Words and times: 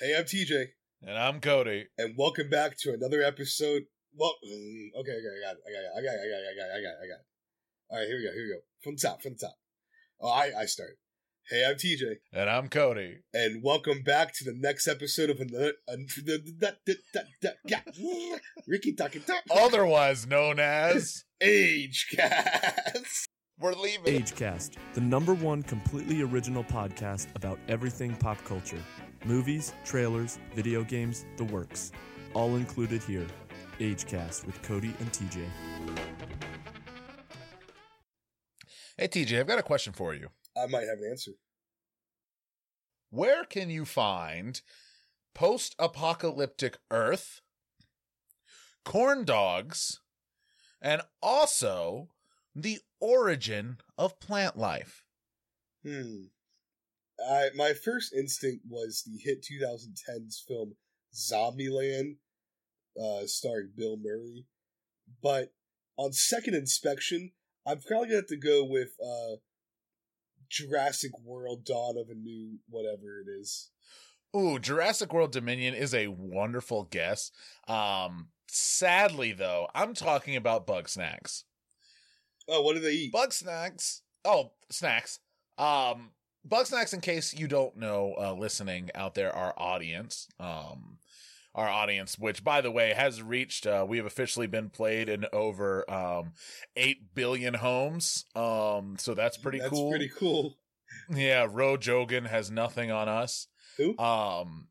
Hey, 0.00 0.16
I'm 0.16 0.24
TJ, 0.24 0.66
And 1.02 1.18
I'm 1.18 1.40
Cody. 1.40 1.86
and 1.98 2.14
welcome 2.16 2.48
back 2.48 2.76
to 2.78 2.92
another 2.92 3.22
episode. 3.22 3.82
Well, 4.14 4.34
mm, 4.44 4.88
okay, 5.00 5.12
okay, 5.12 5.32
I 5.38 5.40
got 5.46 5.56
it, 5.56 5.62
I 5.66 5.72
got 5.72 5.82
it, 5.82 5.90
I 5.96 6.02
got 6.02 6.14
it, 6.14 6.22
I 6.22 6.28
got 6.28 6.40
it, 6.40 6.48
I 6.48 6.54
got 6.54 6.66
it, 6.66 6.72
I 6.72 6.82
got 6.82 6.90
it, 6.90 6.98
I 7.02 7.06
got 7.08 7.20
it. 7.20 7.26
All 7.90 7.98
right, 7.98 8.06
here 8.06 8.16
we 8.18 8.24
go, 8.24 8.32
here 8.32 8.42
we 8.44 8.52
go. 8.54 8.60
From 8.82 8.94
the 8.96 9.00
top, 9.00 9.22
from 9.22 9.32
the 9.32 9.38
top. 9.38 9.54
Oh, 10.20 10.28
I, 10.30 10.50
I 10.60 10.64
start. 10.66 10.90
Hey, 11.50 11.66
I'm 11.68 11.74
TJ, 11.74 12.16
And 12.32 12.48
I'm 12.48 12.68
Cody. 12.68 13.18
and 13.34 13.62
welcome 13.64 14.02
back 14.02 14.32
to 14.36 14.44
the 14.44 14.54
next 14.56 14.86
episode 14.88 15.28
of 15.30 15.40
another. 15.40 15.72
That, 15.86 16.76
that, 16.86 16.96
that, 17.14 17.26
that, 17.42 17.56
yeah. 17.66 18.38
Ricky 18.66 18.92
talking. 18.92 19.22
Otherwise 19.50 20.26
known 20.26 20.58
as 20.60 21.24
Age 21.40 22.08
Cast. 22.12 23.28
We're 23.60 23.74
leaving. 23.74 24.20
Agecast, 24.22 24.72
the 24.94 25.00
number 25.00 25.34
one 25.34 25.62
completely 25.62 26.22
original 26.22 26.64
podcast 26.64 27.28
about 27.36 27.58
everything 27.68 28.14
pop 28.16 28.42
culture 28.44 28.82
movies, 29.24 29.72
trailers, 29.84 30.38
video 30.54 30.84
games, 30.84 31.24
the 31.36 31.44
works. 31.44 31.92
All 32.34 32.56
included 32.56 33.02
here. 33.02 33.26
Agecast 33.78 34.46
with 34.46 34.60
Cody 34.62 34.94
and 35.00 35.12
TJ. 35.12 35.44
Hey 38.96 39.08
TJ, 39.08 39.40
I've 39.40 39.46
got 39.46 39.58
a 39.58 39.62
question 39.62 39.92
for 39.92 40.14
you. 40.14 40.28
I 40.56 40.66
might 40.66 40.86
have 40.86 40.98
an 40.98 41.08
answer. 41.10 41.32
Where 43.10 43.44
can 43.44 43.70
you 43.70 43.84
find 43.84 44.60
post-apocalyptic 45.34 46.78
Earth, 46.90 47.40
corn 48.84 49.24
dogs, 49.24 50.00
and 50.80 51.02
also 51.22 52.08
the 52.54 52.78
origin 53.00 53.78
of 53.98 54.20
plant 54.20 54.56
life? 54.56 55.04
Hmm. 55.84 56.24
I 57.30 57.48
my 57.54 57.72
first 57.72 58.12
instinct 58.14 58.64
was 58.68 59.02
the 59.06 59.18
hit 59.18 59.44
2010s 59.44 60.44
film 60.46 60.74
Zombieland, 61.14 62.16
uh, 63.00 63.26
starring 63.26 63.70
Bill 63.76 63.96
Murray. 63.96 64.46
But 65.22 65.52
on 65.96 66.12
second 66.12 66.54
inspection, 66.54 67.32
I'm 67.66 67.80
probably 67.80 68.08
gonna 68.08 68.16
have 68.16 68.26
to 68.26 68.36
go 68.36 68.64
with 68.64 68.90
uh, 69.04 69.36
Jurassic 70.48 71.12
World: 71.24 71.64
Dawn 71.64 71.96
of 71.98 72.08
a 72.10 72.14
New 72.14 72.58
whatever 72.68 73.20
it 73.20 73.30
is. 73.30 73.70
Ooh, 74.34 74.58
Jurassic 74.58 75.12
World 75.12 75.32
Dominion 75.32 75.74
is 75.74 75.92
a 75.92 76.06
wonderful 76.08 76.84
guess. 76.84 77.30
Um, 77.68 78.28
sadly 78.48 79.32
though, 79.32 79.68
I'm 79.74 79.94
talking 79.94 80.36
about 80.36 80.66
bug 80.66 80.88
snacks. 80.88 81.44
Oh, 82.48 82.62
what 82.62 82.74
do 82.74 82.80
they 82.80 82.92
eat? 82.92 83.12
Bug 83.12 83.32
snacks. 83.32 84.02
Oh, 84.24 84.52
snacks. 84.70 85.20
Um, 85.58 86.10
bug 86.44 86.66
snacks. 86.66 86.92
In 86.92 87.00
case 87.00 87.34
you 87.34 87.48
don't 87.48 87.76
know, 87.76 88.14
uh, 88.18 88.32
listening 88.34 88.90
out 88.94 89.14
there, 89.14 89.32
our 89.34 89.54
audience, 89.56 90.28
um, 90.40 90.98
our 91.54 91.68
audience, 91.68 92.18
which 92.18 92.42
by 92.42 92.60
the 92.60 92.70
way 92.70 92.92
has 92.94 93.22
reached, 93.22 93.66
uh, 93.66 93.84
we 93.86 93.96
have 93.98 94.06
officially 94.06 94.46
been 94.46 94.70
played 94.70 95.08
in 95.08 95.26
over 95.32 95.88
um 95.90 96.32
eight 96.76 97.14
billion 97.14 97.54
homes. 97.54 98.24
Um, 98.34 98.96
so 98.98 99.14
that's 99.14 99.36
pretty 99.36 99.58
That's 99.58 99.70
cool. 99.70 99.90
pretty 99.90 100.08
cool. 100.08 100.56
Yeah, 101.10 101.46
Ro 101.50 101.76
Jogan 101.76 102.26
has 102.26 102.50
nothing 102.50 102.90
on 102.90 103.08
us. 103.08 103.48
Who? 103.78 103.98
Um, 103.98 104.68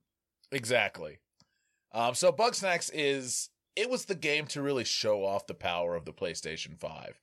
exactly. 0.51 1.19
Um, 1.93 2.13
so 2.15 2.31
Bug 2.31 2.55
Snacks 2.55 2.89
is 2.93 3.49
it 3.75 3.89
was 3.89 4.05
the 4.05 4.15
game 4.15 4.45
to 4.47 4.61
really 4.61 4.83
show 4.83 5.25
off 5.25 5.47
the 5.47 5.53
power 5.53 5.95
of 5.95 6.05
the 6.05 6.13
PlayStation 6.13 6.79
Five. 6.79 7.19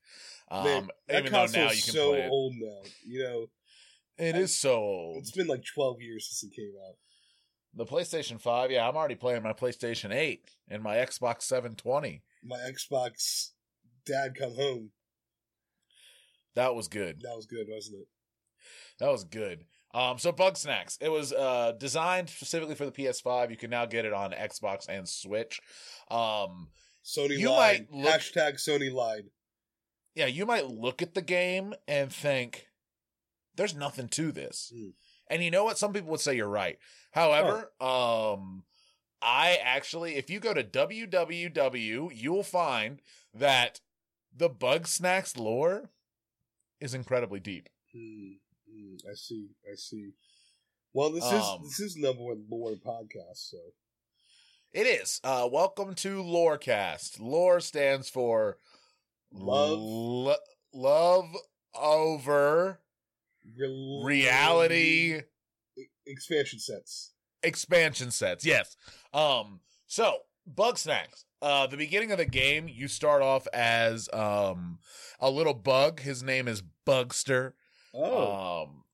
Um, 0.51 0.65
Man, 0.65 0.89
even 1.11 1.33
though 1.33 1.47
now 1.47 1.71
you 1.71 1.83
can 1.83 1.95
so 1.95 2.11
play 2.11 2.23
it. 2.23 2.31
old 2.31 2.55
now. 2.57 2.81
You 3.07 3.23
know, 3.23 3.47
It 4.19 4.35
is 4.37 4.55
so 4.55 4.75
old. 4.77 5.19
it's 5.19 5.31
been 5.31 5.47
like 5.47 5.65
12 5.65 6.01
years 6.03 6.29
since 6.29 6.43
it 6.53 6.57
came 6.57 6.73
out. 6.89 6.95
The 7.75 7.85
PlayStation 7.85 8.41
Five, 8.41 8.71
yeah, 8.71 8.89
I'm 8.89 8.97
already 8.97 9.15
playing 9.15 9.43
my 9.43 9.53
PlayStation 9.53 10.13
Eight 10.13 10.51
and 10.69 10.83
my 10.83 10.97
Xbox 10.97 11.43
720. 11.43 12.23
My 12.45 12.57
Xbox 12.59 13.51
Dad 14.07 14.35
come 14.37 14.55
home. 14.57 14.91
That 16.55 16.75
was 16.75 16.89
good. 16.89 17.21
That 17.23 17.37
was 17.37 17.47
good, 17.47 17.67
wasn't 17.69 18.01
it? 18.01 18.09
That 18.99 19.11
was 19.13 19.25
good. 19.25 19.65
Um, 19.95 20.19
so 20.19 20.33
Bug 20.33 20.57
Snacks, 20.57 20.99
it 21.01 21.09
was 21.11 21.33
uh 21.33 21.73
designed 21.79 22.29
specifically 22.29 22.75
for 22.75 22.85
the 22.85 22.93
PS5. 22.93 23.51
You 23.51 23.57
can 23.57 23.71
now 23.71 23.87
get 23.87 24.05
it 24.05 24.13
on 24.13 24.33
Xbox 24.33 24.87
and 24.89 25.09
Switch. 25.09 25.61
Um, 26.11 26.69
Sony 27.05 27.39
You 27.39 27.51
lied. 27.51 27.87
might 27.91 28.03
look- 28.05 28.13
Hashtag 28.15 28.55
Sony 28.57 28.93
lied. 28.93 29.25
yeah, 30.15 30.27
you 30.27 30.45
might 30.47 30.67
look 30.67 31.01
at 31.01 31.15
the 31.15 31.23
game 31.23 31.75
and 31.87 32.13
think 32.13 32.67
there's 33.59 33.75
nothing 33.77 34.09
to 34.09 34.33
this. 34.33 34.73
Hmm. 34.75 34.91
And 35.31 35.45
you 35.45 35.51
know 35.51 35.65
what? 35.65 35.77
Some 35.77 35.93
people 35.93 36.11
would 36.13 36.21
say 36.21 36.35
you're 36.35 36.49
right. 36.49 36.79
However, 37.11 37.71
um 37.81 38.65
I 39.21 39.59
actually 39.63 40.15
if 40.17 40.31
you 40.31 40.41
go 40.41 40.55
to 40.55 40.65
www, 40.65 42.11
you'll 42.15 42.43
find 42.43 43.03
that 43.35 43.81
the 44.35 44.49
Bug 44.49 44.87
Snacks 44.87 45.37
lore 45.37 45.91
is 46.81 46.95
incredibly 46.95 47.41
deep. 47.41 47.69
Hmm, 47.93 48.33
hmm, 48.71 48.95
I 49.11 49.15
see. 49.15 49.49
I 49.71 49.75
see. 49.75 50.11
Well, 50.95 51.11
this 51.13 51.25
Um, 51.25 51.63
is 51.65 51.69
this 51.71 51.81
is 51.81 51.97
number 51.97 52.23
one 52.23 52.47
lore 52.51 52.73
podcast. 52.77 53.51
So 53.51 53.59
It 54.73 54.87
is. 54.87 55.21
Uh 55.25 55.49
welcome 55.51 55.95
to 55.97 56.23
Lorecast. 56.23 57.19
Lore 57.21 57.61
stands 57.61 58.09
for 58.09 58.59
Love. 59.33 59.79
lo- 59.79 60.37
love 60.73 61.37
over 61.75 62.81
Real- 63.57 64.03
reality 64.05 65.21
expansion 66.07 66.59
sets. 66.59 67.13
expansion 67.43 68.11
sets. 68.11 68.45
Yes. 68.45 68.77
Um. 69.13 69.61
So 69.87 70.19
bug 70.47 70.79
snacks. 70.79 71.25
Uh, 71.41 71.67
the 71.69 71.77
beginning 71.77 72.11
of 72.11 72.19
the 72.19 72.25
game, 72.27 72.67
you 72.69 72.89
start 72.89 73.23
off 73.23 73.47
as 73.53 74.09
um 74.13 74.79
a 75.21 75.31
little 75.31 75.55
bug. 75.55 76.01
His 76.01 76.23
name 76.23 76.49
is 76.49 76.63
Bugster. 76.87 77.53
Oh, 77.95 78.63
Um, 78.65 78.85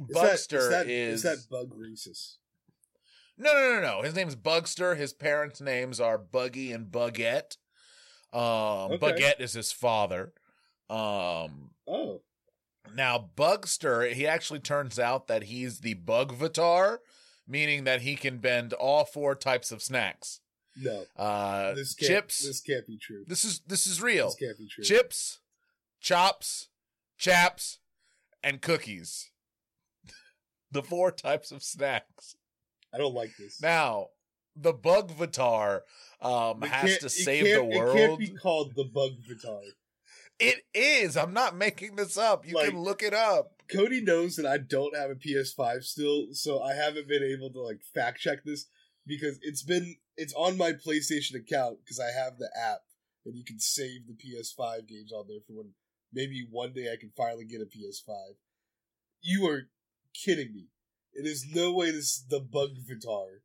Bugster 0.00 0.58
is 0.58 0.68
that, 0.70 0.88
is, 0.88 1.14
is 1.16 1.22
that 1.22 1.38
bug 1.50 1.74
racist? 1.76 2.36
no, 3.36 3.52
no, 3.52 3.74
no, 3.74 3.80
no. 3.80 4.02
His 4.02 4.14
name's 4.14 4.34
Bugster. 4.36 4.96
His 4.96 5.12
parents' 5.12 5.60
names 5.60 6.00
are 6.00 6.16
Buggy 6.18 6.72
and 6.72 6.86
Bugette. 6.90 7.56
Um, 8.32 8.92
Okay. 8.92 8.98
Bugette 8.98 9.40
is 9.40 9.52
his 9.52 9.72
father. 9.72 10.32
Um, 10.88 11.70
Oh, 11.86 12.22
Now, 12.94 13.30
Bugster, 13.36 14.12
he 14.12 14.26
actually 14.26 14.60
turns 14.60 14.98
out 14.98 15.26
that 15.28 15.44
he's 15.44 15.80
the 15.80 15.94
Bugvatar, 15.94 16.98
meaning 17.46 17.84
that 17.84 18.02
he 18.02 18.16
can 18.16 18.38
bend 18.38 18.72
all 18.72 19.04
four 19.04 19.34
types 19.34 19.70
of 19.70 19.82
snacks. 19.82 20.40
no, 20.76 21.04
Uh, 21.16 21.74
this 21.74 21.94
can't. 21.94 22.08
chips. 22.08 22.44
This 22.44 22.60
can't 22.60 22.86
be 22.86 22.98
true. 22.98 23.24
This 23.26 23.44
is 23.44 23.60
this 23.66 23.86
is 23.86 24.00
real. 24.00 24.26
This 24.26 24.36
can't 24.36 24.58
be 24.58 24.68
true. 24.68 24.84
Chips, 24.84 25.40
chops, 26.00 26.68
chaps, 27.18 27.78
and 28.42 28.60
cookies. 28.60 29.30
the 30.70 30.82
four 30.82 31.10
types 31.10 31.50
of 31.52 31.62
snacks. 31.62 32.36
I 32.92 32.98
don't 32.98 33.14
like 33.14 33.30
this. 33.38 33.60
Now, 33.62 34.08
the 34.56 34.72
Bugvatar 34.74 35.82
um, 36.20 36.62
It 36.62 36.68
has 36.70 36.98
to 36.98 37.08
save 37.08 37.44
the 37.44 37.64
world. 37.64 37.96
It 37.96 38.06
can't 38.08 38.18
be 38.18 38.28
called 38.28 38.74
the 38.74 38.84
bug 38.84 39.12
Vitar. 39.28 39.60
It 40.40 40.64
is. 40.74 41.16
I'm 41.16 41.32
not 41.34 41.54
making 41.56 41.96
this 41.96 42.16
up. 42.16 42.46
You 42.46 42.54
Like- 42.54 42.70
can 42.70 42.80
look 42.80 43.02
it 43.02 43.14
up. 43.14 43.62
Cody 43.70 44.00
knows 44.00 44.34
that 44.36 44.46
I 44.46 44.58
don't 44.58 44.96
have 44.96 45.10
a 45.10 45.14
PS5 45.14 45.84
still, 45.84 46.28
so 46.32 46.60
I 46.60 46.74
haven't 46.74 47.06
been 47.06 47.22
able 47.22 47.52
to 47.52 47.60
like 47.60 47.82
fact 47.94 48.18
check 48.20 48.42
this 48.44 48.66
because 49.06 49.38
it's 49.42 49.62
been 49.62 49.96
it's 50.16 50.34
on 50.34 50.56
my 50.56 50.72
PlayStation 50.72 51.34
account 51.36 51.78
because 51.84 52.00
I 52.00 52.10
have 52.10 52.38
the 52.38 52.50
app 52.58 52.80
and 53.24 53.36
you 53.36 53.44
can 53.44 53.60
save 53.60 54.06
the 54.08 54.14
PS5 54.14 54.88
games 54.88 55.12
on 55.12 55.26
there 55.28 55.38
for 55.46 55.52
when 55.52 55.74
maybe 56.12 56.46
one 56.50 56.72
day 56.72 56.92
I 56.92 56.96
can 56.98 57.12
finally 57.16 57.44
get 57.44 57.60
a 57.60 57.66
PS5. 57.66 58.34
You 59.20 59.46
are 59.48 59.68
kidding 60.14 60.52
me. 60.52 60.68
It 61.12 61.26
is 61.26 61.46
no 61.52 61.72
way 61.72 61.90
this 61.92 62.04
is 62.16 62.24
the 62.28 62.40
Bug 62.40 62.70
Vitar. 62.88 63.40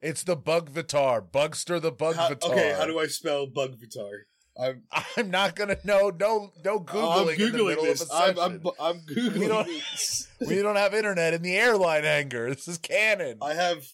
It's 0.00 0.24
the 0.24 0.36
Bugvatar. 0.36 1.30
Bugster 1.30 1.80
the 1.80 1.92
Bugvatar. 1.92 2.42
okay, 2.50 2.72
how 2.76 2.86
do 2.86 2.98
I 2.98 3.06
spell 3.06 3.46
Bug 3.46 3.76
Vitar? 3.78 4.22
I'm, 4.60 4.82
I'm 5.16 5.30
not 5.30 5.56
gonna 5.56 5.76
know. 5.84 6.10
No, 6.18 6.52
no 6.64 6.80
googling, 6.80 7.22
I'm 7.22 7.28
in 7.28 7.38
the 7.52 7.58
googling 7.58 7.68
middle 7.68 7.84
this. 7.84 8.08
I'm. 8.12 8.38
I'm, 8.38 8.60
I'm 8.80 9.00
googling 9.08 9.38
We 9.38 9.48
don't- 9.48 9.66
this. 9.66 10.28
we 10.46 10.62
don't 10.62 10.76
have 10.76 10.94
internet 10.94 11.34
in 11.34 11.42
the 11.42 11.56
airline 11.56 12.04
hangar. 12.04 12.48
This 12.48 12.68
is 12.68 12.78
canon. 12.78 13.38
I 13.40 13.54
have 13.54 13.84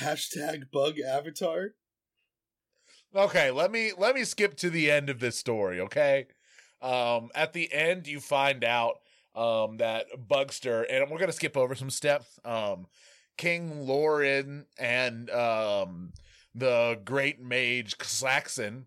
hashtag 0.00 0.70
bug 0.72 0.98
avatar. 1.00 1.70
Okay, 3.14 3.50
let 3.50 3.72
me 3.72 3.92
let 3.98 4.14
me 4.14 4.24
skip 4.24 4.56
to 4.58 4.70
the 4.70 4.90
end 4.90 5.10
of 5.10 5.18
this 5.18 5.36
story. 5.36 5.80
Okay, 5.80 6.26
um, 6.80 7.30
at 7.34 7.52
the 7.52 7.72
end 7.72 8.06
you 8.06 8.20
find 8.20 8.62
out 8.64 9.00
um 9.34 9.78
that 9.78 10.06
Bugster, 10.28 10.84
and 10.88 11.10
we're 11.10 11.18
gonna 11.18 11.32
skip 11.32 11.56
over 11.56 11.74
some 11.74 11.90
steps. 11.90 12.38
Um, 12.44 12.86
King 13.36 13.86
Lauren 13.86 14.66
and 14.78 15.28
um 15.30 16.12
the 16.54 16.98
great 17.04 17.40
mage 17.40 17.94
Saxon 18.02 18.86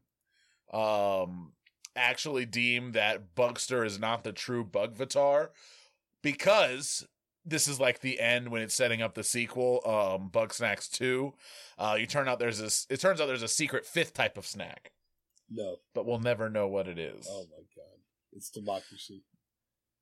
um 0.72 1.54
actually 1.96 2.46
deem 2.46 2.94
that 2.94 3.36
Bugster 3.36 3.86
is 3.86 4.00
not 4.00 4.24
the 4.24 4.32
true 4.34 4.66
Bugvatar 4.66 5.50
because 6.24 7.06
this 7.46 7.68
is 7.68 7.80
like 7.80 8.00
the 8.00 8.20
end 8.20 8.50
when 8.50 8.62
it's 8.62 8.74
setting 8.74 9.02
up 9.02 9.14
the 9.16 9.24
sequel, 9.24 9.82
um, 9.86 10.30
Bug 10.30 10.54
Snacks 10.54 10.88
Two. 10.88 11.34
Uh, 11.78 11.98
you 12.00 12.06
turn 12.08 12.28
out 12.30 12.40
there's 12.40 12.58
this. 12.60 12.88
It 12.90 13.00
turns 13.02 13.20
out 13.20 13.28
there's 13.28 13.44
a 13.44 13.48
secret 13.50 13.86
fifth 13.86 14.14
type 14.14 14.38
of 14.38 14.48
snack, 14.48 14.94
No. 15.52 15.76
but 15.94 16.06
we'll 16.06 16.20
never 16.20 16.50
know 16.50 16.68
what 16.68 16.88
it 16.88 16.98
is. 16.98 17.28
Oh 17.30 17.46
my 17.52 17.64
god. 17.76 18.00
It's 18.32 18.50
democracy. 18.50 19.24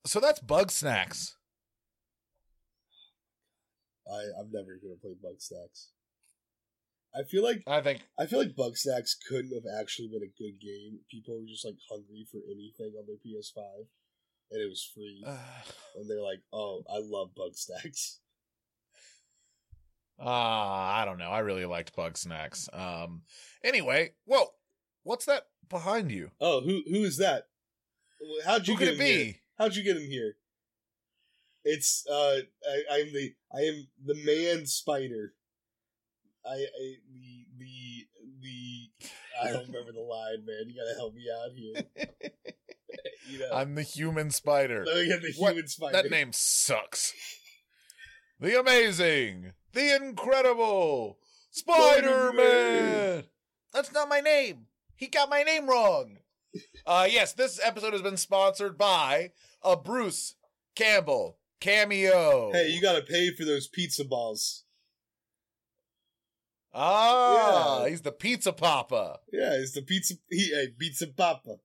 So 0.06 0.20
that's 0.20 0.40
Bug 0.40 0.72
Snacks. 0.72 1.36
I 4.08 4.20
I'm 4.40 4.52
never 4.52 4.78
gonna 4.82 4.96
play 5.02 5.16
Bug 5.22 5.40
Stacks. 5.40 5.90
I 7.14 7.24
feel 7.24 7.44
like 7.44 7.62
I 7.68 7.82
think 7.82 8.02
I 8.18 8.26
feel 8.26 8.40
like 8.40 8.56
Bug 8.56 8.78
Stacks 8.78 9.18
couldn't 9.28 9.54
have 9.54 9.66
actually 9.80 10.08
been 10.08 10.24
a 10.24 10.38
good 10.42 10.60
game. 10.62 11.00
People 11.10 11.40
were 11.40 11.46
just 11.48 11.66
like 11.66 11.76
hungry 11.90 12.26
for 12.32 12.38
anything 12.50 12.94
on 12.98 13.06
their 13.06 13.18
PS5, 13.18 13.88
and 14.52 14.62
it 14.62 14.70
was 14.70 14.90
free, 14.96 15.24
and 15.96 16.10
they're 16.10 16.22
like, 16.22 16.42
"Oh, 16.54 16.84
I 16.90 17.00
love 17.02 17.36
Bug 17.36 17.56
Stacks." 17.56 18.20
uh, 20.20 20.26
I 20.30 21.04
don't 21.06 21.18
know. 21.18 21.30
I 21.32 21.40
really 21.40 21.66
liked 21.66 21.96
Bug 21.96 22.18
Snacks. 22.18 22.70
Um. 22.72 23.24
Anyway, 23.64 24.12
whoa, 24.26 24.50
what's 25.04 25.26
that 25.26 25.48
behind 25.70 26.12
you? 26.12 26.32
Oh, 26.40 26.62
who 26.62 26.82
who 26.88 27.04
is 27.04 27.18
that? 27.18 27.46
How'd 28.46 28.68
you 28.68 28.76
Who 28.76 28.80
get 28.80 28.86
could 28.86 28.96
it 28.96 29.00
be? 29.00 29.24
here? 29.24 29.34
How'd 29.58 29.76
you 29.76 29.84
get 29.84 29.98
him 29.98 30.08
here? 30.10 30.36
It's 31.64 32.06
uh, 32.10 32.38
I, 32.70 32.84
I'm 32.92 33.14
the 33.14 33.34
I 33.54 33.60
am 33.62 33.88
the 34.06 34.16
man 34.16 34.66
spider. 34.66 35.34
I, 36.46 36.54
I 36.54 36.96
the 37.18 37.46
the 37.60 38.08
the 38.42 38.90
I 39.44 39.52
don't 39.52 39.68
remember 39.68 39.92
the 39.92 40.02
line, 40.02 40.46
man. 40.46 40.66
You 40.68 40.76
gotta 40.76 40.98
help 40.98 41.14
me 41.14 41.26
out 41.32 41.52
here. 41.54 42.08
You 43.30 43.40
know, 43.40 43.48
I'm 43.54 43.76
the 43.76 43.84
human 43.84 44.30
spider. 44.32 44.84
oh 44.86 45.00
yeah, 45.00 45.16
the 45.16 45.32
What? 45.38 45.54
human 45.54 45.68
spider. 45.70 45.94
That 46.02 46.12
name 46.12 46.32
sucks. 46.34 47.14
The 48.42 48.60
amazing, 48.60 49.54
the 49.72 49.96
incredible 49.96 51.18
Spider 51.52 52.34
Man. 52.34 52.34
Spider-Man. 52.34 53.24
That's 53.74 53.94
not 53.94 54.10
my 54.10 54.20
name. 54.20 54.66
He 54.96 55.08
got 55.08 55.30
my 55.30 55.44
name 55.44 55.70
wrong. 55.70 56.18
Uh, 56.86 57.08
yes, 57.10 57.32
this 57.32 57.62
episode 57.64 57.94
has 57.94 58.02
been 58.02 58.18
sponsored 58.18 58.78
by 58.78 59.32
a 59.64 59.78
Bruce 59.78 60.36
Campbell 60.76 61.38
cameo. 61.62 62.52
Hey, 62.52 62.68
you 62.70 62.82
gotta 62.82 63.02
pay 63.04 63.34
for 63.34 63.46
those 63.46 63.68
pizza 63.70 64.04
balls. 64.04 64.66
Ah, 66.74 67.84
Yeah. 67.84 67.90
he's 67.90 68.02
the 68.02 68.12
pizza 68.12 68.54
papa. 68.54 69.20
Yeah, 69.32 69.58
he's 69.58 69.74
the 69.74 69.82
pizza. 69.82 70.16
He, 70.30 70.48
hey, 70.54 70.68
pizza 70.78 71.08
papa. 71.08 71.58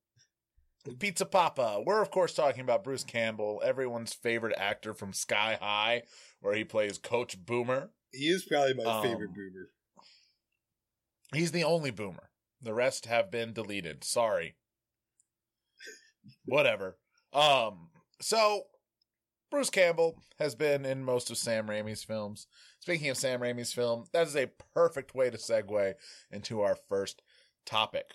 Pizza 1.01 1.27
Papa. 1.27 1.83
We're 1.85 2.01
of 2.01 2.13
course 2.13 2.33
talking 2.33 2.61
about 2.61 2.85
Bruce 2.85 3.03
Campbell, 3.03 3.61
everyone's 3.65 4.13
favorite 4.15 4.55
actor 4.57 4.95
from 4.95 5.13
Sky 5.13 5.59
High, 5.61 6.05
where 6.41 6.55
he 6.55 6.63
plays 6.63 6.97
Coach 6.97 7.45
Boomer. 7.45 7.91
He 8.13 8.27
is 8.29 8.45
probably 8.45 8.75
my 8.75 8.85
Um, 8.85 9.03
favorite 9.03 9.35
boomer. 9.35 9.71
He's 11.35 11.51
the 11.51 11.65
only 11.65 11.91
boomer. 11.91 12.31
The 12.63 12.73
rest 12.73 13.07
have 13.07 13.33
been 13.33 13.53
deleted. 13.53 14.05
Sorry. 14.05 14.55
Whatever. 16.45 16.99
Um 17.33 17.91
so 18.21 18.63
Bruce 19.51 19.71
Campbell 19.71 20.23
has 20.39 20.55
been 20.55 20.85
in 20.85 21.05
most 21.05 21.31
of 21.31 21.37
Sam 21.39 21.67
Raimi's 21.67 22.05
films. 22.05 22.47
Speaking 22.87 23.11
of 23.11 23.17
Sam 23.17 23.41
Raimi's 23.41 23.73
film, 23.73 24.05
that 24.13 24.29
is 24.29 24.37
a 24.37 24.47
perfect 24.73 25.13
way 25.13 25.29
to 25.29 25.37
segue 25.37 25.95
into 26.31 26.61
our 26.61 26.77
first 26.89 27.21
topic. 27.65 28.13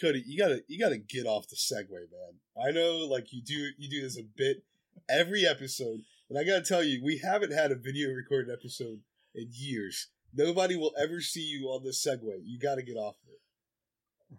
Cody, 0.00 0.24
you 0.26 0.38
gotta 0.38 0.62
you 0.66 0.78
gotta 0.78 0.96
get 0.96 1.26
off 1.26 1.46
the 1.48 1.56
segue, 1.56 1.90
man. 1.90 2.40
I 2.58 2.70
know, 2.70 3.06
like 3.06 3.34
you 3.34 3.42
do 3.42 3.68
you 3.76 3.90
do 3.90 4.00
this 4.00 4.18
a 4.18 4.22
bit 4.22 4.64
every 5.10 5.46
episode, 5.46 6.00
and 6.30 6.38
I 6.38 6.44
gotta 6.44 6.64
tell 6.64 6.82
you, 6.82 7.04
we 7.04 7.18
haven't 7.18 7.52
had 7.52 7.70
a 7.70 7.76
video 7.76 8.08
recorded 8.08 8.50
episode 8.50 9.00
in 9.34 9.50
years. 9.52 10.08
Nobody 10.32 10.74
will 10.74 10.94
ever 10.98 11.20
see 11.20 11.42
you 11.42 11.66
on 11.66 11.84
this 11.84 12.02
segue. 12.02 12.22
You 12.44 12.58
gotta 12.58 12.82
get 12.82 12.96
off 12.96 13.16
it. 13.28 13.40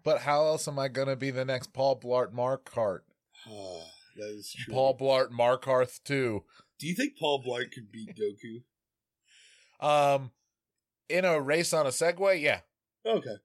But 0.02 0.22
how 0.22 0.46
else 0.46 0.66
am 0.66 0.80
I 0.80 0.88
gonna 0.88 1.14
be 1.14 1.30
the 1.30 1.44
next 1.44 1.72
Paul 1.72 2.00
Blart 2.00 2.34
Markart? 2.34 3.02
Ah, 3.46 3.84
that 4.16 4.30
is 4.30 4.52
true. 4.52 4.74
Paul 4.74 4.98
Blart 4.98 5.30
Markarth 5.30 6.02
too. 6.02 6.42
do 6.80 6.88
you 6.88 6.96
think 6.96 7.16
Paul 7.16 7.40
Blart 7.40 7.70
could 7.70 7.92
beat 7.92 8.16
Goku? 8.16 8.64
Um 9.80 10.30
in 11.08 11.24
a 11.24 11.40
race 11.40 11.72
on 11.72 11.86
a 11.86 11.90
Segway, 11.90 12.40
yeah. 12.40 12.60
Okay, 13.04 13.36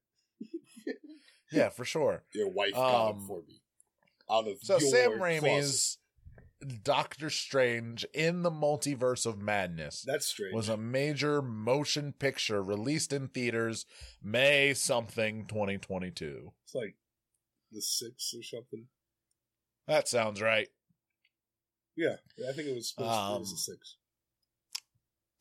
Yeah, 1.51 1.69
for 1.69 1.85
sure. 1.85 2.23
your 2.33 2.49
wife 2.49 2.73
got 2.73 3.11
Um, 3.11 3.25
for 3.27 3.41
me. 3.47 3.61
Out 4.29 4.47
of 4.47 4.57
So 4.61 4.77
Sam. 4.79 5.13
Raimi's 5.13 5.97
Doctor 6.83 7.29
Strange 7.29 8.05
in 8.13 8.41
the 8.41 8.49
Multiverse 8.51 9.25
of 9.25 9.39
Madness 9.39 10.03
That's 10.05 10.25
strange. 10.25 10.53
was 10.55 10.67
a 10.69 10.77
major 10.77 11.41
motion 11.41 12.11
picture 12.13 12.61
released 12.63 13.13
in 13.13 13.27
theaters 13.27 13.85
May 14.21 14.73
something 14.73 15.45
2022. 15.45 16.51
it's 16.65 16.75
like 16.75 16.95
the 17.71 17.81
six 17.81 18.33
or 18.37 18.41
something. 18.43 18.87
That 19.87 20.07
sounds 20.07 20.41
right. 20.41 20.67
Yeah, 21.95 22.15
I 22.49 22.53
think 22.53 22.67
it 22.67 22.75
was 22.75 22.89
supposed 22.89 23.09
to 23.11 23.15
be 23.15 23.35
Um, 23.35 23.41
as 23.43 23.51
a 23.51 23.57
six. 23.57 23.97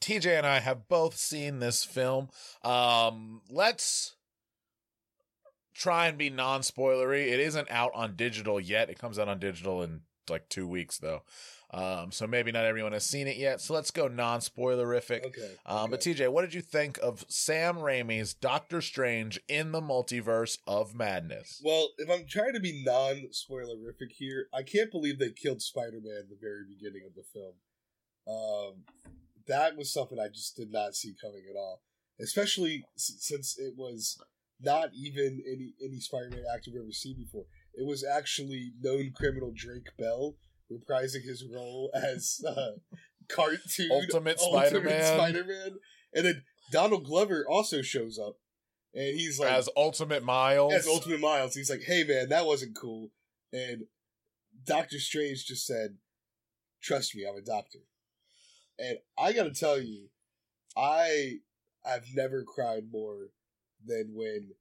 TJ 0.05 0.37
and 0.37 0.47
I 0.47 0.61
have 0.61 0.87
both 0.87 1.17
seen 1.17 1.61
this 1.61 1.83
film. 1.83 2.29
Um, 2.63 3.41
let's 3.49 4.17
try 5.75 6.09
and 6.09 6.19
be 6.19 6.29
non 6.29 6.61
spoilery. 6.61 7.33
It 7.33 7.41
isn't 7.41 7.71
out 7.71 7.93
on 7.95 8.15
digital 8.15 8.61
yet. 8.61 8.91
It 8.91 8.99
comes 8.99 9.19
out 9.19 9.29
on 9.29 9.39
digital 9.39 9.83
in 9.83 10.03
like 10.29 10.51
two 10.51 10.69
weeks, 10.69 10.99
though. 10.99 11.23
Um, 11.71 12.13
so 12.13 12.27
maybe 12.27 12.53
not 12.53 12.67
everyone 12.67 12.93
has 12.93 13.05
seen 13.05 13.27
it 13.27 13.39
yet. 13.39 13.63
So 13.63 13.73
let's 13.73 13.91
go 13.91 14.07
non 14.07 14.41
spoilerific. 14.41 15.25
Okay. 15.25 15.53
Um, 15.65 15.91
But. 15.91 16.01
TJ, 16.03 16.29
what 16.31 16.43
did 16.43 16.53
you 16.53 16.61
think 16.61 16.99
of 17.03 17.25
Sam 17.29 17.77
Raimi's 17.77 18.35
Doctor 18.35 18.83
Strange 18.83 19.41
in 19.49 19.73
the 19.73 19.81
Multiverse 19.81 20.59
of 20.67 20.95
Madness? 20.95 21.63
Well, 21.65 21.89
if 21.97 22.11
I'm 22.11 22.27
trying 22.27 22.53
to 22.53 22.61
be 22.61 22.85
non 22.85 23.31
spoilerific 23.33 24.13
here, 24.13 24.49
I 24.53 24.63
can't 24.63 24.91
believe 24.91 25.19
they 25.19 25.31
killed 25.31 25.63
Spider 25.63 26.01
Man 26.03 26.19
at 26.21 26.29
the 26.29 26.37
very 26.39 26.65
beginning 26.69 27.03
of 27.07 27.15
the 27.15 27.25
film. 27.33 27.55
Um, 28.27 28.85
that 29.47 29.77
was 29.77 29.93
something 29.93 30.19
I 30.19 30.29
just 30.29 30.57
did 30.57 30.71
not 30.71 30.95
see 30.95 31.15
coming 31.21 31.43
at 31.51 31.57
all, 31.57 31.83
especially 32.21 32.85
since 32.97 33.59
it 33.59 33.75
was 33.77 34.19
not 34.61 34.91
even 34.95 35.43
any 35.47 35.75
any 35.85 36.01
Spider 36.01 36.31
Man 36.31 36.45
actor 36.53 36.71
we've 36.73 36.83
ever 36.83 36.93
seen 36.93 37.17
before. 37.19 37.45
It 37.75 37.87
was 37.87 38.05
actually 38.05 38.73
known 38.81 39.13
criminal 39.15 39.53
Drake 39.55 39.89
Bell 39.99 40.37
reprising 40.71 41.23
his 41.25 41.45
role 41.53 41.91
as 41.95 42.41
uh, 42.47 42.73
cartoon 43.29 43.91
Ultimate 43.91 44.41
Spider-Man. 44.41 45.15
Spider 45.15 45.45
Man, 45.45 45.71
and 46.15 46.25
then 46.25 46.43
Donald 46.73 47.05
Glover 47.05 47.45
also 47.49 47.83
shows 47.83 48.19
up, 48.19 48.37
and 48.95 49.19
he's 49.19 49.39
like 49.39 49.53
As 49.53 49.69
Ultimate 49.77 50.23
Miles? 50.23 50.73
as 50.73 50.87
Ultimate 50.87 51.21
Miles. 51.21 51.55
He's 51.55 51.71
like, 51.71 51.83
"Hey 51.83 52.05
man, 52.05 52.29
that 52.31 52.47
wasn't 52.47 52.77
cool." 52.77 53.11
And 53.53 53.85
Doctor 54.65 54.99
Strange 54.99 55.45
just 55.45 55.67
said, 55.67 55.97
"Trust 56.83 57.15
me, 57.15 57.27
I'm 57.29 57.37
a 57.37 57.43
doctor." 57.43 57.81
And 58.79 58.99
I 59.19 59.33
got 59.33 59.45
to 59.45 59.53
tell 59.53 59.81
you, 59.81 60.09
I 60.77 61.39
I've 61.87 62.09
never 62.15 62.43
cried 62.43 62.85
more 62.91 63.29
than 63.85 64.13
when 64.15 64.53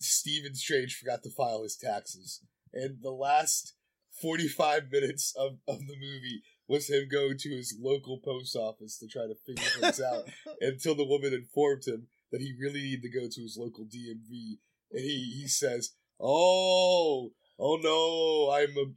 Stephen 0.00 0.54
Strange 0.54 0.96
forgot 0.96 1.22
to 1.24 1.30
file 1.30 1.62
his 1.62 1.76
taxes. 1.76 2.40
And 2.72 2.98
the 3.02 3.10
last 3.10 3.74
45 4.20 4.90
minutes 4.90 5.34
of, 5.36 5.58
of 5.68 5.80
the 5.80 5.96
movie 5.96 6.42
was 6.68 6.88
him 6.88 7.08
going 7.10 7.36
to 7.38 7.50
his 7.50 7.76
local 7.80 8.18
post 8.18 8.56
office 8.56 8.98
to 8.98 9.08
try 9.08 9.26
to 9.26 9.34
figure 9.46 9.80
things 9.80 10.00
out 10.00 10.24
until 10.60 10.94
the 10.94 11.04
woman 11.04 11.34
informed 11.34 11.84
him 11.86 12.06
that 12.30 12.40
he 12.40 12.54
really 12.58 12.80
needed 12.80 13.02
to 13.02 13.20
go 13.20 13.28
to 13.28 13.42
his 13.42 13.56
local 13.58 13.84
DMV. 13.84 14.58
And 14.92 15.00
he, 15.00 15.40
he 15.40 15.48
says, 15.48 15.90
Oh, 16.20 17.32
oh 17.58 17.78
no, 17.82 18.52
I'm 18.52 18.76
a 18.78 18.92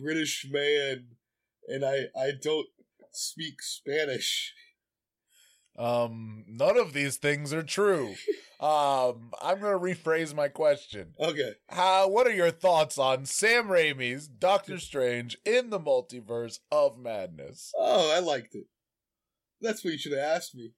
British 0.00 0.46
man 0.48 1.08
and 1.66 1.84
I, 1.84 2.06
I 2.18 2.32
don't 2.40 2.66
speak 3.12 3.62
Spanish. 3.62 4.54
Um, 5.78 6.44
none 6.48 6.76
of 6.76 6.92
these 6.92 7.16
things 7.16 7.52
are 7.52 7.62
true. 7.62 8.14
Um, 8.60 9.30
I'm 9.40 9.60
gonna 9.60 9.78
rephrase 9.78 10.34
my 10.34 10.48
question. 10.48 11.14
Okay. 11.20 11.52
How? 11.68 12.08
What 12.08 12.26
are 12.26 12.32
your 12.32 12.50
thoughts 12.50 12.98
on 12.98 13.24
Sam 13.24 13.68
Raimi's 13.68 14.26
Doctor 14.26 14.80
Strange 14.80 15.38
in 15.44 15.70
the 15.70 15.78
Multiverse 15.78 16.58
of 16.72 16.98
Madness? 16.98 17.70
Oh, 17.78 18.12
I 18.12 18.18
liked 18.18 18.56
it. 18.56 18.64
That's 19.60 19.84
what 19.84 19.92
you 19.92 19.98
should 19.98 20.10
have 20.10 20.36
asked 20.36 20.56
me. 20.56 20.72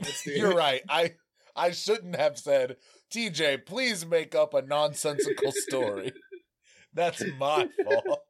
You're 0.26 0.54
right. 0.54 0.82
I 0.88 1.14
I 1.54 1.70
shouldn't 1.70 2.16
have 2.16 2.36
said, 2.36 2.78
TJ, 3.12 3.64
please 3.64 4.04
make 4.04 4.34
up 4.34 4.52
a 4.54 4.62
nonsensical 4.62 5.52
story. 5.52 6.12
That's 6.94 7.22
my 7.38 7.68
fault. 7.84 8.20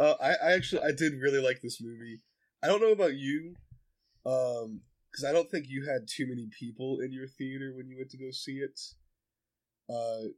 Uh, 0.00 0.14
I, 0.20 0.30
I 0.48 0.52
actually 0.52 0.82
I 0.82 0.92
did 0.92 1.12
really 1.20 1.42
like 1.42 1.60
this 1.60 1.78
movie. 1.80 2.20
I 2.62 2.66
don't 2.68 2.80
know 2.80 2.92
about 2.92 3.14
you, 3.16 3.54
um, 4.24 4.80
because 5.10 5.24
I 5.28 5.32
don't 5.32 5.50
think 5.50 5.66
you 5.68 5.84
had 5.86 6.08
too 6.08 6.26
many 6.26 6.48
people 6.58 7.00
in 7.00 7.12
your 7.12 7.26
theater 7.26 7.74
when 7.76 7.88
you 7.88 7.98
went 7.98 8.10
to 8.12 8.16
go 8.18 8.30
see 8.30 8.60
it. 8.60 8.80
Uh, 9.92 10.28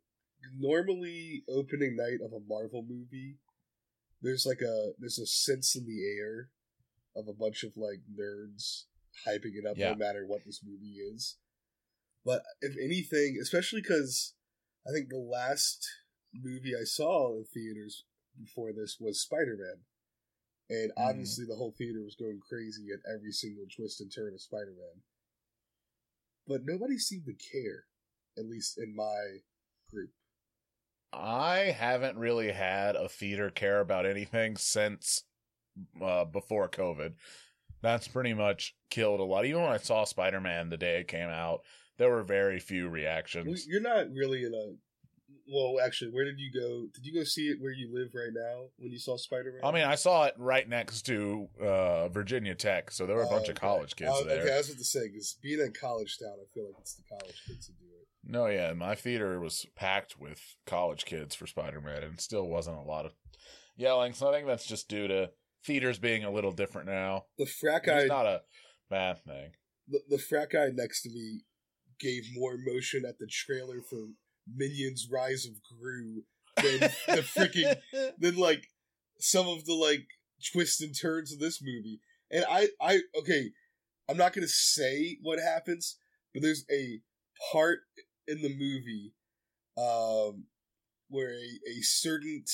normally 0.58 1.44
opening 1.48 1.94
night 1.96 2.18
of 2.24 2.32
a 2.32 2.40
Marvel 2.48 2.84
movie, 2.88 3.36
there's 4.20 4.44
like 4.46 4.60
a 4.62 4.92
there's 4.98 5.18
a 5.20 5.26
sense 5.26 5.76
in 5.76 5.86
the 5.86 6.02
air 6.18 6.48
of 7.14 7.28
a 7.28 7.32
bunch 7.32 7.62
of 7.62 7.76
like 7.76 8.00
nerds 8.18 8.84
hyping 9.26 9.54
it 9.54 9.66
up 9.68 9.76
Yeah. 9.76 9.90
no 9.90 9.96
matter 9.96 10.24
what 10.26 10.40
this 10.44 10.60
movie 10.66 10.96
is. 11.14 11.36
But 12.24 12.42
if 12.60 12.74
anything, 12.82 13.38
especially 13.40 13.82
because 13.82 14.34
I 14.88 14.90
think 14.92 15.08
the 15.08 15.18
last 15.18 15.86
movie 16.34 16.72
I 16.74 16.84
saw 16.84 17.36
in 17.36 17.44
theaters 17.44 18.04
before 18.40 18.72
this 18.72 18.98
was 19.00 19.20
Spider 19.20 19.56
Man. 19.56 19.84
And 20.70 20.92
Mhm. 20.92 21.08
obviously, 21.10 21.44
the 21.44 21.56
whole 21.56 21.72
theater 21.72 22.02
was 22.02 22.16
going 22.16 22.40
crazy 22.40 22.88
at 22.92 23.00
every 23.12 23.32
single 23.32 23.66
twist 23.68 24.00
and 24.00 24.12
turn 24.12 24.32
of 24.32 24.40
Spider 24.40 24.72
Man. 24.72 25.02
But 26.46 26.64
nobody 26.64 26.98
seemed 26.98 27.26
to 27.26 27.34
care, 27.34 27.86
at 28.36 28.46
least 28.46 28.78
in 28.78 28.94
my 28.94 29.42
group. 29.88 30.12
I 31.12 31.72
haven't 31.72 32.16
really 32.16 32.52
had 32.52 32.96
a 32.96 33.08
theater 33.08 33.50
care 33.50 33.80
about 33.80 34.06
anything 34.06 34.56
since 34.56 35.24
uh, 36.00 36.24
before 36.24 36.68
COVID. 36.68 37.14
That's 37.82 38.08
pretty 38.08 38.32
much 38.32 38.76
killed 38.90 39.20
a 39.20 39.24
lot. 39.24 39.44
Even 39.44 39.62
when 39.62 39.72
I 39.72 39.76
saw 39.78 40.04
Spider 40.04 40.40
Man 40.40 40.70
the 40.70 40.76
day 40.76 41.00
it 41.00 41.08
came 41.08 41.28
out, 41.28 41.64
there 41.98 42.10
were 42.10 42.22
very 42.22 42.58
few 42.58 42.88
reactions. 42.88 43.66
You're 43.66 43.80
not 43.80 44.10
really 44.12 44.44
in 44.44 44.54
a. 44.54 44.74
Well, 45.52 45.84
actually, 45.84 46.10
where 46.12 46.24
did 46.24 46.38
you 46.38 46.50
go? 46.52 46.86
Did 46.94 47.04
you 47.04 47.12
go 47.14 47.24
see 47.24 47.48
it 47.48 47.58
where 47.60 47.72
you 47.72 47.92
live 47.92 48.08
right 48.14 48.32
now 48.32 48.66
when 48.78 48.90
you 48.92 48.98
saw 48.98 49.16
Spider 49.16 49.52
Man? 49.52 49.60
I 49.68 49.74
mean, 49.74 49.84
I 49.84 49.94
saw 49.96 50.24
it 50.24 50.34
right 50.38 50.68
next 50.68 51.02
to 51.02 51.48
uh, 51.62 52.08
Virginia 52.08 52.54
Tech, 52.54 52.90
so 52.90 53.06
there 53.06 53.16
were 53.16 53.22
a 53.22 53.28
bunch 53.28 53.48
of 53.48 53.56
college 53.56 53.96
kids 53.96 54.10
Oh, 54.14 54.24
there. 54.24 54.42
Okay, 54.42 54.54
I 54.54 54.58
was 54.58 54.68
about 54.70 54.78
to 54.78 54.84
say 54.84 55.08
because 55.08 55.36
being 55.42 55.60
in 55.60 55.72
college 55.72 56.18
town, 56.18 56.34
I 56.40 56.46
feel 56.54 56.64
like 56.66 56.76
it's 56.80 56.94
the 56.94 57.02
college 57.08 57.42
kids 57.46 57.66
who 57.66 57.72
do 57.74 57.90
it. 58.00 58.08
No, 58.24 58.46
yeah, 58.46 58.72
my 58.72 58.94
theater 58.94 59.40
was 59.40 59.66
packed 59.76 60.18
with 60.18 60.40
college 60.66 61.04
kids 61.04 61.34
for 61.34 61.46
Spider 61.46 61.80
Man, 61.80 62.02
and 62.02 62.20
still 62.20 62.46
wasn't 62.46 62.78
a 62.78 62.82
lot 62.82 63.04
of 63.04 63.12
yelling. 63.76 64.12
So 64.14 64.28
I 64.28 64.32
think 64.32 64.46
that's 64.46 64.66
just 64.66 64.88
due 64.88 65.08
to 65.08 65.30
theaters 65.66 65.98
being 65.98 66.24
a 66.24 66.30
little 66.30 66.52
different 66.52 66.88
now. 66.88 67.24
The 67.38 67.46
frat 67.46 67.84
guy, 67.84 68.04
not 68.04 68.26
a 68.26 68.42
bad 68.88 69.22
thing. 69.24 69.50
the, 69.88 70.00
the 70.08 70.18
frat 70.18 70.50
guy 70.50 70.68
next 70.72 71.02
to 71.02 71.08
me, 71.10 71.42
gave 71.98 72.24
more 72.34 72.54
emotion 72.54 73.04
at 73.08 73.18
the 73.18 73.26
trailer 73.28 73.80
for 73.88 74.08
Minions: 74.46 75.08
Rise 75.10 75.46
of 75.46 75.54
Gru 75.62 76.22
than 76.56 76.90
the 77.06 77.22
freaking 77.22 77.76
than 78.18 78.36
like 78.36 78.68
some 79.18 79.48
of 79.48 79.64
the 79.64 79.74
like 79.74 80.06
twists 80.52 80.80
and 80.80 80.94
turns 80.98 81.32
of 81.32 81.38
this 81.38 81.60
movie. 81.62 82.00
And 82.30 82.44
I, 82.48 82.68
I 82.80 83.00
okay, 83.18 83.50
I'm 84.08 84.16
not 84.16 84.32
gonna 84.32 84.48
say 84.48 85.18
what 85.22 85.38
happens, 85.38 85.96
but 86.32 86.42
there's 86.42 86.64
a 86.70 87.00
part 87.52 87.80
in 88.28 88.40
the 88.42 88.54
movie 88.54 89.12
um 89.76 90.44
where 91.08 91.32
a, 91.32 91.70
a 91.70 91.82
certain 91.82 92.44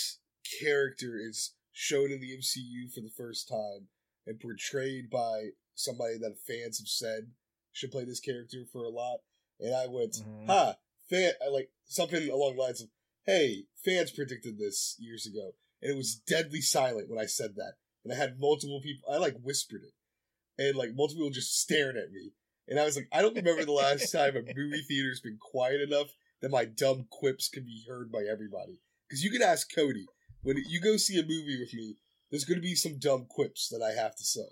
character 0.61 1.17
is 1.19 1.55
shown 1.73 2.11
in 2.11 2.21
the 2.21 2.37
MCU 2.37 2.93
for 2.93 3.01
the 3.01 3.11
first 3.17 3.49
time 3.49 3.87
and 4.27 4.41
portrayed 4.41 5.11
by 5.11 5.49
somebody 5.75 6.19
that 6.19 6.39
fans 6.47 6.79
have 6.79 6.89
said 6.89 7.31
should 7.73 7.93
play 7.93 8.05
this 8.05 8.21
character 8.21 8.65
for 8.73 8.85
a 8.85 8.89
lot. 8.89 9.19
And 9.61 9.75
I 9.75 9.87
went, 9.87 10.15
Mhm. 10.15 10.47
ha, 10.47 10.77
fan, 11.09 11.33
like 11.53 11.71
something 11.87 12.29
along 12.31 12.57
the 12.57 12.63
lines 12.63 12.83
of, 12.83 12.89
hey, 13.27 13.65
fans 13.85 14.11
predicted 14.11 14.59
this 14.59 14.97
years 14.99 15.27
ago. 15.27 15.53
And 15.83 15.93
it 15.93 15.97
was 15.97 16.21
deadly 16.27 16.61
silent 16.61 17.09
when 17.09 17.19
I 17.19 17.27
said 17.27 17.55
that. 17.57 17.75
And 18.05 18.13
I 18.13 18.17
had 18.17 18.41
multiple 18.41 18.81
people, 18.83 19.13
I 19.13 19.19
like 19.19 19.37
whispered 19.43 19.83
it. 19.85 20.63
And 20.63 20.77
like 20.77 20.91
multiple 20.95 21.25
people 21.25 21.35
just 21.35 21.61
stared 21.61 21.97
at 21.97 22.11
me. 22.11 22.33
And 22.67 22.79
I 22.79 22.85
was 22.85 22.97
like, 22.97 23.09
I 23.13 23.23
don't 23.23 23.37
remember 23.37 23.65
the 23.65 23.73
last 23.73 24.11
time 24.13 24.37
a 24.37 24.43
movie 24.43 24.83
theater's 24.87 25.21
been 25.21 25.39
quiet 25.41 25.81
enough 25.81 26.09
that 26.43 26.51
my 26.51 26.65
dumb 26.65 27.07
quips 27.11 27.49
can 27.49 27.65
be 27.65 27.85
heard 27.89 28.13
by 28.13 28.25
everybody. 28.31 28.81
Because 29.09 29.25
you 29.25 29.31
can 29.31 29.43
ask 29.43 29.75
Cody, 29.75 30.07
when 30.43 30.57
you 30.69 30.81
go 30.81 30.97
see 30.97 31.19
a 31.19 31.23
movie 31.23 31.59
with 31.59 31.73
me, 31.75 31.97
there's 32.31 32.45
going 32.45 32.59
to 32.59 32.63
be 32.63 32.75
some 32.75 32.99
dumb 32.99 33.27
quips 33.29 33.69
that 33.71 33.83
I 33.83 34.01
have 34.01 34.15
to 34.17 34.25
say. 34.25 34.49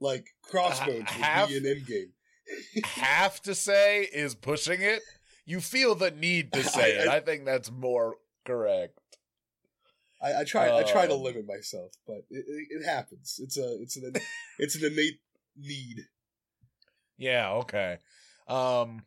Like, 0.00 0.26
Crossbones 0.42 1.08
have- 1.10 1.50
would 1.50 1.62
be 1.62 1.68
an 1.68 1.76
endgame. 1.76 2.82
have 2.84 3.40
to 3.42 3.54
say 3.54 4.02
is 4.02 4.34
pushing 4.34 4.80
it. 4.82 5.02
You 5.46 5.60
feel 5.60 5.94
the 5.94 6.10
need 6.10 6.52
to 6.52 6.62
say 6.76 6.98
I- 6.98 7.02
it. 7.02 7.08
I 7.08 7.20
think 7.20 7.44
that's 7.46 7.70
more 7.70 8.16
correct. 8.44 8.98
I, 10.22 10.40
I 10.40 10.44
try. 10.44 10.74
I 10.76 10.82
try 10.82 11.06
to 11.06 11.12
Um, 11.14 11.22
limit 11.22 11.46
myself, 11.46 11.92
but 12.06 12.24
it, 12.30 12.44
it, 12.48 12.68
it 12.80 12.84
happens. 12.84 13.38
It's 13.42 13.56
a. 13.58 13.80
It's 13.82 13.96
an. 13.96 14.12
it's 14.58 14.74
an 14.74 14.84
innate 14.92 15.20
need. 15.56 16.06
Yeah, 17.18 17.52
okay. 17.54 17.98
Um 18.48 19.04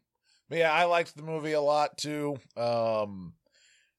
but 0.49 0.57
yeah, 0.57 0.71
I 0.73 0.85
liked 0.85 1.15
the 1.15 1.21
movie 1.23 1.51
a 1.53 1.61
lot 1.61 1.97
too. 1.97 2.37
Um 2.57 3.33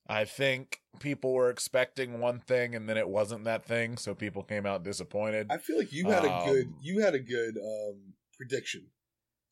I 0.08 0.24
think 0.24 0.80
people 0.98 1.32
were 1.32 1.48
expecting 1.50 2.18
one 2.18 2.40
thing 2.40 2.74
and 2.74 2.88
then 2.88 2.96
it 2.96 3.08
wasn't 3.08 3.44
that 3.44 3.64
thing, 3.64 3.96
so 3.96 4.14
people 4.14 4.42
came 4.42 4.66
out 4.66 4.82
disappointed. 4.82 5.46
I 5.50 5.58
feel 5.58 5.78
like 5.78 5.92
you 5.92 6.08
had 6.10 6.24
a 6.24 6.42
good. 6.44 6.66
Um, 6.66 6.76
You 6.82 7.00
had 7.00 7.14
a 7.14 7.20
good 7.20 7.56
um 7.58 8.14
prediction. 8.36 8.88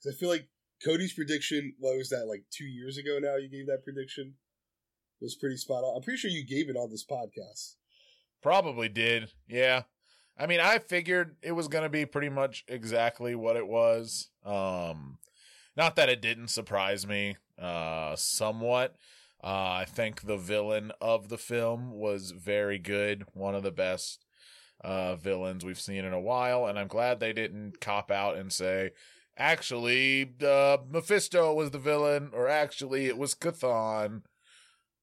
Cuz 0.03 0.13
I 0.13 0.17
feel 0.19 0.29
like 0.29 0.49
Cody's 0.85 1.13
prediction. 1.13 1.75
What 1.79 1.97
was 1.97 2.11
that? 2.11 2.27
Like 2.27 2.45
two 2.51 2.65
years 2.65 2.99
ago 2.99 3.19
now. 3.21 3.37
You 3.37 3.49
gave 3.49 3.67
that 3.67 3.85
prediction. 3.85 4.35
Was 5.21 5.35
pretty 5.35 5.57
spot 5.57 5.83
on. 5.83 5.97
I'm 5.97 6.03
pretty 6.03 6.19
sure 6.19 6.31
you 6.31 6.47
gave 6.47 6.69
it 6.71 6.77
on 6.77 6.91
this 6.91 7.05
podcast. 7.05 7.75
Probably 8.41 8.89
did. 8.89 9.33
Yeah. 9.49 9.83
I 10.39 10.47
mean, 10.47 10.61
I 10.61 10.79
figured 10.79 11.37
it 11.43 11.53
was 11.53 11.67
going 11.67 11.83
to 11.83 11.89
be 11.89 12.07
pretty 12.07 12.29
much 12.29 12.65
exactly 12.69 13.35
what 13.35 13.57
it 13.57 13.67
was. 13.67 14.29
Um 14.45 15.19
not 15.77 15.97
that 15.97 16.09
it 16.09 16.23
didn't 16.23 16.49
surprise 16.49 17.07
me 17.07 17.37
uh 17.61 18.15
somewhat. 18.15 18.95
Uh 19.43 19.83
I 19.83 19.87
think 19.89 20.23
the 20.23 20.37
villain 20.37 20.93
of 21.01 21.29
the 21.29 21.39
film 21.39 21.91
was 21.93 22.31
very 22.31 22.79
good, 22.79 23.25
one 23.35 23.57
of 23.57 23.65
the 23.65 23.73
best 23.73 24.25
uh 24.85 25.17
villains 25.17 25.65
we've 25.65 25.81
seen 25.81 26.05
in 26.05 26.13
a 26.13 26.21
while, 26.21 26.67
and 26.67 26.79
I'm 26.79 26.87
glad 26.87 27.19
they 27.19 27.33
didn't 27.33 27.81
cop 27.81 28.13
out 28.13 28.37
and 28.37 28.53
say 28.53 28.93
actually 29.39 30.35
uh 30.45 30.79
Mephisto 30.91 31.55
was 31.55 31.71
the 31.71 31.79
villain 31.79 32.31
or 32.33 32.49
actually 32.49 33.07
it 33.07 33.17
was 33.17 33.35
Chthon. 33.35 34.23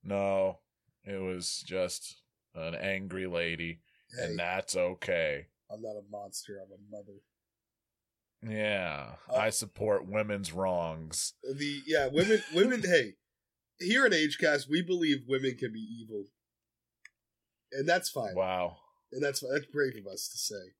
No, 0.04 0.60
it 1.04 1.20
was 1.22 1.64
just 1.66 2.22
an 2.54 2.76
angry 2.76 3.26
lady 3.26 3.80
Hey, 4.18 4.26
and 4.26 4.40
that's 4.40 4.76
okay. 4.76 5.48
I'm 5.72 5.82
not 5.82 5.96
a 5.98 6.04
monster. 6.12 6.60
I'm 6.64 6.72
a 6.72 6.96
mother. 6.96 7.20
Yeah, 8.48 9.16
Uh, 9.30 9.36
I 9.36 9.50
support 9.50 10.06
women's 10.08 10.54
wrongs. 10.54 11.34
The 11.44 11.82
yeah, 11.88 12.08
women. 12.08 12.44
Women. 12.54 12.82
hey, 12.84 13.16
here 13.80 14.06
at 14.06 14.12
AgeCast, 14.12 14.70
we 14.70 14.82
believe 14.84 15.26
women 15.28 15.58
can 15.58 15.74
be 15.74 15.80
evil, 15.80 16.26
and 17.72 17.90
that's 17.90 18.10
fine. 18.10 18.36
Wow. 18.36 18.78
And 19.12 19.24
that's 19.24 19.40
that's 19.40 19.66
brave 19.66 19.96
of 19.98 20.06
us 20.08 20.28
to 20.30 20.38
say. 20.38 20.74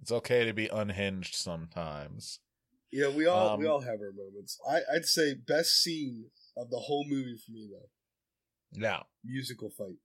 It's 0.00 0.12
okay 0.12 0.44
to 0.44 0.52
be 0.52 0.68
unhinged 0.68 1.34
sometimes. 1.34 2.40
Yeah, 2.92 3.08
we 3.08 3.26
all 3.26 3.56
we 3.58 3.66
Um, 3.66 3.72
all 3.72 3.80
have 3.80 4.00
our 4.00 4.12
moments. 4.12 4.58
I, 4.68 4.80
I'd 4.94 5.04
say 5.06 5.34
best 5.34 5.82
scene 5.82 6.30
of 6.56 6.70
the 6.70 6.78
whole 6.78 7.04
movie 7.08 7.36
for 7.44 7.52
me 7.52 7.68
though, 7.72 7.88
Now 8.78 9.06
musical 9.24 9.70
fight. 9.70 9.96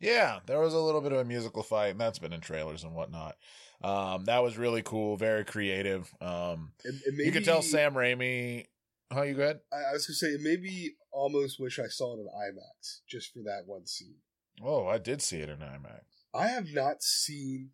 Yeah, 0.00 0.40
there 0.46 0.60
was 0.60 0.74
a 0.74 0.78
little 0.80 1.00
bit 1.00 1.12
of 1.12 1.18
a 1.18 1.24
musical 1.24 1.62
fight, 1.62 1.88
and 1.88 2.00
that's 2.00 2.18
been 2.18 2.32
in 2.32 2.40
trailers 2.40 2.84
and 2.84 2.94
whatnot. 2.94 3.36
Um, 3.82 4.24
that 4.24 4.42
was 4.42 4.56
really 4.58 4.82
cool, 4.82 5.16
very 5.16 5.44
creative. 5.44 6.12
Um, 6.20 6.72
And, 6.84 7.00
and 7.06 7.16
maybe, 7.16 7.24
you 7.26 7.32
could 7.32 7.44
tell 7.44 7.62
Sam 7.62 7.94
Raimi. 7.94 8.66
How 9.10 9.22
you 9.22 9.34
good? 9.34 9.60
I, 9.72 9.90
I 9.90 9.92
was 9.92 10.06
gonna 10.06 10.16
say 10.16 10.36
maybe 10.42 10.96
almost 11.12 11.60
wish 11.60 11.78
I 11.78 11.86
saw 11.88 12.16
it 12.16 12.20
in 12.20 12.26
IMAX 12.26 13.00
just 13.08 13.32
for 13.32 13.40
that 13.44 13.62
one 13.66 13.86
scene. 13.86 14.16
Oh, 14.62 14.86
I 14.86 14.98
did 14.98 15.20
see 15.22 15.38
it 15.38 15.48
in 15.48 15.58
IMAX. 15.58 16.00
I 16.32 16.48
have 16.48 16.72
not 16.72 17.02
seen. 17.02 17.70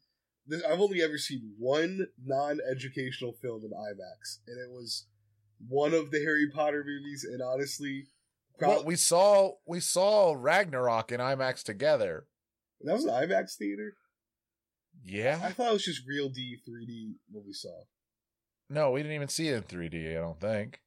This, 0.46 0.62
I've 0.64 0.80
only 0.80 1.02
ever 1.02 1.18
seen 1.18 1.52
one 1.58 2.06
non-educational 2.24 3.34
film 3.40 3.62
in 3.64 3.70
IMAX, 3.70 4.38
and 4.46 4.58
it 4.58 4.70
was 4.72 5.06
one 5.68 5.94
of 5.94 6.10
the 6.10 6.18
Harry 6.20 6.48
Potter 6.52 6.84
movies. 6.86 7.24
And 7.30 7.40
honestly, 7.42 8.08
Well, 8.60 8.84
we 8.84 8.96
saw 8.96 9.52
we 9.66 9.80
saw 9.80 10.34
Ragnarok 10.36 11.12
in 11.12 11.20
IMAX 11.20 11.62
together. 11.62 12.26
that 12.82 12.92
was 12.94 13.04
an 13.04 13.10
IMAX 13.10 13.56
theater. 13.56 13.94
Yeah, 15.04 15.40
I 15.42 15.52
thought 15.52 15.70
it 15.70 15.72
was 15.74 15.84
just 15.84 16.06
real 16.06 16.28
D 16.28 16.56
3D 16.68 17.14
what 17.30 17.44
we 17.46 17.52
saw. 17.52 17.84
No, 18.68 18.90
we 18.92 19.00
didn't 19.02 19.14
even 19.16 19.28
see 19.28 19.48
it 19.48 19.56
in 19.56 19.62
3D. 19.62 20.16
I 20.16 20.20
don't 20.20 20.40
think. 20.40 20.80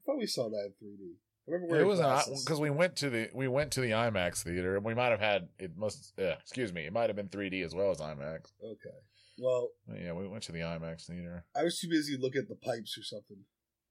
thought 0.06 0.18
we 0.18 0.26
saw 0.26 0.48
that 0.48 0.70
in 0.80 0.86
3D. 0.88 1.12
I 1.12 1.27
remember 1.48 1.80
It 1.80 1.86
was 1.86 2.44
because 2.44 2.60
we 2.60 2.70
went 2.70 2.96
to 2.96 3.10
the 3.10 3.30
we 3.34 3.48
went 3.48 3.72
to 3.72 3.80
the 3.80 3.90
IMAX 3.90 4.42
theater 4.42 4.76
and 4.76 4.84
we 4.84 4.94
might 4.94 5.10
have 5.10 5.20
had 5.20 5.48
it 5.58 5.76
must 5.76 6.12
yeah, 6.16 6.34
excuse 6.40 6.72
me 6.72 6.82
it 6.82 6.92
might 6.92 7.08
have 7.08 7.16
been 7.16 7.28
3D 7.28 7.64
as 7.64 7.74
well 7.74 7.90
as 7.90 7.98
IMAX. 7.98 8.52
Okay. 8.62 8.96
Well, 9.40 9.68
yeah, 9.94 10.12
we 10.12 10.26
went 10.26 10.42
to 10.44 10.52
the 10.52 10.60
IMAX 10.60 11.06
theater. 11.06 11.44
I 11.54 11.62
was 11.62 11.78
too 11.78 11.88
busy 11.88 12.16
looking 12.16 12.42
at 12.42 12.48
the 12.48 12.56
pipes 12.56 12.98
or 12.98 13.04
something. 13.04 13.44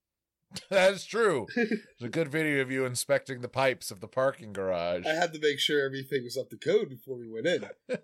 that 0.70 0.94
is 0.94 1.06
true. 1.06 1.48
There's 1.56 1.82
a 2.02 2.10
good 2.10 2.30
video 2.30 2.62
of 2.62 2.72
you 2.72 2.86
inspecting 2.86 3.42
the 3.42 3.48
pipes 3.48 3.92
of 3.92 4.02
the 4.02 4.08
parking 4.08 4.54
garage. 4.54 5.06
I 5.06 5.14
had 5.14 5.34
to 5.34 5.40
make 5.40 5.60
sure 5.60 5.86
everything 5.86 6.24
was 6.24 6.38
up 6.38 6.50
to 6.50 6.58
code 6.58 6.90
before 6.90 7.18
we 7.18 7.30
went 7.30 7.48
in. 7.48 7.66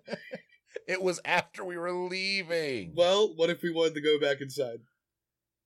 It 0.86 1.02
was 1.02 1.20
after 1.24 1.64
we 1.64 1.78
were 1.78 1.92
leaving. 1.92 2.94
Well, 2.94 3.34
what 3.36 3.50
if 3.50 3.62
we 3.62 3.72
wanted 3.72 3.94
to 3.94 4.00
go 4.00 4.18
back 4.18 4.40
inside? 4.40 4.80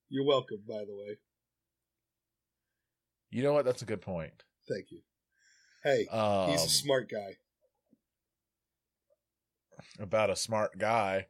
You're 0.07 0.25
welcome, 0.25 0.59
by 0.67 0.85
the 0.85 0.95
way. 0.95 1.17
You 3.31 3.43
know 3.43 3.53
what? 3.53 3.65
That's 3.65 3.81
a 3.81 3.85
good 3.85 4.01
point. 4.01 4.31
Thank 4.67 4.91
you. 4.91 5.01
Hey, 5.83 6.05
Um, 6.07 6.49
he's 6.51 6.63
a 6.65 6.69
smart 6.69 7.09
guy. 7.09 7.37
about 9.99 10.29
a 10.29 10.35
smart 10.35 10.77
guy. 10.77 11.27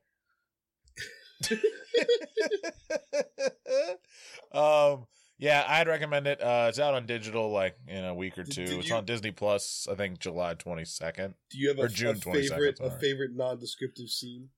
um, 4.51 5.05
yeah, 5.37 5.63
I'd 5.67 5.87
recommend 5.87 6.27
it. 6.27 6.41
Uh, 6.41 6.65
it's 6.69 6.79
out 6.79 6.93
on 6.93 7.05
digital 7.05 7.51
like 7.51 7.75
in 7.87 8.03
a 8.03 8.13
week 8.13 8.37
or 8.37 8.43
two. 8.43 8.65
did 8.65 8.79
it's 8.79 8.89
you- 8.89 8.95
on 8.95 9.05
Disney 9.05 9.31
Plus. 9.31 9.87
I 9.89 9.95
think 9.95 10.19
July 10.19 10.53
twenty 10.55 10.85
second. 10.85 11.35
Do 11.51 11.57
you 11.57 11.69
have 11.69 11.79
a, 11.79 11.83
Or 11.83 11.87
June 11.87 12.15
a 12.15 12.19
22nd, 12.19 12.49
favorite 12.49 12.79
a 12.81 12.91
favorite 12.99 13.31
non-descriptive 13.35 14.09
scene? 14.09 14.49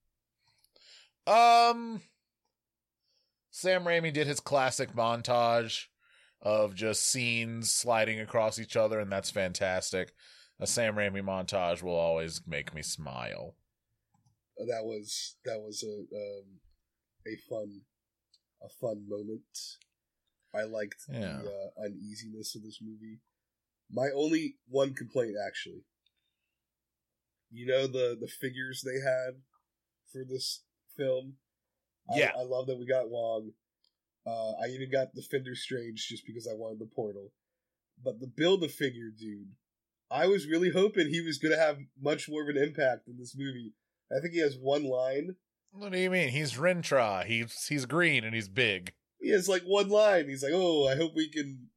Um, 1.27 2.01
Sam 3.51 3.83
Raimi 3.83 4.11
did 4.11 4.25
his 4.27 4.39
classic 4.39 4.93
montage 4.95 5.85
of 6.41 6.73
just 6.75 7.05
scenes 7.05 7.71
sliding 7.71 8.19
across 8.19 8.59
each 8.59 8.75
other, 8.75 8.99
and 8.99 9.11
that's 9.11 9.29
fantastic. 9.29 10.13
A 10.59 10.67
Sam 10.67 10.95
Raimi 10.95 11.21
montage 11.23 11.81
will 11.81 11.95
always 11.95 12.41
make 12.47 12.73
me 12.73 12.81
smile. 12.81 13.55
Uh, 14.59 14.65
That 14.65 14.83
was 14.85 15.35
that 15.45 15.59
was 15.59 15.83
a 15.83 16.15
um, 16.15 16.59
a 17.27 17.35
fun 17.49 17.81
a 18.63 18.69
fun 18.69 19.05
moment. 19.07 19.41
I 20.53 20.63
liked 20.63 21.05
Yeah. 21.09 21.41
the 21.43 21.49
uh, 21.49 21.85
uneasiness 21.85 22.55
of 22.55 22.61
this 22.63 22.79
movie. 22.81 23.19
My 23.89 24.09
only 24.13 24.57
one 24.67 24.93
complaint, 24.93 25.35
actually, 25.47 25.83
you 27.51 27.65
know 27.65 27.87
the 27.87 28.17
the 28.19 28.27
figures 28.27 28.81
they 28.83 28.99
had 28.99 29.41
for 30.11 30.23
this 30.23 30.63
film. 30.97 31.37
I- 32.09 32.17
Yeah. 32.19 32.31
I, 32.37 32.43
love 32.43 32.67
that 32.67 32.77
we 32.77 32.85
got 32.85 33.09
Wong. 33.09 33.53
Uh, 34.25 34.51
I 34.61 34.67
even 34.67 34.91
got 34.91 35.13
the 35.13 35.21
Fender 35.21 35.55
Strange 35.55 36.07
just 36.07 36.25
because 36.25 36.47
I 36.47 36.53
wanted 36.53 36.79
the 36.79 36.85
portal. 36.85 37.31
But 38.03 38.19
the 38.19 38.27
build 38.27 38.63
a 38.63 38.69
figure 38.69 39.09
dude, 39.17 39.49
I 40.09 40.27
was 40.27 40.47
really 40.47 40.71
hoping 40.71 41.09
he 41.09 41.21
was 41.21 41.37
gonna 41.37 41.57
have 41.57 41.77
much 41.99 42.29
more 42.29 42.43
of 42.43 42.49
an 42.49 42.61
impact 42.61 43.07
in 43.07 43.17
this 43.17 43.35
movie. 43.35 43.73
I 44.11 44.19
think 44.19 44.33
he 44.33 44.41
has 44.41 44.57
one 44.59 44.83
line. 44.83 45.35
What 45.71 45.91
do 45.91 45.99
you 45.99 46.09
mean? 46.09 46.29
He's 46.29 46.53
Rintrah. 46.53 47.25
He's 47.25 47.67
he's 47.67 47.85
green 47.85 48.23
and 48.23 48.35
he's 48.35 48.49
big. 48.49 48.93
He 49.19 49.29
has 49.29 49.47
like 49.47 49.63
one 49.63 49.89
line. 49.89 50.27
He's 50.27 50.43
like, 50.43 50.53
"Oh, 50.53 50.87
I 50.87 50.95
hope 50.95 51.13
we 51.15 51.29
can 51.29 51.69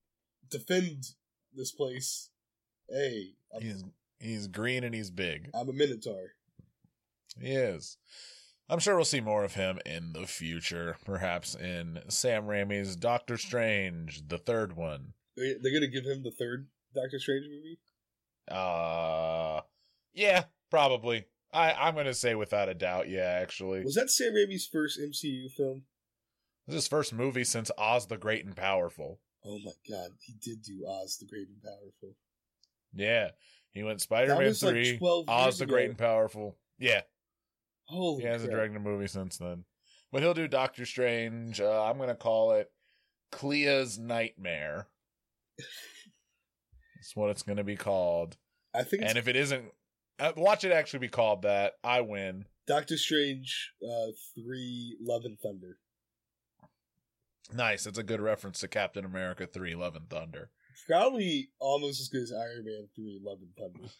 defend 0.50 1.04
this 1.54 1.72
place." 1.72 2.30
Hey, 2.88 3.34
I'm, 3.54 3.62
He's 3.62 3.84
he's 4.18 4.46
green 4.48 4.82
and 4.84 4.94
he's 4.94 5.10
big. 5.10 5.50
I'm 5.54 5.68
a 5.68 5.72
Minotaur. 5.72 6.32
He 7.40 7.52
is. 7.52 7.98
I'm 8.68 8.78
sure 8.78 8.94
we'll 8.96 9.04
see 9.04 9.20
more 9.20 9.44
of 9.44 9.54
him 9.54 9.78
in 9.84 10.12
the 10.14 10.26
future, 10.26 10.96
perhaps 11.04 11.54
in 11.54 12.00
Sam 12.08 12.44
Raimi's 12.44 12.96
Doctor 12.96 13.36
Strange, 13.36 14.26
the 14.28 14.38
third 14.38 14.74
one. 14.74 15.12
They- 15.36 15.54
They're 15.60 15.72
gonna 15.72 15.88
give 15.90 16.04
him 16.04 16.22
the 16.22 16.30
third 16.30 16.68
Doctor 16.94 17.18
Strange 17.18 17.46
movie. 17.48 17.78
Uh 18.48 19.60
yeah, 20.12 20.44
probably. 20.70 21.24
I 21.52 21.72
I'm 21.72 21.94
gonna 21.94 22.14
say 22.14 22.34
without 22.34 22.68
a 22.68 22.74
doubt, 22.74 23.08
yeah. 23.08 23.38
Actually, 23.42 23.82
Was 23.84 23.94
that 23.94 24.10
Sam 24.10 24.32
Raimi's 24.34 24.66
first 24.66 24.98
MCU 25.00 25.50
film? 25.50 25.82
this 26.66 26.74
is 26.74 26.82
his 26.84 26.88
first 26.88 27.12
movie 27.12 27.44
since 27.44 27.70
Oz 27.76 28.06
the 28.06 28.16
Great 28.16 28.44
and 28.44 28.56
Powerful. 28.56 29.20
Oh 29.44 29.58
my 29.64 29.72
god, 29.90 30.10
he 30.20 30.34
did 30.40 30.62
do 30.62 30.86
Oz 30.86 31.18
the 31.18 31.26
Great 31.26 31.48
and 31.48 31.62
Powerful. 31.62 32.16
Yeah, 32.94 33.30
he 33.72 33.82
went 33.82 34.00
Spider 34.00 34.36
Man 34.36 34.48
like, 34.48 34.56
three, 34.56 34.98
Oz 35.28 35.58
the 35.58 35.66
Great 35.66 35.88
and 35.90 35.98
Powerful. 35.98 36.56
Yeah, 36.78 37.02
Holy 37.86 38.22
he 38.22 38.28
hasn't 38.28 38.50
crap. 38.50 38.60
directed 38.60 38.76
a 38.76 38.80
movie 38.80 39.06
since 39.08 39.36
then. 39.38 39.64
But 40.12 40.22
he'll 40.22 40.34
do 40.34 40.48
Doctor 40.48 40.86
Strange. 40.86 41.60
Uh, 41.60 41.84
I'm 41.84 41.98
gonna 41.98 42.14
call 42.14 42.52
it 42.52 42.70
Clea's 43.32 43.98
Nightmare. 43.98 44.88
That's 45.58 47.14
what 47.14 47.30
it's 47.30 47.42
gonna 47.42 47.64
be 47.64 47.76
called. 47.76 48.36
I 48.74 48.82
think 48.82 49.02
And 49.04 49.18
if 49.18 49.28
it 49.28 49.36
isn't, 49.36 49.66
uh, 50.18 50.32
watch 50.36 50.64
it 50.64 50.72
actually 50.72 51.00
be 51.00 51.08
called 51.08 51.42
that. 51.42 51.74
I 51.82 52.00
win. 52.00 52.46
Doctor 52.66 52.96
Strange 52.96 53.72
uh, 53.82 54.06
three 54.34 54.96
Love 55.00 55.24
and 55.24 55.38
Thunder. 55.38 55.78
Nice. 57.52 57.84
That's 57.84 57.98
a 57.98 58.02
good 58.02 58.20
reference 58.22 58.60
to 58.60 58.68
Captain 58.68 59.04
America 59.04 59.46
3 59.46 59.74
Love 59.74 59.96
and 59.96 60.08
Thunder. 60.08 60.50
Probably 60.88 61.50
almost 61.60 62.00
as 62.00 62.08
good 62.08 62.22
as 62.22 62.32
Iron 62.32 62.64
Man 62.64 62.88
three 62.96 63.20
Love 63.22 63.38
and 63.42 63.54
Thunder. 63.56 63.90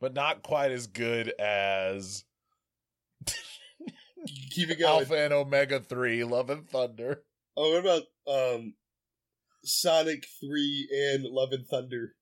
But 0.00 0.12
not 0.12 0.42
quite 0.42 0.70
as 0.72 0.86
good 0.88 1.28
as 1.38 2.24
Keep 4.50 4.70
it 4.70 4.78
going. 4.78 5.00
Alpha 5.00 5.18
and 5.18 5.32
Omega 5.32 5.80
3 5.80 6.24
Love 6.24 6.50
and 6.50 6.68
Thunder. 6.68 7.22
Oh, 7.56 7.70
what 7.70 7.80
about 7.80 8.02
um, 8.56 8.74
Sonic 9.64 10.26
three 10.40 10.88
and 10.90 11.24
Love 11.24 11.52
and 11.52 11.66
Thunder? 11.66 12.14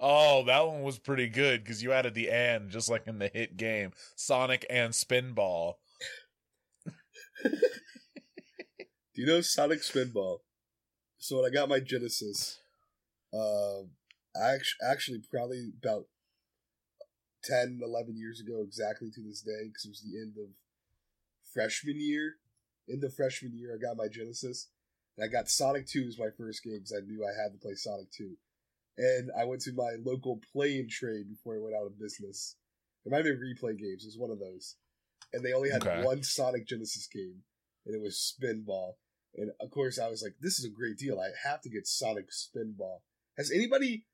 Oh, 0.00 0.44
that 0.44 0.66
one 0.66 0.82
was 0.82 0.98
pretty 0.98 1.28
good 1.28 1.62
because 1.62 1.82
you 1.82 1.92
added 1.92 2.14
the 2.14 2.30
and, 2.30 2.70
just 2.70 2.88
like 2.88 3.06
in 3.06 3.18
the 3.18 3.30
hit 3.32 3.56
game 3.56 3.92
Sonic 4.16 4.64
and 4.70 4.92
Spinball. 4.92 5.74
Do 7.44 7.50
you 9.14 9.26
know 9.26 9.40
Sonic 9.40 9.80
Spinball? 9.80 10.38
So 11.18 11.36
when 11.36 11.50
I 11.50 11.54
got 11.54 11.68
my 11.68 11.80
Genesis, 11.80 12.58
um, 13.34 13.90
I 14.40 14.54
actually, 14.54 14.88
actually 14.88 15.22
probably 15.30 15.72
about 15.82 16.04
10, 17.44 17.80
11 17.82 18.16
years 18.16 18.40
ago, 18.40 18.62
exactly 18.62 19.10
to 19.10 19.22
this 19.22 19.40
day, 19.40 19.68
because 19.68 19.84
it 19.84 19.90
was 19.90 20.02
the 20.02 20.18
end 20.18 20.34
of 20.38 20.50
freshman 21.52 22.00
year. 22.00 22.36
In 22.88 23.00
the 23.00 23.10
freshman 23.10 23.56
year, 23.56 23.74
I 23.74 23.78
got 23.78 23.96
my 23.96 24.08
Genesis, 24.08 24.68
and 25.16 25.24
I 25.24 25.28
got 25.28 25.48
Sonic 25.48 25.86
Two 25.86 26.06
as 26.08 26.18
my 26.18 26.30
first 26.36 26.62
game 26.64 26.78
because 26.78 26.94
I 26.96 27.04
knew 27.04 27.24
I 27.24 27.40
had 27.40 27.52
to 27.52 27.58
play 27.58 27.74
Sonic 27.74 28.10
Two. 28.10 28.36
And 28.96 29.30
I 29.38 29.44
went 29.44 29.60
to 29.62 29.72
my 29.72 29.92
local 30.02 30.40
play 30.52 30.78
and 30.78 30.90
trade 30.90 31.28
before 31.28 31.54
it 31.56 31.62
went 31.62 31.76
out 31.76 31.86
of 31.86 32.00
business. 32.00 32.56
It 33.04 33.12
might 33.12 33.24
have 33.24 33.26
been 33.26 33.38
replay 33.38 33.78
games. 33.78 34.04
It 34.04 34.08
was 34.08 34.18
one 34.18 34.30
of 34.30 34.40
those, 34.40 34.76
and 35.32 35.44
they 35.44 35.52
only 35.52 35.70
had 35.70 35.82
Okay. 35.82 36.02
one 36.02 36.22
Sonic 36.22 36.66
Genesis 36.66 37.06
game, 37.06 37.42
and 37.86 37.94
it 37.94 38.00
was 38.00 38.16
Spinball. 38.16 38.94
And 39.36 39.52
of 39.60 39.70
course, 39.70 39.98
I 39.98 40.08
was 40.08 40.22
like, 40.22 40.36
"This 40.40 40.58
is 40.58 40.64
a 40.64 40.70
great 40.70 40.96
deal. 40.96 41.20
I 41.20 41.30
have 41.46 41.60
to 41.62 41.68
get 41.68 41.86
Sonic 41.86 42.30
Spinball." 42.30 43.02
Has 43.36 43.52
anybody 43.52 44.06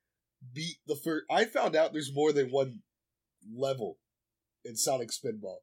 beat 0.53 0.79
the 0.87 0.97
first? 0.97 1.25
I 1.31 1.45
found 1.45 1.77
out 1.77 1.93
there's 1.93 2.13
more 2.13 2.33
than 2.33 2.51
one 2.51 2.83
level 3.53 3.99
in 4.65 4.77
Sonic 4.77 5.11
Spinball. 5.11 5.59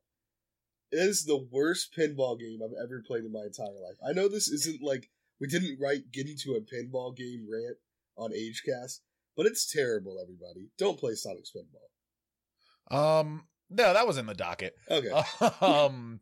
It 0.92 0.98
is 0.98 1.24
the 1.24 1.48
worst 1.52 1.96
pinball 1.98 2.38
game 2.40 2.60
I've 2.64 2.84
ever 2.84 3.02
played 3.06 3.24
in 3.24 3.32
my 3.32 3.44
entire 3.46 3.80
life. 3.82 3.98
I 4.06 4.14
know 4.14 4.28
this 4.28 4.50
isn't 4.50 4.82
like 4.82 5.10
we 5.40 5.48
didn't 5.48 5.80
write 5.80 6.12
get 6.12 6.28
into 6.28 6.54
a 6.54 6.62
pinball 6.62 7.16
game 7.16 7.48
rant 7.50 7.78
on 8.18 8.32
AgeCast, 8.32 9.00
but 9.38 9.46
it's 9.46 9.72
terrible. 9.72 10.18
Everybody, 10.22 10.70
don't 10.78 11.00
play 11.00 11.14
Sonic 11.16 11.46
Spinball. 11.46 12.96
Um, 12.96 13.46
no, 13.70 13.94
that 13.94 14.06
was 14.06 14.18
in 14.18 14.26
the 14.26 14.34
docket. 14.34 14.76
Okay, 14.90 15.10
um 15.62 16.20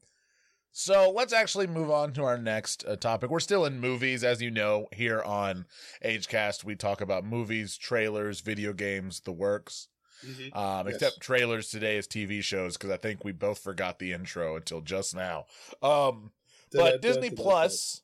so 0.72 1.12
let's 1.12 1.34
actually 1.34 1.67
move 1.67 1.89
on 1.89 2.13
to 2.13 2.24
our 2.24 2.38
next 2.38 2.86
uh, 2.88 2.95
topic 2.95 3.30
we're 3.30 3.39
still 3.39 3.65
in 3.65 3.80
movies 3.80 4.24
as 4.24 4.41
you 4.41 4.52
know 4.52 4.88
here 4.93 5.22
on 5.24 5.65
agecast 6.06 6.63
we 6.63 6.76
talk 6.76 7.02
about 7.02 7.26
movies 7.26 7.76
trailers 7.76 8.41
video 8.41 8.72
games 8.72 9.22
the 9.22 9.32
works 9.32 9.88
Mhm. 10.25 10.55
um 10.55 10.88
Yes. 10.88 10.95
except 10.95 11.21
trailers 11.21 11.69
today 11.69 11.97
is 11.97 12.08
tv 12.08 12.43
shows 12.43 12.75
because 12.77 12.89
i 12.89 12.97
think 12.97 13.23
we 13.23 13.32
both 13.32 13.60
forgot 13.60 13.99
the 13.99 14.12
intro 14.13 14.55
until 14.55 14.82
just 14.82 15.15
now 15.15 15.45
um 15.82 16.32
but 16.71 17.01
disney 17.01 17.29
plus 17.29 18.01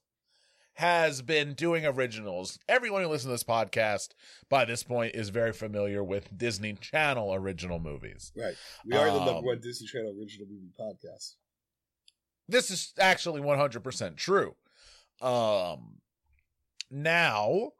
has 0.74 1.22
been 1.22 1.54
doing 1.54 1.86
originals 1.86 2.60
everyone 2.68 3.02
who 3.02 3.08
listens 3.08 3.30
to 3.30 3.32
this 3.32 3.44
podcast 3.44 4.10
by 4.50 4.66
this 4.66 4.84
point 4.84 5.16
is 5.16 5.30
very 5.30 5.54
familiar 5.54 6.04
with 6.04 6.38
disney 6.38 6.74
channel 6.74 7.34
original 7.34 7.80
movies 7.80 8.32
right? 8.36 8.56
We 8.86 8.96
are 8.98 9.06
the 9.12 9.20
Um, 9.20 9.26
number 9.26 9.42
one 9.48 9.62
Disney 9.62 9.88
Channel 9.88 10.14
original 10.20 10.48
movie 10.48 10.72
podcast. 10.80 11.36
this 12.48 12.70
is 12.70 12.94
actually 13.00 13.42
100% 13.42 14.18
true. 14.18 14.56
Um 15.22 16.02
now 16.92 17.72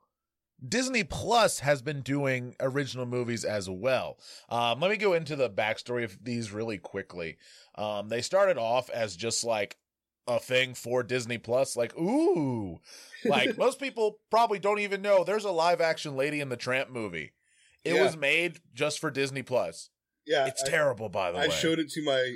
Disney 0.68 1.04
Plus 1.04 1.60
has 1.60 1.82
been 1.82 2.02
doing 2.02 2.56
original 2.60 3.06
movies 3.06 3.44
as 3.44 3.70
well. 3.70 4.18
Um, 4.50 4.80
let 4.80 4.90
me 4.92 4.98
go 4.98 5.14
into 5.14 5.36
the 5.36 5.50
backstory 5.50 6.04
of 6.04 6.18
these 6.24 6.52
really 6.52 6.78
quickly. 6.78 7.38
Um, 7.76 8.10
they 8.10 8.22
started 8.22 8.58
off 8.58 8.90
as 8.90 9.16
just 9.16 9.44
like 9.44 9.78
a 10.28 10.40
thing 10.40 10.74
for 10.74 11.04
Disney 11.04 11.38
Plus, 11.38 11.76
like, 11.76 11.96
ooh, 11.98 12.80
like 13.26 13.58
most 13.60 13.80
people 13.80 14.20
probably 14.32 14.58
don't 14.60 14.80
even 14.80 15.02
know 15.02 15.24
there's 15.24 15.46
a 15.46 15.52
live 15.52 15.82
action 15.82 16.16
Lady 16.16 16.42
and 16.42 16.52
the 16.52 16.58
Tramp 16.58 16.90
movie. 16.90 17.34
It 17.84 17.96
Yeah. 17.96 18.04
was 18.04 18.18
made 18.18 18.60
just 18.74 19.00
for 19.00 19.12
Disney 19.12 19.44
Plus. 19.44 19.90
Yeah, 20.26 20.48
It's 20.48 20.64
I- 20.64 20.70
terrible, 20.70 21.10
by 21.10 21.32
the 21.32 21.38
I 21.38 21.42
way. 21.42 21.48
I 21.48 21.50
showed 21.50 21.80
it 21.80 21.90
to 21.92 22.04
my 22.04 22.36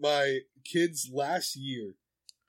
my 0.00 0.38
kids 0.64 1.08
last 1.12 1.54
year, 1.56 1.94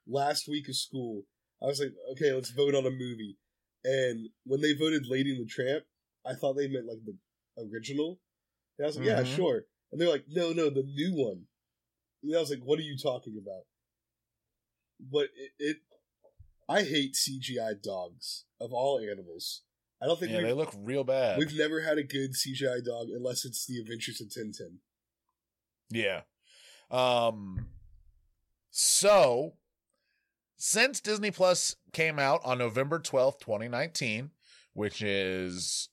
last 0.08 0.48
week 0.48 0.68
of 0.68 0.76
school. 0.76 1.22
I 1.62 1.66
was 1.66 1.78
like, 1.80 1.92
okay, 2.12 2.32
let's 2.32 2.50
vote 2.50 2.74
on 2.74 2.86
a 2.86 2.90
movie. 2.90 3.36
And 3.84 4.28
when 4.44 4.60
they 4.60 4.72
voted 4.74 5.06
Lady 5.06 5.30
and 5.36 5.40
the 5.46 5.50
Tramp, 5.50 5.84
I 6.26 6.34
thought 6.34 6.54
they 6.54 6.68
meant 6.68 6.86
like 6.86 6.98
the 7.04 7.16
original. 7.62 8.20
And 8.78 8.84
I 8.84 8.88
was 8.88 8.96
like, 8.96 9.06
yeah, 9.06 9.22
Mhm. 9.22 9.34
sure. 9.34 9.66
And 9.90 10.00
they're 10.00 10.08
like, 10.08 10.26
no, 10.28 10.52
no, 10.52 10.70
the 10.70 10.82
new 10.82 11.14
one. 11.14 11.46
And 12.22 12.36
I 12.36 12.40
was 12.40 12.50
like, 12.50 12.62
what 12.62 12.78
are 12.78 12.82
you 12.82 12.96
talking 12.98 13.38
about? 13.38 13.62
But 15.00 15.30
it, 15.34 15.52
it 15.58 15.76
I 16.68 16.82
hate 16.84 17.14
CGI 17.14 17.82
dogs 17.82 18.44
of 18.60 18.72
all 18.72 18.98
animals. 19.00 19.62
I 20.00 20.06
don't 20.06 20.18
think 20.18 20.32
yeah, 20.32 20.40
they 20.42 20.52
look 20.52 20.72
real 20.78 21.04
bad. 21.04 21.38
we've 21.38 21.54
never 21.54 21.80
had 21.82 21.98
a 21.98 22.02
good 22.02 22.32
CGI 22.34 22.84
dog 22.84 23.08
unless 23.10 23.44
it's 23.44 23.66
the 23.66 23.78
Adventures 23.80 24.20
of 24.20 24.28
Tintin. 24.28 24.76
Yeah. 25.90 26.22
Um, 26.90 27.68
so 28.70 29.54
since 30.60 31.00
Disney 31.00 31.30
Plus 31.30 31.74
came 31.94 32.18
out 32.18 32.42
on 32.44 32.58
November 32.58 32.98
12th, 32.98 33.40
2019, 33.40 34.30
which 34.74 35.00
is 35.00 35.88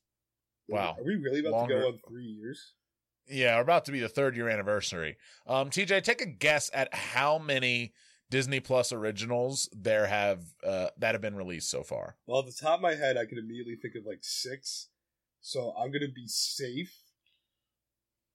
wow. 0.68 0.98
Are 1.00 1.04
we 1.04 1.16
really 1.16 1.40
about 1.40 1.54
Longer. 1.54 1.76
to 1.76 1.82
go 1.82 1.88
on 1.88 2.00
three 2.06 2.26
years? 2.26 2.74
Yeah, 3.30 3.56
we're 3.56 3.62
about 3.62 3.86
to 3.86 3.94
be 3.94 4.02
the 4.02 4.10
third 4.10 4.36
year 4.36 4.50
anniversary. 4.50 5.16
Um, 5.48 5.70
TJ, 5.70 6.04
take 6.04 6.22
a 6.22 6.26
guess 6.26 6.70
at 6.74 6.94
how 6.94 7.38
many 7.38 7.94
Disney 8.30 8.60
Plus 8.60 8.92
originals 8.92 9.70
there 9.72 10.06
have 10.06 10.44
uh, 10.66 10.90
that 10.98 11.16
have 11.16 11.22
been 11.22 11.36
released 11.36 11.70
so 11.70 11.82
far. 11.82 12.18
Well, 12.26 12.40
at 12.40 12.46
the 12.46 12.52
top 12.52 12.76
of 12.76 12.82
my 12.82 12.96
head, 12.96 13.18
I 13.18 13.26
can 13.26 13.38
immediately 13.38 13.76
think 13.76 13.96
of 13.96 14.06
like 14.06 14.20
six. 14.22 14.90
So 15.40 15.74
I'm 15.80 15.94
gonna 15.94 16.12
be 16.14 16.28
safe 16.28 16.94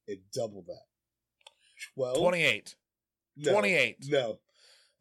and 0.09 0.19
double 0.35 0.63
that. 0.67 0.87
Twelve. 1.95 2.17
28. 2.17 2.75
No. 3.37 3.53
28. 3.53 3.97
No. 4.09 4.39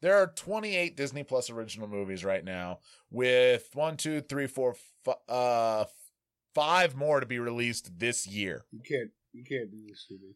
There 0.02 0.16
are 0.16 0.26
28 0.26 0.96
Disney 0.96 1.22
Plus 1.22 1.48
original 1.48 1.88
movies 1.88 2.24
right 2.24 2.44
now, 2.44 2.80
with 3.10 3.70
one, 3.72 3.96
two, 3.96 4.20
three, 4.20 4.48
four, 4.48 4.74
f- 5.06 5.16
uh, 5.28 5.84
five 6.54 6.94
more 6.94 7.20
to 7.20 7.26
be 7.26 7.38
released 7.38 7.98
this 7.98 8.26
year. 8.26 8.64
You 8.72 8.80
can't. 8.86 9.10
You 9.32 9.44
can't 9.44 9.70
do 9.70 9.78
this 9.88 10.04
to 10.08 10.14
me. 10.14 10.34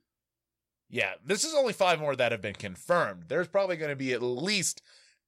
Yeah, 0.88 1.14
this 1.22 1.44
is 1.44 1.52
only 1.52 1.72
five 1.74 2.00
more 2.00 2.16
that 2.16 2.33
have 2.33 2.40
been 2.40 2.55
confirmed. 2.55 3.24
There's 3.29 3.48
probably 3.48 3.76
going 3.76 3.90
to 3.90 3.96
be 3.96 4.12
at 4.12 4.22
least 4.22 4.81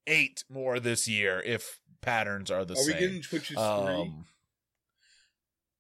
eight 0.07 0.45
more 0.49 0.81
this 0.81 1.07
year 1.07 1.43
if 1.45 1.81
patterns 2.01 2.51
are 2.51 2.65
the 2.65 2.75
Are 2.75 2.77
same. 2.77 2.95
Are 2.95 2.99
we 2.99 3.07
getting 3.07 3.23
Twitches 3.23 3.57
three? 3.57 3.63
Um, 3.65 4.25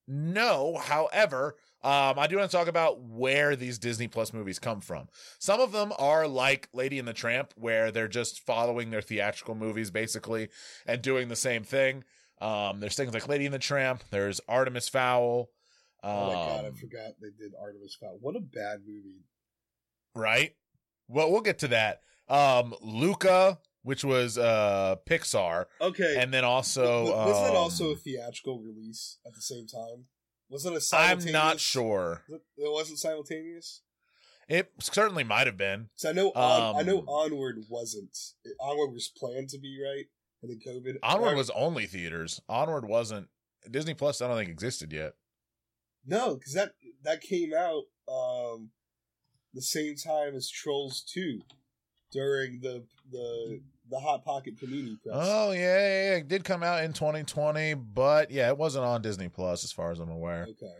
no, 0.06 0.76
however, 0.76 1.56
um, 1.82 2.18
I 2.18 2.26
do 2.28 2.36
want 2.38 2.50
to 2.50 2.56
talk 2.56 2.66
about 2.68 3.00
where 3.00 3.54
these 3.56 3.78
Disney 3.78 4.08
Plus 4.08 4.32
movies 4.32 4.58
come 4.58 4.80
from. 4.80 5.08
Some 5.38 5.60
of 5.60 5.72
them 5.72 5.92
are 5.98 6.26
like 6.26 6.68
Lady 6.72 6.98
and 6.98 7.06
the 7.06 7.12
Tramp, 7.12 7.52
where 7.56 7.90
they're 7.92 8.08
just 8.08 8.40
following 8.44 8.90
their 8.90 9.00
theatrical 9.02 9.54
movies 9.54 9.90
basically 9.90 10.48
and 10.86 11.00
doing 11.02 11.28
the 11.28 11.36
same 11.36 11.62
thing. 11.64 12.04
Um, 12.40 12.80
there's 12.80 12.96
things 12.96 13.14
like 13.14 13.28
Lady 13.28 13.44
and 13.46 13.54
the 13.54 13.58
Tramp. 13.58 14.02
There's 14.10 14.40
Artemis 14.48 14.88
Fowl. 14.88 15.50
Um, 16.02 16.10
Oh 16.12 16.26
my 16.28 16.32
god, 16.34 16.64
I 16.66 16.70
forgot 16.70 17.12
they 17.20 17.30
did 17.36 17.52
Artemis 17.60 17.96
Fowl. 18.00 18.18
What 18.20 18.36
a 18.36 18.40
bad 18.40 18.80
movie. 18.86 19.24
right? 20.14 20.54
Well, 21.08 21.30
we'll 21.30 21.40
get 21.40 21.58
to 21.60 21.68
that. 21.68 22.00
Um, 22.28 22.74
Luca, 22.82 23.58
which 23.82 24.04
was 24.04 24.36
uh 24.36 24.96
Pixar, 25.08 25.64
Okay. 25.80 26.16
and 26.18 26.32
then 26.34 26.44
also 26.44 27.04
was, 27.04 27.10
was 27.12 27.42
that 27.48 27.56
also 27.56 27.88
a 27.88 27.92
um, 27.92 27.96
theatrical 27.98 28.60
release 28.60 29.18
at 29.26 29.34
the 29.34 29.40
same 29.40 29.66
time? 29.66 30.04
Was 30.50 30.64
it 30.64 30.72
a 30.72 30.76
I'm 30.76 30.80
simultaneous? 30.80 31.32
not 31.32 31.60
sure. 31.60 32.22
It 32.28 32.40
wasn't 32.56 32.98
simultaneous. 32.98 33.82
It 34.48 34.72
certainly 34.80 35.24
might 35.24 35.46
have 35.46 35.58
been. 35.58 35.90
So 35.96 36.08
I 36.08 36.12
know. 36.12 36.28
On, 36.30 36.76
I 36.76 36.82
know. 36.82 37.00
Um, 37.00 37.08
Onward 37.08 37.64
wasn't. 37.68 38.16
Onward 38.58 38.92
was 38.94 39.08
planned 39.14 39.50
to 39.50 39.58
be 39.58 39.78
right, 39.84 40.06
and 40.42 40.50
then 40.50 40.58
COVID. 40.66 40.96
Onward 41.02 41.36
was 41.36 41.50
only 41.50 41.84
theaters. 41.86 42.40
Onward 42.48 42.86
wasn't. 42.86 43.28
Disney 43.70 43.92
Plus, 43.92 44.22
I 44.22 44.28
don't 44.28 44.38
think 44.38 44.48
existed 44.50 44.92
yet. 44.92 45.12
no, 46.06 46.36
because 46.36 46.54
that 46.54 46.72
that 47.04 47.20
came 47.20 47.52
out 47.52 47.82
um 48.10 48.70
the 49.52 49.60
same 49.60 49.96
time 49.96 50.34
as 50.34 50.48
Trolls 50.48 51.02
Two 51.02 51.40
during 52.10 52.60
the 52.60 52.86
the 53.10 53.60
the 53.90 53.98
Hot 53.98 54.24
Pocket 54.24 54.56
Panini 54.58 55.00
press. 55.02 55.14
Oh 55.14 55.52
yeah, 55.52 55.60
yeah, 55.60 56.10
yeah, 56.10 56.16
it 56.16 56.28
did 56.28 56.44
come 56.44 56.62
out 56.62 56.84
in 56.84 56.92
2020, 56.92 57.74
but 57.74 58.30
yeah, 58.30 58.48
it 58.48 58.58
wasn't 58.58 58.84
on 58.84 59.02
Disney 59.02 59.28
Plus 59.28 59.64
as 59.64 59.72
far 59.72 59.90
as 59.90 59.98
I'm 60.00 60.10
aware. 60.10 60.46
Okay. 60.50 60.74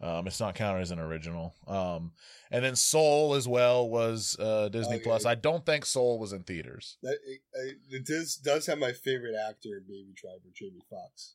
Um, 0.00 0.26
it's 0.26 0.40
not 0.40 0.54
counted 0.54 0.80
as 0.80 0.90
an 0.90 0.98
original. 0.98 1.54
Um, 1.66 2.12
and 2.50 2.64
then 2.64 2.76
Soul 2.76 3.34
as 3.34 3.46
well 3.48 3.88
was 3.88 4.36
uh 4.38 4.68
Disney 4.68 4.96
Oh, 4.96 4.98
yeah. 4.98 5.04
Plus. 5.04 5.24
I 5.24 5.34
don't 5.34 5.64
think 5.64 5.86
Soul 5.86 6.18
was 6.18 6.32
in 6.32 6.42
theaters. 6.42 6.98
That 7.02 7.18
it, 7.26 7.40
it, 7.54 7.76
it 7.90 8.06
does 8.06 8.36
does 8.36 8.66
have 8.66 8.78
my 8.78 8.92
favorite 8.92 9.34
actor 9.36 9.80
Baby 9.86 10.12
Driver, 10.14 10.50
Jamie 10.54 10.82
Foxx. 10.90 11.34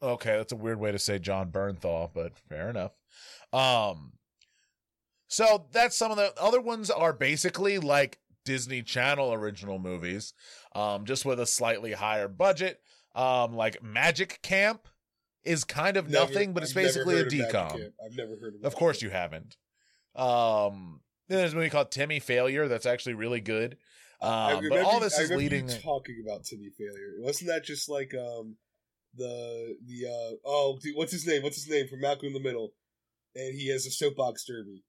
Okay, 0.00 0.36
that's 0.36 0.52
a 0.52 0.56
weird 0.56 0.80
way 0.80 0.90
to 0.92 0.98
say 0.98 1.18
Jon 1.18 1.50
Bernthal, 1.52 2.10
but 2.12 2.36
fair 2.48 2.70
enough. 2.70 2.92
Um, 3.52 4.12
so 5.28 5.66
that's 5.72 5.96
some 5.96 6.10
of 6.10 6.16
the 6.16 6.32
other 6.40 6.60
ones 6.60 6.90
are 6.90 7.12
basically 7.12 7.78
like 7.78 8.18
Disney 8.44 8.82
Channel 8.82 9.32
original 9.32 9.78
movies, 9.78 10.34
um, 10.74 11.04
just 11.04 11.24
with 11.24 11.40
a 11.40 11.46
slightly 11.46 11.92
higher 11.92 12.28
budget. 12.28 12.80
Um, 13.14 13.54
like 13.54 13.82
Magic 13.82 14.40
Camp 14.42 14.88
is 15.44 15.64
kind 15.64 15.96
of 15.96 16.08
Never- 16.08 16.26
nothing, 16.26 16.52
but 16.52 16.62
it's 16.62 16.72
I've 16.72 16.82
basically 16.82 17.20
a 17.20 17.24
DCOM. 17.24 17.92
I've 18.04 18.16
never 18.16 18.36
heard 18.40 18.54
of. 18.54 18.64
Of 18.64 18.74
course 18.74 19.02
you 19.02 19.10
haven't. 19.10 19.56
Um, 20.14 21.00
then 21.28 21.38
there's 21.38 21.52
a 21.52 21.56
movie 21.56 21.70
called 21.70 21.90
Timmy 21.90 22.20
Failure 22.20 22.68
that's 22.68 22.86
actually 22.86 23.14
really 23.14 23.40
good. 23.40 23.76
Um, 24.20 24.54
but 24.54 24.62
remember 24.62 24.84
all 24.84 25.00
this 25.00 25.18
is 25.18 25.30
leading. 25.30 25.66
talking 25.66 26.22
about 26.24 26.44
Timmy 26.44 26.70
Failure. 26.70 27.14
Wasn't 27.18 27.48
that 27.48 27.64
just 27.64 27.88
like 27.88 28.14
um 28.14 28.56
the 29.14 29.76
the 29.84 30.06
uh 30.08 30.36
oh 30.44 30.78
dude, 30.80 30.96
what's 30.96 31.12
his 31.12 31.26
name? 31.26 31.42
What's 31.42 31.56
his 31.56 31.68
name 31.68 31.88
from 31.88 32.00
Malcolm 32.00 32.28
in 32.28 32.32
the 32.32 32.40
Middle? 32.40 32.72
And 33.34 33.54
he 33.54 33.68
has 33.70 33.84
a 33.86 33.90
soapbox 33.90 34.44
derby. 34.44 34.84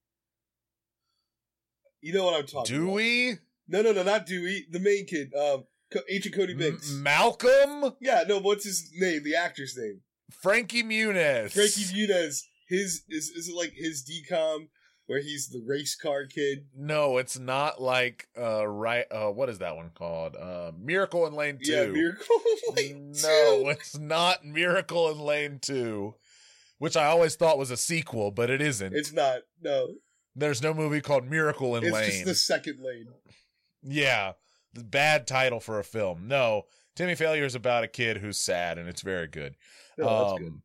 You 2.03 2.13
know 2.13 2.25
what 2.25 2.35
I'm 2.39 2.45
talking 2.45 2.75
about? 2.75 2.85
Dewey, 2.85 3.39
No, 3.67 3.81
no, 3.81 3.93
no, 3.93 4.03
not 4.03 4.25
Dewey. 4.25 4.65
The 4.69 4.79
main 4.79 5.05
kid, 5.05 5.31
um, 5.33 5.63
Agent 6.09 6.35
Cody 6.35 6.53
Banks. 6.53 6.91
M- 6.91 7.01
Malcolm, 7.01 7.93
yeah, 8.01 8.23
no. 8.27 8.39
What's 8.39 8.65
his 8.65 8.91
name? 8.99 9.23
The 9.23 9.35
actor's 9.35 9.77
name? 9.77 10.01
Frankie 10.31 10.83
Muniz, 10.83 11.53
Frankie 11.53 11.93
Muniz. 11.93 12.41
His 12.67 13.03
is 13.09 13.29
is 13.29 13.47
it 13.49 13.55
like 13.55 13.71
his 13.73 14.03
DCOM 14.03 14.67
where 15.05 15.21
he's 15.21 15.47
the 15.49 15.61
race 15.65 15.95
car 15.95 16.25
kid? 16.25 16.65
No, 16.75 17.17
it's 17.19 17.37
not 17.39 17.81
like 17.81 18.27
uh 18.37 18.67
right 18.67 19.05
uh 19.11 19.29
what 19.31 19.47
is 19.49 19.59
that 19.59 19.75
one 19.77 19.91
called? 19.93 20.35
Uh 20.35 20.71
Miracle 20.77 21.25
in 21.27 21.33
Lane 21.33 21.59
2. 21.63 21.71
Yeah, 21.71 21.85
Miracle 21.85 22.35
in 22.67 22.75
Lane 22.75 23.11
no, 23.21 23.69
it's 23.69 23.97
not 23.97 24.43
Miracle 24.43 25.09
in 25.11 25.19
Lane 25.19 25.59
2, 25.61 26.15
which 26.79 26.97
I 26.97 27.05
always 27.05 27.35
thought 27.35 27.57
was 27.59 27.69
a 27.71 27.77
sequel, 27.77 28.31
but 28.31 28.49
it 28.49 28.61
isn't. 28.61 28.93
It's 28.93 29.13
not. 29.13 29.39
No, 29.61 29.89
There's 30.35 30.61
no 30.61 30.73
movie 30.73 31.01
called 31.01 31.29
Miracle 31.29 31.75
in 31.75 31.83
it's 31.83 31.93
Lane. 31.93 32.09
just 32.11 32.25
the 32.25 32.35
second 32.35 32.79
lane. 32.81 33.07
Yeah, 33.83 34.33
the 34.73 34.83
bad 34.83 35.27
title 35.27 35.59
for 35.59 35.79
a 35.79 35.83
film. 35.83 36.27
No, 36.27 36.63
Timmy 36.95 37.15
Failure 37.15 37.45
is 37.45 37.55
about 37.55 37.83
a 37.83 37.87
kid 37.87 38.17
who's 38.17 38.37
sad 38.37 38.77
and 38.77 38.87
it's 38.89 39.01
very 39.01 39.27
good. 39.27 39.55
That's 39.97 40.09
Um, 40.09 40.37
good. 40.37 40.61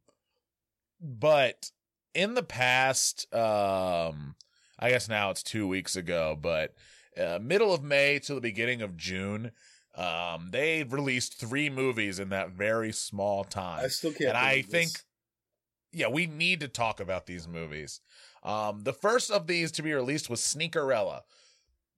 But 1.00 1.70
in 2.14 2.34
the 2.34 2.42
past, 2.42 3.32
um, 3.34 4.34
I 4.78 4.90
guess 4.90 5.08
now 5.08 5.30
it's 5.30 5.42
two 5.42 5.66
weeks 5.68 5.96
ago, 5.96 6.36
but 6.40 6.74
uh, 7.16 7.38
middle 7.40 7.72
of 7.74 7.82
May 7.82 8.18
to 8.20 8.34
the 8.34 8.40
beginning 8.40 8.82
of 8.82 8.96
June, 8.96 9.52
um, 9.94 10.48
they 10.50 10.82
released 10.84 11.38
three 11.38 11.68
movies 11.70 12.18
in 12.18 12.28
that 12.30 12.50
very 12.50 12.92
small 12.92 13.44
time. 13.44 13.84
I 13.84 13.88
still 13.88 14.12
can't. 14.12 14.30
and 14.30 14.38
I 14.38 14.62
this. 14.62 14.70
think, 14.70 14.90
yeah, 15.92 16.08
we 16.08 16.26
need 16.26 16.60
to 16.60 16.68
talk 16.68 17.00
about 17.00 17.26
these 17.26 17.46
movies. 17.48 18.00
Um, 18.42 18.82
the 18.84 18.92
first 18.92 19.30
of 19.30 19.46
these 19.46 19.70
to 19.72 19.82
be 19.82 19.92
released 19.92 20.30
was 20.30 20.40
Sneakerella. 20.40 21.22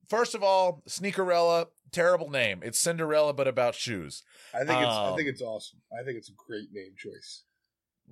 First 0.08 0.34
of 0.34 0.42
all, 0.42 0.82
Sneakerella, 0.88 1.66
terrible 1.92 2.30
name. 2.30 2.60
It's 2.64 2.78
Cinderella, 2.78 3.32
but 3.32 3.46
about 3.46 3.74
shoes. 3.74 4.22
I 4.54 4.58
think 4.64 4.70
it's. 4.80 4.88
I 4.88 5.08
um, 5.10 5.16
think 5.16 5.28
it's 5.28 5.42
awesome. 5.42 5.80
I 5.92 6.04
think 6.04 6.16
it's 6.18 6.28
a 6.30 6.34
great 6.36 6.72
name 6.72 6.94
choice. 6.96 7.44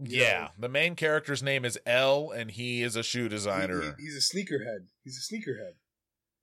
You 0.01 0.21
Yeah, 0.23 0.41
know- 0.43 0.51
the 0.61 0.69
main 0.69 0.95
character's 0.95 1.43
name 1.43 1.65
is 1.65 1.79
L, 1.87 2.31
and 2.31 2.51
he 2.53 2.83
is 2.83 2.95
a 2.95 3.03
shoe 3.03 3.29
designer. 3.29 3.95
he- 3.99 4.05
he's 4.05 4.17
a 4.17 4.21
sneakerhead. 4.37 4.87
He's 5.03 5.19
a 5.19 5.35
sneakerhead. 5.35 5.73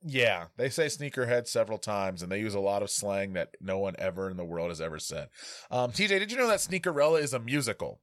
Yeah, 0.07 0.47
they 0.57 0.69
say 0.69 0.85
sneakerhead 0.87 1.47
several 1.47 1.77
times, 1.79 2.21
and 2.21 2.29
they 2.31 2.39
use 2.39 2.53
a 2.53 2.59
lot 2.59 2.83
of 2.83 2.91
slang 2.91 3.33
that 3.33 3.55
no 3.61 3.79
one 3.79 3.95
ever 3.97 4.29
in 4.29 4.37
the 4.37 4.43
world 4.43 4.69
has 4.69 4.81
ever 4.81 4.99
said. 4.99 5.29
Um, 5.71 5.91
TJ, 5.93 6.19
did 6.19 6.31
you 6.31 6.37
know 6.37 6.47
that 6.47 6.59
Sneakerella 6.59 7.21
is 7.21 7.33
a 7.33 7.39
musical? 7.39 8.01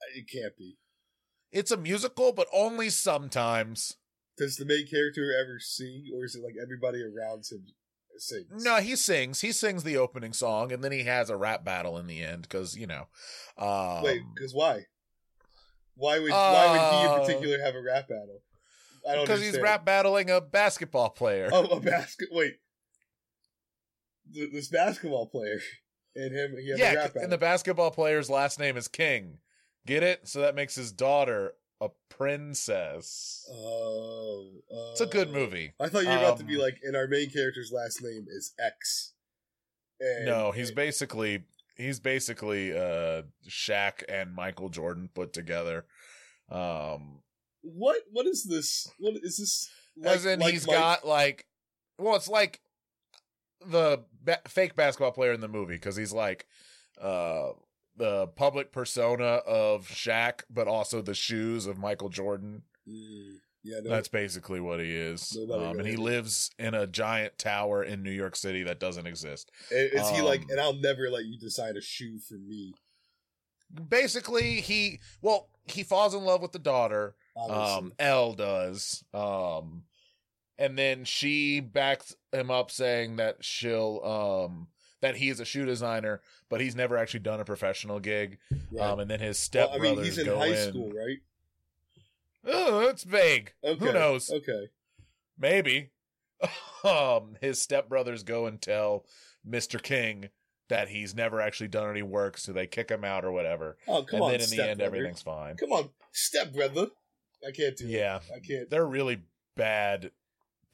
Uh, 0.00 0.18
It 0.18 0.28
can't 0.30 0.56
be. 0.56 0.76
It's 1.54 1.70
a 1.70 1.76
musical, 1.76 2.32
but 2.32 2.48
only 2.52 2.90
sometimes. 2.90 3.96
Does 4.36 4.56
the 4.56 4.64
main 4.64 4.88
character 4.88 5.30
ever 5.40 5.60
sing, 5.60 6.06
or 6.12 6.24
is 6.24 6.34
it 6.34 6.42
like 6.42 6.56
everybody 6.60 6.98
around 7.00 7.44
him 7.48 7.64
sings? 8.18 8.64
No, 8.64 8.76
he 8.80 8.96
sings. 8.96 9.40
He 9.40 9.52
sings 9.52 9.84
the 9.84 9.96
opening 9.96 10.32
song, 10.32 10.72
and 10.72 10.82
then 10.82 10.90
he 10.90 11.04
has 11.04 11.30
a 11.30 11.36
rap 11.36 11.64
battle 11.64 11.96
in 11.96 12.08
the 12.08 12.20
end 12.22 12.42
because 12.42 12.76
you 12.76 12.88
know. 12.88 13.06
Um, 13.56 14.02
Wait, 14.02 14.22
because 14.34 14.52
why? 14.52 14.86
Why 15.94 16.18
would 16.18 16.32
Why 16.32 16.70
would 16.72 16.80
he 16.80 17.06
Uh, 17.06 17.14
in 17.14 17.20
particular 17.20 17.64
have 17.64 17.76
a 17.76 17.82
rap 17.82 18.08
battle? 18.08 18.42
I 19.08 19.14
don't 19.14 19.24
because 19.24 19.40
he's 19.40 19.60
rap 19.60 19.84
battling 19.84 20.30
a 20.30 20.40
basketball 20.40 21.10
player. 21.10 21.50
Oh, 21.52 21.66
a 21.66 21.80
basket. 21.80 22.30
Wait, 22.32 22.56
Th- 24.32 24.50
this 24.50 24.66
basketball 24.66 25.26
player 25.26 25.60
and 26.16 26.34
him. 26.34 26.56
He 26.58 26.70
has 26.70 26.80
a 26.80 26.82
yeah, 26.82 26.94
rap 26.94 27.14
battle. 27.14 27.22
and 27.22 27.32
the 27.32 27.38
basketball 27.38 27.92
player's 27.92 28.28
last 28.28 28.58
name 28.58 28.76
is 28.76 28.88
King. 28.88 29.38
Get 29.86 30.02
it? 30.02 30.26
So 30.28 30.40
that 30.40 30.54
makes 30.54 30.74
his 30.74 30.92
daughter 30.92 31.52
a 31.80 31.88
princess. 32.08 33.44
Oh, 33.52 34.50
It's 34.92 35.00
a 35.00 35.06
good 35.06 35.30
movie. 35.30 35.72
I 35.78 35.88
thought 35.88 36.04
you 36.04 36.08
were 36.10 36.16
about 36.16 36.38
to 36.38 36.44
be 36.44 36.54
Um, 36.56 36.62
like, 36.62 36.78
and 36.82 36.96
our 36.96 37.06
main 37.06 37.30
character's 37.30 37.70
last 37.72 38.00
name 38.02 38.26
is 38.28 38.54
X. 38.58 39.12
And, 40.00 40.24
No, 40.26 40.50
he's 40.52 40.70
basically 40.70 41.44
he's 41.76 42.00
basically 42.00 42.72
uh 42.76 43.22
Shaq 43.48 44.02
and 44.08 44.32
Michael 44.34 44.68
Jordan 44.68 45.10
put 45.12 45.32
together. 45.32 45.84
Um 46.50 47.20
what? 47.62 48.02
What 48.10 48.26
is 48.26 48.44
this? 48.44 48.88
What 48.98 49.14
is 49.22 49.38
this? 49.38 49.70
Like, 49.96 50.16
as 50.16 50.26
in 50.26 50.40
like 50.40 50.52
he's 50.52 50.66
Mike? 50.66 50.76
got 50.76 51.06
like 51.06 51.46
well, 51.98 52.16
it's 52.16 52.28
like 52.28 52.60
the 53.66 54.04
ba- 54.22 54.42
fake 54.48 54.74
basketball 54.74 55.12
player 55.12 55.32
in 55.32 55.40
the 55.40 55.48
movie 55.48 55.74
because 55.74 55.96
he's 55.96 56.12
like 56.12 56.46
uh 57.00 57.50
the 57.96 58.26
public 58.28 58.72
persona 58.72 59.24
of 59.24 59.88
Shaq, 59.88 60.42
but 60.50 60.68
also 60.68 61.02
the 61.02 61.14
shoes 61.14 61.66
of 61.66 61.78
Michael 61.78 62.08
Jordan. 62.08 62.62
Mm, 62.88 63.36
yeah, 63.62 63.80
no, 63.82 63.90
That's 63.90 64.08
basically 64.08 64.60
what 64.60 64.80
he 64.80 64.90
is. 64.90 65.36
Um, 65.50 65.78
and 65.78 65.86
he 65.86 65.96
lives 65.96 66.50
in 66.58 66.74
a 66.74 66.86
giant 66.86 67.38
tower 67.38 67.82
in 67.82 68.02
New 68.02 68.10
York 68.10 68.36
City 68.36 68.62
that 68.64 68.78
doesn't 68.78 69.06
exist. 69.06 69.50
is 69.70 70.08
he 70.10 70.20
like? 70.20 70.42
um, 70.42 70.46
And 70.50 70.60
I'll 70.60 70.74
never 70.74 71.08
let 71.10 71.24
you 71.24 71.38
design 71.38 71.76
a 71.76 71.80
shoe 71.80 72.18
for 72.18 72.34
me. 72.34 72.74
Basically, 73.88 74.60
he 74.60 75.00
well, 75.22 75.48
he 75.64 75.82
falls 75.82 76.14
in 76.14 76.24
love 76.24 76.42
with 76.42 76.52
the 76.52 76.58
daughter. 76.58 77.16
Obviously. 77.36 77.88
Um, 77.88 77.92
L 77.98 78.34
does. 78.34 79.02
Um, 79.14 79.84
and 80.58 80.78
then 80.78 81.04
she 81.04 81.60
backs 81.60 82.14
him 82.32 82.50
up 82.50 82.70
saying 82.70 83.16
that 83.16 83.44
she'll 83.44 84.00
um 84.04 84.68
that 85.04 85.16
he 85.16 85.28
is 85.28 85.38
a 85.38 85.44
shoe 85.44 85.66
designer, 85.66 86.22
but 86.48 86.62
he's 86.62 86.74
never 86.74 86.96
actually 86.96 87.20
done 87.20 87.38
a 87.38 87.44
professional 87.44 88.00
gig. 88.00 88.38
Right. 88.72 88.88
Um, 88.88 89.00
and 89.00 89.10
then 89.10 89.20
his 89.20 89.50
well, 89.52 89.68
stepbrothers 89.68 89.74
I 89.74 89.78
mean, 89.78 90.02
he's 90.02 90.16
in 90.16 90.26
high 90.28 90.46
in. 90.46 90.70
school, 90.70 90.92
right? 90.92 91.18
Oh, 92.46 92.80
it's 92.88 93.04
vague. 93.04 93.52
Okay. 93.62 93.84
Who 93.84 93.92
knows? 93.92 94.30
Okay. 94.30 94.70
Maybe. 95.38 95.90
um, 96.84 97.36
his 97.42 97.58
stepbrothers 97.58 98.24
go 98.24 98.46
and 98.46 98.62
tell 98.62 99.04
Mr. 99.46 99.82
King 99.82 100.30
that 100.70 100.88
he's 100.88 101.14
never 101.14 101.38
actually 101.38 101.68
done 101.68 101.90
any 101.90 102.02
work, 102.02 102.38
so 102.38 102.54
they 102.54 102.66
kick 102.66 102.88
him 102.88 103.04
out 103.04 103.26
or 103.26 103.32
whatever. 103.32 103.76
Oh, 103.86 104.04
come 104.04 104.16
and 104.16 104.22
on, 104.22 104.30
then 104.30 104.40
in 104.40 104.48
the 104.48 104.56
end, 104.56 104.78
stepbrother. 104.78 104.84
everything's 104.84 105.20
fine. 105.20 105.56
Come 105.56 105.72
on, 105.72 105.90
stepbrother. 106.12 106.86
I 107.46 107.50
can't 107.50 107.76
do 107.76 107.84
it. 107.84 107.90
Yeah, 107.90 108.20
that. 108.26 108.36
I 108.36 108.40
can't. 108.40 108.70
they're 108.70 108.86
really 108.86 109.20
bad 109.54 110.12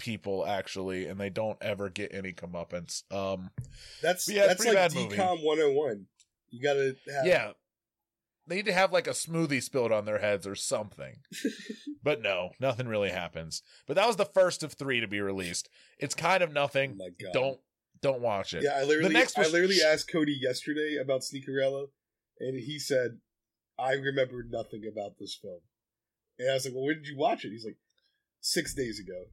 people 0.01 0.47
actually, 0.47 1.07
and 1.07 1.21
they 1.21 1.29
don't 1.31 1.59
ever 1.61 1.91
get 1.91 2.13
any 2.15 2.33
comeuppance. 2.33 3.03
Um, 3.13 3.51
That's 4.03 4.27
Yeah, 4.29 4.47
that's 4.47 4.61
pretty 4.63 4.77
like 4.77 4.93
bad 4.93 4.95
movie. 4.95 5.17
DCOM 5.17 5.45
101. 5.45 6.07
You 6.49 6.63
gotta 6.63 6.97
have. 7.15 7.27
yeah, 7.27 7.53
they 8.47 8.57
need 8.57 8.67
to 8.67 8.73
have 8.73 8.93
like 8.93 9.07
a 9.07 9.11
smoothie 9.11 9.63
spilled 9.63 9.93
on 9.93 10.07
their 10.07 10.19
heads 10.19 10.47
or 10.47 10.55
something. 10.55 11.19
but 12.03 12.23
no, 12.23 12.51
nothing 12.59 12.89
really 12.89 13.11
happens. 13.11 13.63
But 13.87 13.95
that 13.97 14.07
was 14.07 14.17
the 14.17 14.25
first 14.25 14.63
of 14.63 14.73
three 14.73 15.01
to 15.01 15.07
be 15.07 15.21
released. 15.21 15.69
It's 15.99 16.15
kind 16.15 16.43
of 16.43 16.49
Oh 16.51 16.53
nothing. 16.55 16.97
my 16.97 17.11
god. 17.23 17.33
Don't 17.33 17.61
don't 18.03 18.23
watch 18.23 18.55
it. 18.55 18.63
Yeah, 18.65 18.79
I 18.79 18.85
literally, 18.85 19.13
next 19.13 19.39
I 19.39 19.47
literally 19.47 19.81
asked 19.87 20.11
Cody 20.11 20.33
yesterday 20.41 20.97
about 21.01 21.21
Sneakerella, 21.21 21.89
and 22.41 22.59
he 22.59 22.79
said, 22.79 23.19
"I 23.79 23.93
remember 23.93 24.43
nothing 24.49 24.83
about 24.91 25.19
this 25.19 25.35
film." 25.41 25.61
And 26.39 26.51
I 26.51 26.55
was 26.55 26.65
like, 26.65 26.75
"Well, 26.75 26.85
when 26.87 26.97
did 26.97 27.07
you 27.07 27.19
watch 27.19 27.45
it?" 27.45 27.51
He's 27.51 27.67
like, 27.67 27.77
six 28.41 28.73
days 28.75 28.99
ago," 28.99 29.27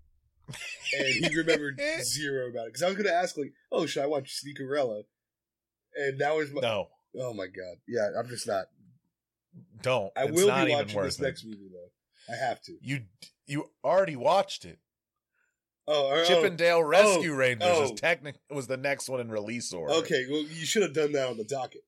and 0.97 1.25
he 1.25 1.35
remembered 1.35 1.79
zero 2.03 2.49
about 2.49 2.67
it. 2.67 2.73
Because 2.73 2.83
I 2.83 2.87
was 2.87 2.95
going 2.95 3.07
to 3.07 3.13
ask, 3.13 3.37
like, 3.37 3.53
"Oh, 3.71 3.85
should 3.85 4.03
I 4.03 4.07
watch 4.07 4.41
Sneakerella?" 4.43 5.03
And 5.95 6.19
that 6.19 6.35
was 6.35 6.51
my. 6.51 6.61
No, 6.61 6.89
Oh 7.19 7.33
my 7.33 7.47
god! 7.47 7.77
Yeah, 7.87 8.09
I'm 8.17 8.27
just 8.27 8.47
not. 8.47 8.65
don't. 9.81 10.11
I 10.15 10.25
It's 10.25 10.33
will 10.33 10.47
not 10.47 10.65
be 10.65 10.73
watching 10.73 10.95
worth 10.95 11.05
this 11.05 11.19
it. 11.19 11.23
next 11.23 11.45
movie 11.45 11.69
though. 11.71 12.33
I 12.33 12.37
have 12.37 12.61
to. 12.63 12.77
You 12.81 13.01
you 13.45 13.71
already 13.83 14.15
watched 14.15 14.65
it. 14.65 14.79
Oh, 15.87 16.11
oh, 16.13 16.25
Chippendale 16.25 16.83
Rescue 16.83 17.33
oh, 17.33 17.37
Rangers 17.37 17.69
oh. 17.71 17.83
is 17.85 17.91
technic 17.91 18.35
was 18.49 18.67
the 18.67 18.77
next 18.77 19.07
one 19.07 19.21
in 19.21 19.29
release 19.29 19.71
order. 19.73 19.93
Okay, 19.95 20.25
well, 20.29 20.41
you 20.41 20.65
should 20.65 20.83
have 20.83 20.93
done 20.93 21.13
that 21.13 21.29
on 21.29 21.37
the 21.37 21.45
docket. 21.45 21.81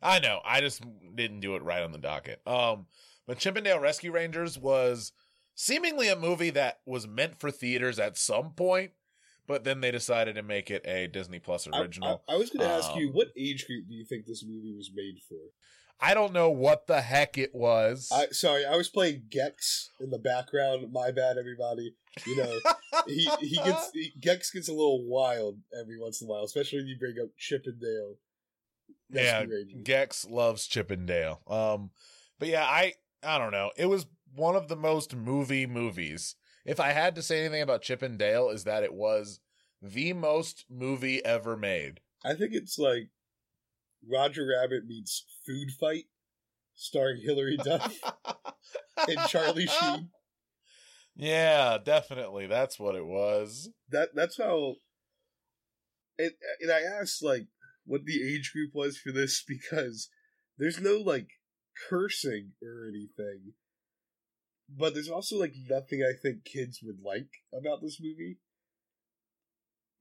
I 0.00 0.20
know. 0.20 0.40
I 0.44 0.60
just 0.60 0.82
didn't 1.14 1.40
do 1.40 1.56
it 1.56 1.62
right 1.62 1.82
on 1.82 1.92
the 1.92 1.98
docket. 1.98 2.40
Um, 2.46 2.86
but 3.26 3.38
Chippendale 3.38 3.80
Rescue 3.80 4.12
Rangers 4.12 4.58
was 4.58 5.12
seemingly 5.58 6.06
a 6.06 6.14
movie 6.14 6.50
that 6.50 6.78
was 6.86 7.08
meant 7.08 7.40
for 7.40 7.50
theaters 7.50 7.98
at 7.98 8.16
some 8.16 8.52
point, 8.52 8.92
but 9.48 9.64
then 9.64 9.80
they 9.80 9.90
decided 9.90 10.36
to 10.36 10.42
make 10.42 10.70
it 10.70 10.86
a 10.86 11.08
Disney 11.08 11.40
Plus 11.40 11.66
original. 11.66 12.22
I, 12.28 12.34
I 12.34 12.36
was 12.36 12.50
going 12.50 12.64
to 12.66 12.72
ask 12.72 12.94
you, 12.94 13.08
Um, 13.08 13.14
what 13.14 13.28
age 13.36 13.66
group 13.66 13.88
do 13.88 13.94
you 13.94 14.04
think 14.04 14.24
this 14.24 14.44
movie 14.46 14.72
was 14.72 14.92
made 14.94 15.16
for? 15.28 15.34
I, 16.00 16.14
don't 16.14 16.32
know 16.32 16.48
what 16.48 16.86
the 16.86 17.00
heck 17.00 17.36
it 17.38 17.52
was. 17.56 18.08
I 18.12 18.26
sorry, 18.30 18.64
I 18.64 18.76
was 18.76 18.88
playing 18.88 19.24
Gex 19.30 19.90
in 19.98 20.10
the 20.10 20.18
background. 20.18 20.92
My 20.92 21.10
bad, 21.10 21.38
everybody. 21.38 21.92
You 22.24 22.36
know, 22.36 22.60
he 23.08 23.28
he 23.40 23.56
gets 23.56 23.90
he, 23.92 24.12
Gex 24.20 24.52
gets 24.52 24.68
a 24.68 24.72
little 24.72 25.04
wild 25.04 25.58
every 25.78 25.98
once 26.00 26.22
in 26.22 26.28
a 26.28 26.30
while, 26.30 26.44
especially 26.44 26.78
when 26.78 26.86
you 26.86 26.96
bring 27.00 27.16
up 27.20 27.30
Chippendale. 27.36 28.14
yeah, 29.10 29.44
Gex 29.82 30.24
loves 30.24 30.68
Chippendale. 30.68 31.40
Um, 31.48 31.90
but 32.38 32.46
yeah, 32.46 32.62
I 32.62 32.94
I 33.24 33.38
don't 33.38 33.50
know. 33.52 33.72
It 33.76 33.86
was 33.86 34.06
one 34.34 34.56
of 34.56 34.68
the 34.68 34.76
most 34.76 35.14
movie 35.14 35.66
movies. 35.66 36.36
If 36.64 36.80
I 36.80 36.92
had 36.92 37.14
to 37.14 37.22
say 37.22 37.40
anything 37.40 37.62
about 37.62 37.82
Chippendale, 37.82 38.50
is 38.50 38.64
that 38.64 38.82
it 38.82 38.92
was 38.94 39.40
the 39.80 40.12
most 40.12 40.66
movie 40.68 41.24
ever 41.24 41.56
made. 41.56 42.00
I 42.24 42.34
think 42.34 42.52
it's 42.52 42.78
like 42.78 43.10
Roger 44.06 44.46
Rabbit 44.46 44.86
meets 44.86 45.24
Food 45.46 45.70
Fight, 45.78 46.04
starring 46.74 47.20
Hilary 47.22 47.56
Duff 47.56 47.98
and 49.08 49.18
Charlie 49.28 49.66
Sheen. 49.66 50.10
Yeah, 51.16 51.78
definitely. 51.84 52.46
That's 52.46 52.78
what 52.78 52.94
it 52.94 53.04
was. 53.04 53.70
That 53.90 54.10
that's 54.14 54.38
how. 54.38 54.76
And 56.18 56.32
and 56.60 56.70
I 56.70 56.80
asked 56.80 57.22
like 57.22 57.48
what 57.84 58.04
the 58.04 58.22
age 58.22 58.52
group 58.52 58.70
was 58.74 58.98
for 58.98 59.10
this 59.10 59.42
because 59.48 60.08
there's 60.58 60.80
no 60.80 60.98
like 60.98 61.28
cursing 61.88 62.52
or 62.62 62.88
anything, 62.88 63.54
but 64.68 64.94
there's 64.94 65.08
also 65.08 65.38
like 65.38 65.54
nothing 65.68 66.02
I 66.02 66.12
think 66.20 66.44
kids 66.44 66.80
would 66.82 67.00
like 67.02 67.42
about 67.52 67.80
this 67.80 68.00
movie. 68.00 68.38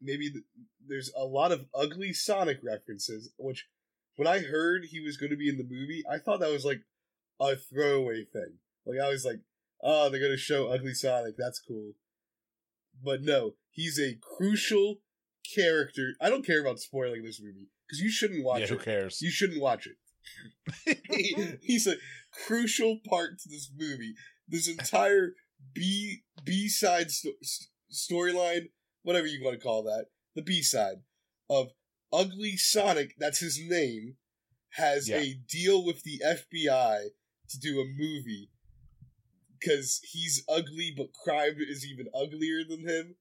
Maybe 0.01 0.29
th- 0.29 0.43
there's 0.85 1.11
a 1.17 1.25
lot 1.25 1.51
of 1.51 1.65
ugly 1.73 2.13
Sonic 2.13 2.59
references, 2.63 3.31
which 3.37 3.67
when 4.15 4.27
I 4.27 4.39
heard 4.39 4.85
he 4.85 4.99
was 4.99 5.17
going 5.17 5.31
to 5.31 5.37
be 5.37 5.49
in 5.49 5.57
the 5.57 5.63
movie, 5.63 6.03
I 6.09 6.17
thought 6.17 6.39
that 6.41 6.51
was 6.51 6.65
like 6.65 6.81
a 7.39 7.55
throwaway 7.55 8.25
thing. 8.25 8.59
Like 8.85 8.99
I 8.99 9.09
was 9.09 9.25
like, 9.25 9.39
oh, 9.81 10.09
they're 10.09 10.19
going 10.19 10.31
to 10.31 10.37
show 10.37 10.67
ugly 10.67 10.93
Sonic. 10.93 11.35
That's 11.37 11.59
cool. 11.59 11.93
But 13.03 13.21
no, 13.21 13.53
he's 13.71 13.99
a 13.99 14.17
crucial 14.37 14.97
character. 15.55 16.13
I 16.19 16.29
don't 16.29 16.45
care 16.45 16.61
about 16.61 16.79
spoiling 16.79 17.23
this 17.23 17.41
movie 17.41 17.67
because 17.87 18.01
you 18.01 18.09
shouldn't 18.09 18.43
watch 18.43 18.61
yeah, 18.61 18.67
who 18.67 18.75
it. 18.75 18.83
cares? 18.83 19.21
You 19.21 19.31
shouldn't 19.31 19.61
watch 19.61 19.87
it. 19.87 20.97
He- 21.09 21.53
he's 21.61 21.87
a 21.87 21.95
crucial 22.45 22.99
part 23.07 23.39
to 23.39 23.49
this 23.49 23.71
movie. 23.75 24.15
This 24.47 24.67
entire 24.67 25.33
B 25.73 26.23
B 26.43 26.67
side 26.69 27.11
sto- 27.11 27.31
storyline, 27.91 28.69
whatever 29.03 29.27
you 29.27 29.43
want 29.43 29.59
to 29.59 29.63
call 29.63 29.83
that, 29.83 30.05
the 30.35 30.41
B 30.41 30.61
side 30.61 30.97
of 31.49 31.71
Ugly 32.13 32.57
Sonic. 32.57 33.15
That's 33.17 33.39
his 33.39 33.59
name. 33.61 34.15
Has 34.71 35.09
Yeah. 35.09 35.19
a 35.19 35.33
deal 35.33 35.83
with 35.83 36.03
the 36.03 36.21
FBI 36.23 37.09
to 37.49 37.59
do 37.59 37.79
a 37.81 37.85
movie 37.85 38.49
because 39.59 39.99
he's 40.03 40.43
ugly, 40.47 40.93
but 40.95 41.13
crime 41.13 41.55
is 41.59 41.85
even 41.85 42.07
uglier 42.13 42.63
than 42.63 42.87
him, 42.87 43.15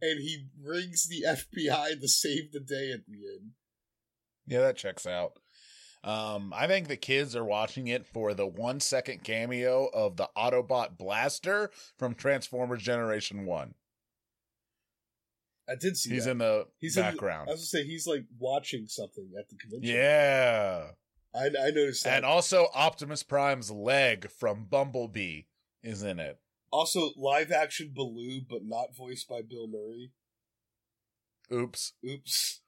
and 0.00 0.20
he 0.20 0.46
brings 0.56 1.06
the 1.08 1.24
FBI 1.26 2.00
to 2.00 2.08
save 2.08 2.52
the 2.52 2.60
day 2.60 2.90
at 2.92 3.06
the 3.06 3.18
end. 3.28 3.52
yeah, 4.46 4.60
that 4.60 4.76
checks 4.76 5.06
out. 5.06 5.38
Um, 6.04 6.52
I 6.54 6.66
think 6.66 6.86
the 6.88 6.98
kids 6.98 7.34
are 7.34 7.44
watching 7.44 7.86
it 7.88 8.06
for 8.06 8.34
the 8.34 8.46
one 8.46 8.78
second 8.78 9.24
cameo 9.24 9.86
of 9.94 10.16
the 10.18 10.28
Autobot 10.36 10.98
Blaster 10.98 11.70
from 11.98 12.14
Transformers 12.14 12.82
Generation 12.82 13.46
One. 13.46 13.74
I 15.66 15.76
did 15.76 15.96
see 15.96 16.10
He's 16.10 16.26
that. 16.26 16.32
in 16.32 16.38
the 16.38 16.66
He's 16.78 16.96
in 16.98 17.06
the- 17.06 17.10
background. 17.12 17.48
I 17.48 17.52
was 17.52 17.60
gonna 17.72 17.82
say 17.82 17.84
he's 17.88 18.06
like 18.06 18.24
watching 18.38 18.86
something 18.86 19.30
at 19.38 19.48
the 19.48 19.56
convention. 19.56 19.96
yeah. 19.96 20.90
I, 21.34 21.46
I 21.46 21.70
noticed 21.70 22.04
that. 22.04 22.18
And 22.18 22.26
also 22.26 22.68
Optimus 22.74 23.22
Prime's 23.22 23.70
leg 23.70 24.30
from 24.30 24.66
Bumblebee 24.66 25.42
is 25.82 26.02
in 26.02 26.20
it. 26.20 26.38
also, 26.70 27.10
live 27.16 27.50
action 27.50 27.92
Baloo, 27.94 28.42
but 28.48 28.60
not 28.64 28.94
voiced 28.96 29.26
by 29.28 29.40
Bill 29.42 29.66
Murray. 29.68 30.12
Oops. 31.52 31.92
Oops. 32.06 32.60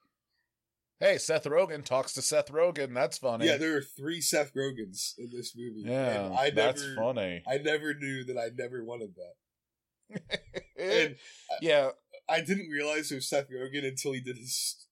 Hey, 0.98 1.18
Seth 1.18 1.44
Rogen 1.44 1.84
talks 1.84 2.14
to 2.14 2.22
Seth 2.22 2.50
Rogen. 2.50 2.94
That's 2.94 3.18
funny. 3.18 3.46
Yeah, 3.46 3.58
there 3.58 3.76
are 3.76 3.82
three 3.82 4.20
Seth 4.22 4.54
Rogens 4.54 5.12
in 5.18 5.28
this 5.30 5.54
movie. 5.54 5.82
Yeah, 5.84 6.24
and 6.26 6.34
I 6.34 6.50
that's 6.50 6.82
funny. 6.96 7.42
I 7.46 7.58
never 7.58 7.92
knew 7.92 8.24
that 8.24 8.38
I 8.38 8.48
never 8.56 8.82
wanted 8.84 9.14
that. 9.16 10.20
And 10.78 11.14
uh, 11.50 11.56
yeah, 11.62 11.88
I 12.28 12.42
didn't 12.42 12.68
realize 12.68 13.10
it 13.10 13.14
was 13.14 13.28
Seth 13.30 13.48
Rogen 13.50 13.82
until 13.86 14.12
he 14.12 14.20
did 14.20 14.36
his. 14.36 14.86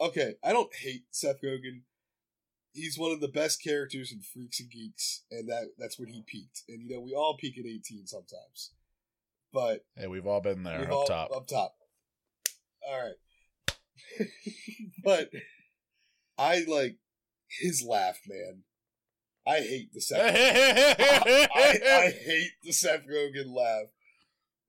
Okay, 0.00 0.34
I 0.42 0.52
don't 0.54 0.74
hate 0.74 1.04
Seth 1.10 1.42
Rogen. 1.44 1.82
He's 2.72 2.98
one 2.98 3.12
of 3.12 3.20
the 3.20 3.28
best 3.28 3.62
characters 3.62 4.10
in 4.10 4.20
Freaks 4.20 4.58
and 4.60 4.70
Geeks, 4.70 5.22
and 5.30 5.48
that 5.50 5.64
that's 5.78 5.98
when 5.98 6.08
he 6.08 6.22
peaked. 6.26 6.62
And 6.68 6.82
you 6.82 6.94
know, 6.96 7.02
we 7.02 7.12
all 7.14 7.36
peak 7.38 7.58
at 7.58 7.66
eighteen 7.66 8.06
sometimes, 8.06 8.72
but 9.52 9.84
hey, 9.96 10.06
we've 10.06 10.26
all 10.26 10.40
been 10.40 10.62
there 10.62 10.84
up 10.84 10.90
all- 10.92 11.06
top. 11.06 11.30
Up 11.36 11.46
top. 11.46 11.74
All 12.88 12.98
right, 12.98 13.16
but 15.04 15.30
I 16.38 16.64
like 16.66 16.98
his 17.48 17.84
laugh, 17.86 18.18
man. 18.26 18.62
I 19.46 19.60
hate 19.60 19.92
the 19.92 20.00
Seth. 20.00 20.20
I, 20.34 21.48
I 21.54 22.10
hate 22.10 22.52
the 22.64 22.72
Seth 22.72 23.06
Rogen 23.06 23.54
laugh. 23.54 23.86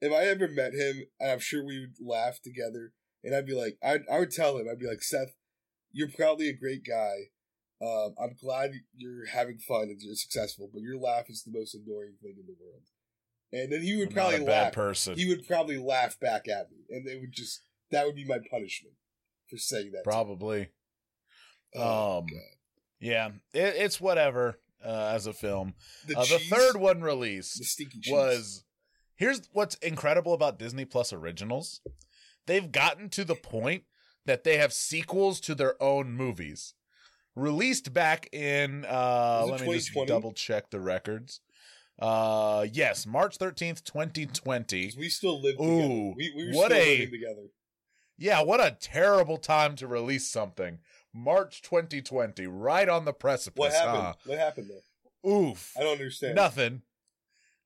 if 0.02 0.13
I 0.13 0.26
ever 0.26 0.47
met 0.47 0.73
him, 0.73 1.04
I'm 1.19 1.39
sure 1.39 1.65
we 1.65 1.80
would 1.80 1.95
laugh 2.00 2.39
together, 2.41 2.93
and 3.23 3.36
I'd 3.36 3.47
be 3.47 3.56
like, 3.56 3.78
I 3.84 4.00
I 4.12 4.19
would 4.19 4.32
tell 4.32 4.58
him, 4.58 4.67
I'd 4.69 4.80
be 4.80 4.88
like, 4.88 5.02
Seth, 5.02 5.36
you're 5.91 6.10
probably 6.10 6.50
a 6.50 6.54
great 6.54 6.84
guy. 6.86 7.32
Um, 7.82 8.15
I'm 8.21 8.36
glad 8.41 8.71
you're 8.95 9.28
having 9.28 9.60
fun 9.60 9.84
and 9.84 10.02
you're 10.02 10.15
successful, 10.15 10.69
but 10.73 10.82
your 10.82 10.97
laugh 10.97 11.30
is 11.30 11.43
the 11.43 11.58
most 11.58 11.76
annoying 11.76 12.15
thing 12.21 12.36
in 12.39 12.47
the 12.47 12.56
world. 12.60 12.82
And 13.54 13.71
then 13.71 13.82
he 13.82 13.95
would 13.95 14.10
I'm 14.10 14.13
probably 14.13 14.39
not 14.39 14.43
a 14.43 14.45
bad 14.45 14.63
laugh. 14.63 14.73
person. 14.73 15.15
He 15.15 15.28
would 15.28 15.47
probably 15.47 15.78
laugh 15.78 16.19
back 16.19 16.47
at 16.47 16.69
me, 16.71 16.78
and 16.89 17.08
it 17.08 17.19
would 17.19 17.34
just 17.34 17.62
that 17.91 18.06
would 18.06 18.15
be 18.15 18.26
my 18.26 18.39
punishment 18.52 18.95
for 19.49 19.57
saying 19.57 19.91
that. 19.93 20.03
Probably. 20.03 20.69
Oh, 21.75 22.19
Um, 22.19 22.25
God. 22.25 22.39
Yeah, 22.99 23.27
it, 23.53 23.75
it's 23.77 24.01
whatever 24.01 24.60
uh, 24.83 25.12
as 25.13 25.27
a 25.27 25.33
film. 25.33 25.75
the, 26.07 26.17
Uh, 26.17 26.25
the 26.25 26.39
third 26.39 26.77
one 26.77 26.99
the 26.99 27.05
released 27.05 27.63
stinky 27.63 28.01
was 28.12 28.63
here's 29.15 29.47
what's 29.53 29.75
incredible 29.75 30.33
about 30.33 30.57
Disney 30.60 30.86
Plus 30.86 31.13
originals. 31.13 31.81
They've 32.47 32.71
gotten 32.71 33.10
to 33.10 33.23
the 33.25 33.36
point 33.36 33.83
that 34.25 34.43
they 34.43 34.57
have 34.57 34.73
sequels 34.73 35.39
to 35.41 35.53
their 35.55 35.81
own 35.83 36.12
movies. 36.13 36.73
Released 37.36 37.93
back 37.93 38.27
in 38.33 38.83
uh 38.86 39.45
let 39.47 39.62
me 39.62 39.73
just 39.73 39.91
double 40.07 40.31
check 40.31 40.71
the 40.71 40.79
records. 40.79 41.41
Uh 41.99 42.65
yes, 42.71 43.05
March 43.05 43.38
13th, 43.38 43.83
2020. 43.83 44.93
we 44.97 45.10
still 45.10 45.39
live 45.41 45.57
together. 45.57 45.71
Ooh, 45.83 46.13
we, 46.17 46.33
we 46.36 46.47
were 46.47 46.53
what 46.53 46.71
still 46.71 46.81
a- 46.83 47.05
together. 47.05 47.43
Yeah, 48.17 48.41
what 48.41 48.60
a 48.60 48.75
terrible 48.80 49.38
time 49.38 49.75
to 49.77 49.88
release 49.88 50.27
something. 50.27 50.80
March 51.13 51.62
2020, 51.62 52.47
right 52.47 52.89
on 52.89 53.06
the 53.06 53.13
precipice. 53.13 53.58
What 53.60 53.73
happened? 53.73 54.03
huh? 54.03 54.13
What 54.25 54.38
happened 54.39 54.69
there? 54.69 55.32
Oof. 55.32 55.73
I 55.77 55.82
don't 55.84 55.93
understand. 55.93 56.36
Nothing. 56.36 56.82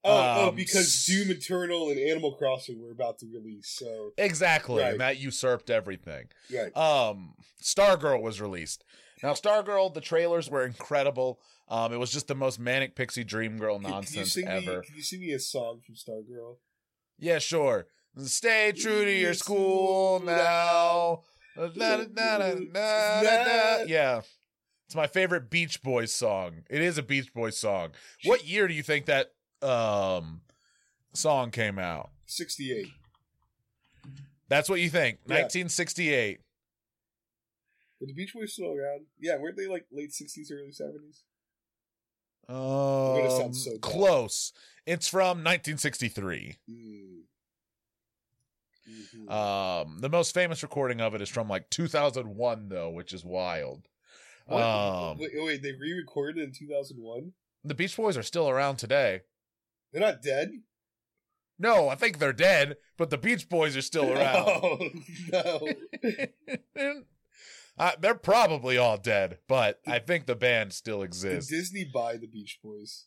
Oh, 0.04 0.12
oh, 0.14 0.48
Um, 0.50 0.56
because 0.56 1.06
Doom 1.06 1.30
Eternal 1.30 1.90
and 1.90 2.00
Animal 2.00 2.34
Crossing 2.34 2.82
were 2.82 2.92
about 2.92 3.20
to 3.20 3.28
release. 3.28 3.70
So 3.70 4.12
Exactly. 4.18 4.82
Right. 4.82 4.92
And 4.94 5.02
that 5.02 5.18
usurped 5.20 5.70
everything. 5.70 6.30
right, 6.54 6.76
Um, 6.76 7.36
Stargirl 7.62 8.22
was 8.22 8.42
released. 8.42 8.84
Now, 9.22 9.34
Stargirl, 9.34 9.94
the 9.94 10.02
trailers 10.02 10.50
were 10.50 10.66
incredible. 10.66 11.40
Um, 11.68 11.94
it 11.94 11.98
was 11.98 12.12
just 12.12 12.28
the 12.28 12.34
most 12.36 12.60
manic 12.60 12.96
pixie 12.96 13.24
dream 13.24 13.58
girl 13.60 13.76
Can- 13.76 13.84
can, 13.84 13.92
nonsense 13.92 14.38
ever. 14.38 14.80
Me, 14.80 14.86
can 14.88 14.96
you 14.96 15.04
sing 15.04 15.20
me 15.20 15.32
a 15.34 15.40
song 15.40 15.82
from 15.86 15.94
Stargirl? 15.96 16.58
Yeah, 17.20 17.38
sure. 17.38 17.86
Stay 18.18 18.74
true 18.74 19.06
to 19.06 19.12
your 19.12 19.34
school 19.34 20.20
now. 20.20 21.24
Yeah. 23.88 24.22
It's 24.86 24.96
my 24.96 25.08
favorite 25.08 25.50
Beach 25.50 25.82
Boys 25.82 26.14
song. 26.14 26.64
It 26.70 26.82
is 26.82 26.98
a 26.98 27.04
Beach 27.04 27.34
Boys 27.34 27.58
song. 27.58 27.92
What 28.26 28.46
year 28.46 28.68
do 28.68 28.74
you 28.74 28.84
think 28.84 29.06
that 29.06 29.32
um 29.62 30.42
song 31.14 31.52
came 31.52 31.80
out? 31.80 32.10
Sixty-eight. 32.26 32.90
That's 34.50 34.70
what 34.70 34.82
you 34.82 34.90
think. 34.90 35.20
Yeah. 35.28 35.44
1968. 35.44 36.42
Were 38.02 38.08
the 38.08 38.14
Beach 38.14 38.34
Boys 38.34 38.52
still 38.52 38.74
around? 38.74 39.06
Yeah, 39.20 39.38
weren't 39.38 39.56
they 39.56 39.68
like 39.68 39.86
late 39.92 40.14
sixties, 40.14 40.52
early 40.52 40.74
seventies? 40.74 41.24
Um, 42.50 43.54
so 43.54 43.78
close. 43.80 44.52
It's 44.86 45.08
from 45.08 45.44
1963. 45.44 46.58
Mm. 46.70 47.20
Mhm. 48.90 49.30
Um, 49.32 50.00
the 50.00 50.10
most 50.10 50.34
famous 50.34 50.64
recording 50.64 51.02
of 51.02 51.14
it 51.16 51.22
is 51.22 51.30
from 51.30 51.48
like 51.48 51.70
2001, 51.70 52.70
though, 52.70 52.90
which 52.90 53.14
is 53.14 53.24
wild. 53.24 53.88
What? 54.48 54.62
Um, 54.64 55.18
wait, 55.20 55.32
wait, 55.36 55.62
they 55.62 55.72
re-recorded 55.74 56.44
in 56.44 56.52
two 56.52 56.68
thousand 56.68 56.98
one. 57.02 57.34
the 57.64 57.76
Beach 57.76 57.96
Boys 57.96 58.18
are 58.18 58.24
still 58.24 58.50
around 58.50 58.78
today. 58.78 59.22
They're 59.94 60.02
not 60.02 60.22
dead. 60.22 60.52
No, 61.60 61.90
I 61.90 61.96
think 61.96 62.18
they're 62.18 62.34
dead, 62.34 62.78
but 62.98 63.12
the 63.12 63.18
Beach 63.20 63.48
Boys 63.48 63.78
are 63.78 63.82
still 63.84 64.12
around. 64.14 64.48
Oh 64.48 64.90
no! 65.32 65.68
uh, 67.78 67.92
they're 68.00 68.16
probably 68.16 68.78
all 68.78 68.98
dead, 68.98 69.38
but 69.48 69.80
I 69.88 70.00
think 70.00 70.26
the 70.26 70.36
band 70.36 70.74
still 70.74 71.04
exists. 71.04 71.50
Did. 71.50 71.56
Disney 71.58 71.86
buy 71.86 72.18
the 72.18 72.28
Beach 72.28 72.60
Boys? 72.64 73.06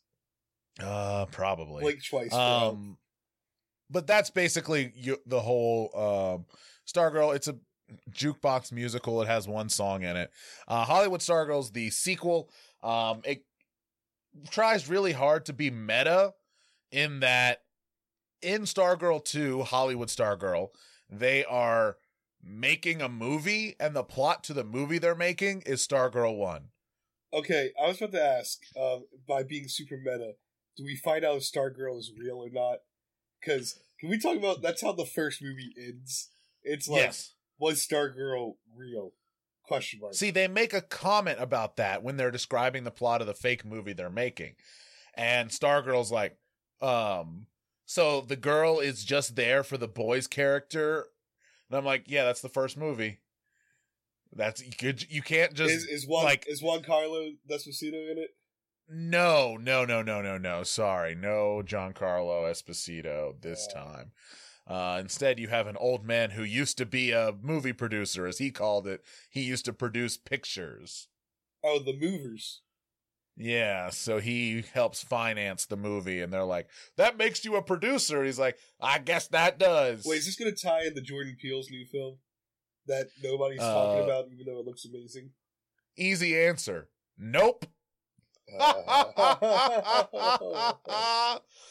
Uh, 0.79 1.25
probably. 1.31 1.81
Blake 1.83 2.03
twice. 2.09 2.33
Um, 2.33 2.97
but 3.89 4.07
that's 4.07 4.29
basically 4.29 4.91
you, 4.95 5.17
the 5.25 5.39
whole 5.39 5.89
um, 5.95 6.45
Stargirl. 6.87 7.35
It's 7.35 7.47
a 7.47 7.55
jukebox 8.11 8.71
musical. 8.71 9.21
It 9.21 9.27
has 9.27 9.47
one 9.47 9.69
song 9.69 10.03
in 10.03 10.15
it. 10.17 10.31
Uh, 10.67 10.85
Hollywood 10.85 11.21
Stargirl's 11.21 11.71
the 11.71 11.89
sequel. 11.89 12.49
Um, 12.81 13.21
it 13.23 13.45
tries 14.49 14.89
really 14.89 15.11
hard 15.11 15.45
to 15.45 15.53
be 15.53 15.69
meta 15.69 16.33
in 16.91 17.19
that 17.21 17.61
in 18.41 18.61
Stargirl 18.61 19.23
2, 19.23 19.63
Hollywood 19.63 20.09
Stargirl, 20.09 20.69
they 21.09 21.43
are 21.45 21.97
making 22.43 23.01
a 23.01 23.09
movie, 23.09 23.75
and 23.79 23.95
the 23.95 24.03
plot 24.03 24.43
to 24.45 24.53
the 24.53 24.63
movie 24.63 24.99
they're 24.99 25.15
making 25.15 25.63
is 25.65 25.85
Stargirl 25.85 26.37
1. 26.37 26.65
Okay, 27.33 27.71
I 27.81 27.87
was 27.87 27.97
about 27.97 28.11
to 28.11 28.23
ask, 28.23 28.59
um, 28.79 29.05
by 29.27 29.43
being 29.43 29.67
super 29.67 29.97
meta, 29.97 30.33
do 30.77 30.83
we 30.83 30.95
find 30.95 31.25
out 31.25 31.37
if 31.37 31.43
Stargirl 31.43 31.97
is 31.97 32.11
real 32.17 32.37
or 32.37 32.49
not? 32.49 32.79
Because 33.45 33.79
can 33.99 34.09
we 34.09 34.19
talk 34.19 34.37
about 34.37 34.61
that's 34.61 34.81
how 34.81 34.91
the 34.91 35.05
first 35.05 35.41
movie 35.41 35.73
ends? 35.77 36.29
It's 36.63 36.87
like, 36.87 37.01
yes. 37.01 37.33
was 37.59 37.85
Stargirl 37.85 38.55
real? 38.75 39.11
Question 39.63 39.99
mark. 39.99 40.13
See, 40.13 40.31
they 40.31 40.47
make 40.47 40.73
a 40.73 40.81
comment 40.81 41.37
about 41.39 41.77
that 41.77 42.03
when 42.03 42.17
they're 42.17 42.31
describing 42.31 42.83
the 42.83 42.91
plot 42.91 43.21
of 43.21 43.27
the 43.27 43.33
fake 43.33 43.65
movie 43.65 43.93
they're 43.93 44.09
making. 44.09 44.55
And 45.15 45.49
Stargirl's 45.49 46.11
like, 46.11 46.37
um, 46.81 47.47
so 47.85 48.21
the 48.21 48.35
girl 48.35 48.79
is 48.79 49.03
just 49.03 49.35
there 49.35 49.63
for 49.63 49.77
the 49.77 49.87
boy's 49.87 50.27
character. 50.27 51.07
And 51.69 51.77
I'm 51.77 51.85
like, 51.85 52.03
yeah, 52.07 52.25
that's 52.25 52.41
the 52.41 52.49
first 52.49 52.77
movie. 52.77 53.21
That's 54.35 54.63
you 54.63 54.73
could 54.77 55.09
you 55.09 55.21
can't 55.21 55.53
just 55.53 55.73
is 55.73 55.85
is 55.85 56.05
Juan 56.05 56.25
like 56.25 56.45
is 56.47 56.61
Juan 56.61 56.83
Carlo 56.83 57.31
Despacito 57.49 58.11
in 58.11 58.17
it? 58.17 58.31
No, 58.89 59.57
no, 59.57 59.85
no, 59.85 60.01
no, 60.01 60.21
no, 60.21 60.37
no. 60.37 60.63
Sorry. 60.63 61.15
No 61.15 61.61
Giancarlo 61.65 62.49
Esposito 62.49 63.39
this 63.41 63.67
Yeah. 63.73 63.81
time. 63.81 64.11
Uh, 64.67 64.97
instead, 64.99 65.39
you 65.39 65.47
have 65.47 65.67
an 65.67 65.77
old 65.77 66.03
man 66.03 66.31
who 66.31 66.43
used 66.43 66.77
to 66.79 66.85
be 66.85 67.11
a 67.11 67.33
movie 67.41 67.73
producer, 67.73 68.25
as 68.25 68.39
he 68.39 68.49
called 68.49 68.87
it. 68.87 69.03
He 69.29 69.41
used 69.43 69.65
to 69.65 69.73
produce 69.73 70.17
pictures. 70.17 71.07
Oh, 71.63 71.79
the 71.79 71.93
Movers. 71.95 72.61
Yeah, 73.37 73.89
so 73.89 74.19
he 74.19 74.63
helps 74.73 75.03
finance 75.03 75.65
the 75.65 75.75
movie, 75.75 76.21
and 76.21 76.31
they're 76.31 76.45
like, 76.45 76.69
"That 76.95 77.17
makes 77.17 77.43
you 77.43 77.57
a 77.57 77.61
producer." 77.61 78.23
He's 78.23 78.39
like, 78.39 78.57
"I 78.79 78.97
guess 78.99 79.27
that 79.27 79.59
does." 79.59 80.05
Wait, 80.05 80.19
is 80.19 80.25
this 80.25 80.37
going 80.37 80.55
to 80.55 80.59
tie 80.61 80.85
into 80.85 81.01
Jordan 81.01 81.35
Peele's 81.39 81.69
new 81.69 81.85
film 81.85 82.19
that 82.85 83.07
nobody's 83.21 83.59
talking 83.59 83.99
Uh, 83.99 84.03
about, 84.05 84.31
even 84.31 84.45
though 84.45 84.59
it 84.59 84.65
looks 84.65 84.85
amazing? 84.85 85.31
Easy 85.97 86.39
answer: 86.39 86.89
Nope. 87.17 87.65
Uh, 88.59 90.19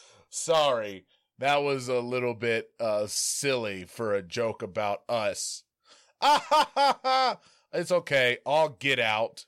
Sorry, 0.29 1.05
that 1.39 1.57
was 1.63 1.87
a 1.87 1.99
little 1.99 2.33
bit 2.33 2.71
uh 2.79 3.05
silly 3.07 3.85
for 3.85 4.13
a 4.13 4.21
joke 4.21 4.61
about 4.61 5.01
us. 5.09 5.63
it's 7.73 7.91
okay. 7.91 8.37
I'll 8.45 8.69
get 8.69 8.99
out. 8.99 9.45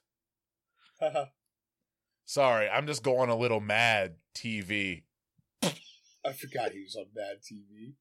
Sorry, 2.26 2.70
I'm 2.70 2.88
just 2.88 3.04
going 3.04 3.30
a 3.30 3.36
little 3.36 3.62
mad. 3.62 4.16
TV. 4.38 5.04
I 5.64 6.34
forgot 6.34 6.72
he 6.72 6.84
was 6.84 6.96
on 6.96 7.06
Mad 7.16 7.38
TV. 7.42 7.94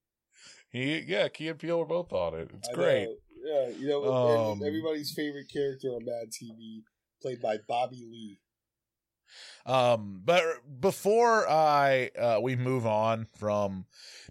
He, 0.68 0.98
yeah, 1.06 1.28
Key 1.28 1.48
and 1.48 1.58
Peele 1.58 1.78
were 1.78 1.86
both 1.86 2.12
on 2.12 2.34
it. 2.34 2.50
It's 2.52 2.68
I 2.68 2.72
great. 2.72 3.04
know. 3.04 3.14
Yeah, 3.42 3.68
you 3.68 3.88
know, 3.88 4.04
Um, 4.12 4.62
everybody's 4.66 5.12
favorite 5.12 5.48
character 5.50 5.88
on 5.88 6.04
Mad 6.04 6.30
TV, 6.30 6.82
played 7.22 7.40
by 7.40 7.58
Bobby 7.68 8.04
Lee. 8.10 8.38
Um, 9.64 10.20
but 10.24 10.44
before 10.80 11.48
I 11.48 12.10
uh, 12.18 12.38
we 12.42 12.56
move 12.56 12.86
on 12.86 13.26
from 13.38 13.86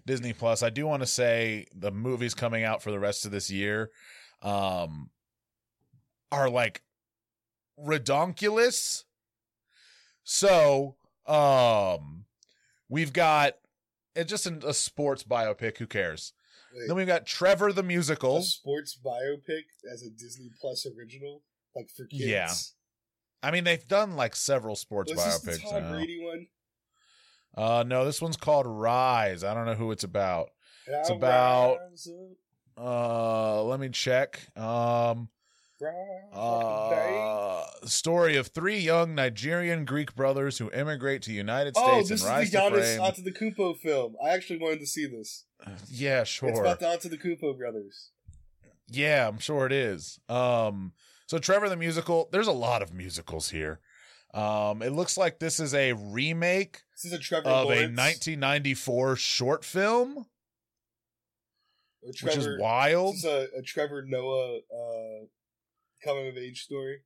Disney 0.06 0.32
Plus, 0.32 0.62
I 0.62 0.70
do 0.70 0.86
want 0.86 1.02
to 1.02 1.06
say 1.06 1.66
the 1.74 1.90
movies 1.90 2.34
coming 2.34 2.64
out 2.64 2.82
for 2.82 2.90
the 2.90 2.98
rest 2.98 3.26
of 3.26 3.32
this 3.32 3.50
year, 3.50 3.90
um, 4.42 5.10
are 6.32 6.48
like 6.48 6.82
redonkulous. 7.78 9.04
So, 10.24 10.96
um, 11.26 12.24
we've 12.88 13.12
got 13.12 13.54
it's 14.14 14.30
just 14.30 14.46
a 14.46 14.74
sports 14.74 15.22
biopic. 15.22 15.78
Who 15.78 15.86
cares? 15.86 16.32
Wait, 16.74 16.88
Then 16.88 16.96
we've 16.96 17.06
got 17.06 17.26
Trevor 17.26 17.72
the 17.72 17.82
musical. 17.82 18.38
a 18.38 18.42
sports 18.42 18.98
biopic 19.04 19.64
as 19.92 20.02
a 20.02 20.10
Disney 20.10 20.50
Plus 20.60 20.86
original, 20.86 21.42
like 21.74 21.88
for 21.90 22.06
kids. 22.06 22.22
Yeah. 22.24 22.52
I 23.46 23.52
mean, 23.52 23.62
they've 23.62 23.86
done 23.86 24.16
like 24.16 24.34
several 24.34 24.74
sports 24.74 25.14
Was 25.14 25.24
this 25.24 25.38
the 25.38 25.50
biopics. 25.52 25.70
Tom 25.70 25.82
now. 25.84 25.92
Brady 25.92 26.18
one? 26.20 26.46
Uh, 27.56 27.84
no, 27.86 28.04
this 28.04 28.20
one's 28.20 28.36
called 28.36 28.66
Rise. 28.66 29.44
I 29.44 29.54
don't 29.54 29.66
know 29.66 29.74
who 29.74 29.92
it's 29.92 30.02
about. 30.02 30.50
It's 30.88 31.10
about-. 31.10 31.78
Uh, 32.76 33.62
let 33.62 33.78
me 33.78 33.88
check. 33.90 34.40
Um, 34.56 35.28
Uh, 36.32 37.64
story 37.84 38.36
of 38.36 38.48
three 38.48 38.78
young 38.78 39.14
Nigerian 39.14 39.84
Greek 39.84 40.16
brothers 40.16 40.58
who 40.58 40.68
immigrate 40.72 41.22
to 41.22 41.28
the 41.28 41.36
United 41.36 41.74
oh, 41.76 41.86
States 41.86 42.08
this 42.08 42.22
and 42.22 42.30
rise 42.30 42.46
is 42.46 42.52
the 42.52 42.58
Giannis. 42.58 42.98
Antetokounmpo 42.98 43.78
film. 43.78 44.16
I 44.24 44.30
actually 44.30 44.58
wanted 44.58 44.80
to 44.80 44.86
see 44.86 45.06
this. 45.06 45.44
yeah, 45.88 46.24
sure. 46.24 46.48
It's 46.48 46.58
about 46.58 46.80
the 46.80 46.86
Antetokounmpo 46.86 47.56
brothers. 47.56 48.10
Yeah, 48.88 49.28
I'm 49.28 49.38
sure 49.38 49.66
it 49.66 49.72
is. 49.72 50.18
Um, 50.28 50.92
so 51.26 51.38
Trevor 51.38 51.68
the 51.68 51.76
musical. 51.76 52.28
There's 52.32 52.46
a 52.46 52.52
lot 52.52 52.82
of 52.82 52.92
musicals 52.92 53.50
here. 53.50 53.80
Um, 54.34 54.82
it 54.82 54.90
looks 54.90 55.16
like 55.16 55.38
this 55.38 55.60
is 55.60 55.72
a 55.74 55.92
remake 55.92 56.82
This 56.92 57.06
is 57.06 57.12
a 57.12 57.18
Trevor 57.18 57.48
of 57.48 57.66
a 57.66 57.88
1994 57.88 59.16
short 59.16 59.64
film, 59.64 60.18
or 60.18 60.24
which 62.02 62.36
is 62.36 62.48
wild. 62.60 63.14
This 63.14 63.24
is 63.24 63.30
a, 63.30 63.48
a 63.58 63.62
Trevor 63.62 64.04
Noah 64.06 64.58
uh, 64.58 65.26
coming 66.04 66.28
of 66.28 66.36
age 66.36 66.64
story. 66.64 66.98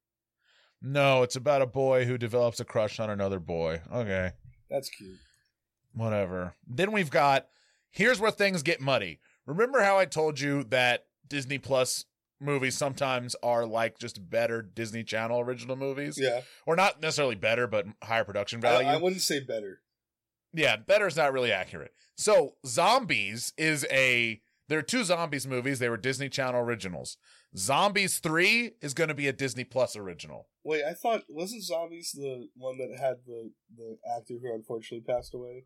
No, 0.82 1.22
it's 1.22 1.36
about 1.36 1.62
a 1.62 1.66
boy 1.66 2.04
who 2.04 2.16
develops 2.16 2.58
a 2.58 2.64
crush 2.64 2.98
on 2.98 3.10
another 3.10 3.38
boy. 3.38 3.82
Okay. 3.92 4.32
That's 4.70 4.88
cute. 4.88 5.18
whatever. 5.92 6.54
Then 6.66 6.92
we've 6.92 7.10
got 7.10 7.48
here's 7.90 8.20
where 8.20 8.30
things 8.30 8.62
get 8.62 8.80
muddy. 8.80 9.20
Remember 9.46 9.82
how 9.82 9.98
I 9.98 10.04
told 10.04 10.40
you 10.40 10.64
that 10.64 11.06
Disney 11.28 11.58
Plus 11.58 12.06
movies 12.40 12.76
sometimes 12.76 13.36
are 13.42 13.66
like 13.66 13.98
just 13.98 14.30
better 14.30 14.62
Disney 14.62 15.04
Channel 15.04 15.40
original 15.40 15.76
movies? 15.76 16.18
Yeah, 16.20 16.40
Or 16.66 16.76
not 16.76 17.00
necessarily 17.00 17.34
better, 17.34 17.66
but 17.66 17.86
higher 18.02 18.24
production 18.24 18.58
I, 18.58 18.62
value. 18.62 18.88
I 18.88 18.96
wouldn't 18.96 19.22
say 19.22 19.40
better. 19.40 19.80
yeah, 20.52 20.76
better 20.76 21.06
is 21.06 21.16
not 21.16 21.32
really 21.32 21.52
accurate. 21.52 21.92
So, 22.16 22.56
Zombies 22.66 23.52
is 23.56 23.86
a 23.90 24.40
there 24.68 24.78
are 24.78 24.82
two 24.82 25.02
Zombies 25.02 25.48
movies. 25.48 25.80
They 25.80 25.88
were 25.88 25.96
Disney 25.96 26.28
Channel 26.28 26.60
originals. 26.60 27.16
Zombies 27.56 28.20
3 28.20 28.74
is 28.80 28.94
going 28.94 29.08
to 29.08 29.14
be 29.14 29.26
a 29.26 29.32
Disney 29.32 29.64
Plus 29.64 29.96
original. 29.96 30.46
Wait, 30.62 30.84
I 30.84 30.92
thought 30.92 31.24
wasn't 31.28 31.64
Zombies 31.64 32.12
the 32.12 32.48
one 32.54 32.78
that 32.78 32.96
had 32.96 33.16
the 33.26 33.50
the 33.76 33.96
actor 34.16 34.34
who 34.40 34.54
unfortunately 34.54 35.04
passed 35.12 35.34
away? 35.34 35.64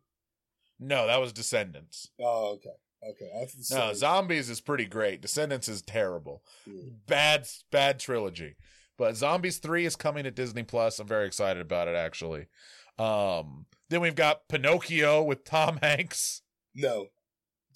No, 0.79 1.05
that 1.05 1.21
was 1.21 1.31
Descendants. 1.31 2.09
Oh, 2.19 2.53
okay, 2.55 2.71
okay. 3.09 3.47
No, 3.71 3.93
Zombies 3.93 4.49
is 4.49 4.61
pretty 4.61 4.85
great. 4.85 5.21
Descendants 5.21 5.67
is 5.67 5.81
terrible. 5.81 6.41
Yeah. 6.65 6.73
bad 7.07 7.47
bad 7.71 7.99
trilogy 7.99 8.55
but 8.97 9.15
zombies 9.17 9.57
3 9.57 9.85
is 9.85 9.95
coming 9.97 10.23
to 10.23 10.31
disney 10.31 10.63
plus 10.63 10.99
i'm 10.99 11.07
very 11.07 11.27
excited 11.27 11.61
about 11.61 11.89
it 11.89 11.95
actually 11.95 12.47
um 12.97 13.65
then 13.89 13.99
we've 13.99 14.15
got 14.15 14.47
pinocchio 14.47 15.21
with 15.21 15.43
tom 15.43 15.79
hanks 15.81 16.41
no. 16.73 17.07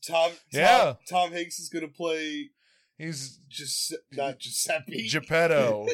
Tom, 0.07 0.31
Tom, 0.31 0.37
Yeah. 0.53 0.93
Tom 1.09 1.31
Hanks 1.33 1.59
is 1.59 1.67
gonna 1.69 1.89
play 1.89 2.51
he's 2.97 3.39
just 3.49 3.93
not 4.13 4.39
Giuseppe. 4.39 5.09
geppetto 5.11 5.87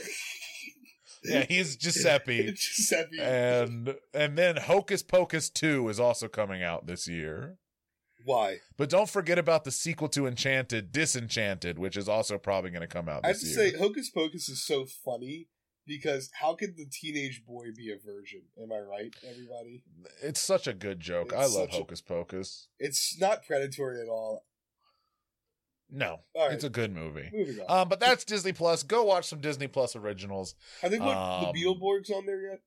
yeah 1.24 1.46
he's 1.50 1.76
giuseppe 1.76 2.44
Giuseppe. 2.56 3.20
and 3.20 3.96
and 4.14 4.38
then 4.38 4.58
hocus 4.58 5.02
pocus 5.02 5.50
2 5.50 5.90
is 5.90 6.00
also 6.00 6.28
coming 6.28 6.62
out 6.62 6.86
this 6.86 7.08
year 7.08 7.58
Why? 8.26 8.58
but 8.76 8.90
don't 8.90 9.10
forget 9.10 9.38
about 9.40 9.64
the 9.64 9.72
sequel 9.72 10.10
to 10.10 10.28
enchanted 10.28 10.92
disenchanted 10.92 11.80
which 11.80 11.96
is 11.96 12.10
also 12.10 12.38
probably 12.38 12.72
going 12.72 12.82
to 12.82 12.88
come 12.88 13.08
out 13.08 13.22
I 13.24 13.28
have 13.30 13.40
to 13.40 13.46
year 13.46 13.72
say, 13.72 13.78
Hocus 13.78 14.10
Pocus 14.10 14.50
is 14.50 14.62
so 14.62 14.86
funny 14.86 15.48
because 15.88 16.32
how 16.42 16.56
could 16.56 16.76
the 16.78 16.88
teenage 16.92 17.44
boy 17.48 17.66
be 17.78 17.92
a 17.92 17.96
virgin? 18.04 18.42
Am 18.60 18.72
I 18.72 18.80
right, 18.80 19.16
everybody? 19.30 19.84
it's 20.24 20.40
such 20.42 20.66
a 20.68 20.74
good 20.74 21.00
joke 21.00 21.32
i 21.34 21.42
love 21.42 21.52
such 21.52 21.74
a- 21.74 21.78
hocus 21.78 22.02
pocus 22.02 22.68
It's 22.80 23.18
not 23.20 23.46
predatory 23.46 24.02
at 24.02 24.08
all. 24.08 24.46
no 25.92 26.22
right. 26.36 26.52
it's 26.54 26.64
a 26.64 26.70
good 26.70 26.92
movie 26.94 27.30
Moving 27.32 27.60
on. 27.68 27.82
Um, 27.82 27.90
but 27.90 28.00
that's 28.00 28.24
Disney 28.26 28.52
Plus. 28.54 28.82
Go 28.84 29.04
watch 29.04 29.26
some 29.26 29.40
Disney 29.40 29.68
Plus 29.68 29.96
originals. 29.96 30.56
I 30.82 30.90
think 30.90 31.04
put 31.04 31.16
um, 31.16 31.54
the 31.54 31.60
Beetleborgs 31.64 32.12
on 32.12 32.26
there 32.26 32.42
yet? 32.42 32.62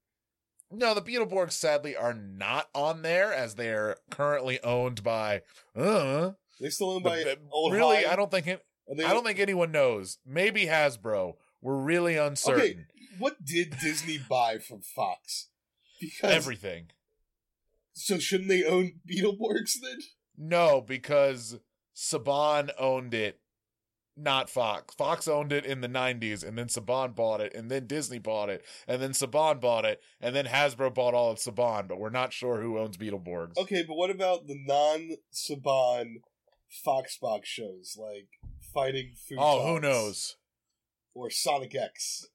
No, 0.70 0.92
the 0.94 1.02
Beetleborgs 1.02 1.52
sadly 1.52 1.96
are 1.96 2.12
not 2.14 2.68
on 2.74 3.02
there 3.02 3.32
as 3.32 3.54
they 3.54 3.70
are 3.70 3.96
currently 4.10 4.62
owned 4.62 5.02
by. 5.02 5.42
Uh, 5.74 6.32
They 6.60 6.68
still 6.70 6.90
owned 6.90 7.04
by 7.04 7.24
the- 7.24 7.38
old. 7.50 7.72
really, 7.72 8.04
High? 8.04 8.12
I 8.12 8.16
don't 8.16 8.30
think 8.30 8.46
it, 8.46 8.64
I 8.90 9.12
don't 9.12 9.24
think 9.24 9.38
anyone 9.38 9.72
knows. 9.72 10.18
Maybe 10.26 10.66
Hasbro. 10.66 11.34
We're 11.62 11.76
really 11.76 12.16
uncertain. 12.16 12.62
Okay, 12.62 12.84
what 13.18 13.44
did 13.44 13.78
Disney 13.80 14.18
buy 14.18 14.58
from 14.58 14.82
Fox? 14.82 15.48
Because 16.00 16.30
Everything. 16.32 16.90
so 17.92 18.18
shouldn't 18.18 18.48
they 18.48 18.64
own 18.64 19.00
Beetleborgs 19.10 19.72
then? 19.82 19.98
No, 20.36 20.80
because 20.80 21.58
Saban 21.96 22.70
owned 22.78 23.12
it, 23.14 23.40
not 24.18 24.50
Fox. 24.50 24.94
Fox 24.94 25.28
owned 25.28 25.52
it 25.52 25.64
in 25.64 25.80
the 25.80 25.88
90s, 25.88 26.46
and 26.46 26.58
then 26.58 26.66
Saban 26.66 27.14
bought 27.14 27.40
it, 27.40 27.54
and 27.54 27.70
then 27.70 27.86
Disney 27.86 28.18
bought 28.18 28.48
it, 28.48 28.64
and 28.86 29.00
then 29.00 29.12
Saban 29.12 29.60
bought 29.60 29.84
it, 29.84 30.02
and 30.20 30.34
then 30.34 30.46
Hasbro 30.46 30.94
bought 30.94 31.14
all 31.14 31.30
of 31.30 31.38
Saban, 31.38 31.88
but 31.88 31.98
we're 31.98 32.10
not 32.10 32.32
sure 32.32 32.60
who 32.60 32.78
owns 32.78 32.96
Beetleborgs. 32.96 33.56
Okay, 33.56 33.84
but 33.86 33.96
what 33.96 34.10
about 34.10 34.46
the 34.46 34.58
non-Saban 34.66 36.22
Fox 36.68 37.16
box 37.18 37.48
shows 37.48 37.96
like 37.98 38.28
Fighting 38.74 39.12
Food? 39.28 39.38
Oh, 39.40 39.66
who 39.66 39.80
knows? 39.80 40.36
Or 41.14 41.30
Sonic 41.30 41.74
X? 41.74 42.26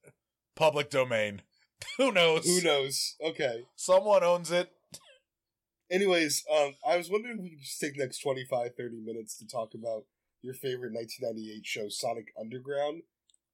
Public 0.54 0.90
domain. 0.90 1.42
who 1.98 2.12
knows? 2.12 2.44
Who 2.44 2.62
knows? 2.62 3.16
Okay. 3.22 3.64
Someone 3.76 4.22
owns 4.22 4.50
it. 4.50 4.70
Anyways, 5.90 6.44
um, 6.52 6.74
I 6.86 6.96
was 6.96 7.10
wondering 7.10 7.36
if 7.38 7.42
we 7.42 7.50
could 7.50 7.60
just 7.60 7.80
take 7.80 7.94
the 7.94 8.00
next 8.00 8.20
25, 8.20 8.74
30 8.76 9.00
minutes 9.04 9.36
to 9.38 9.46
talk 9.46 9.74
about 9.74 10.04
your 10.44 10.54
favorite 10.54 10.92
1998 10.92 11.64
show, 11.66 11.88
Sonic 11.88 12.32
Underground, 12.38 13.02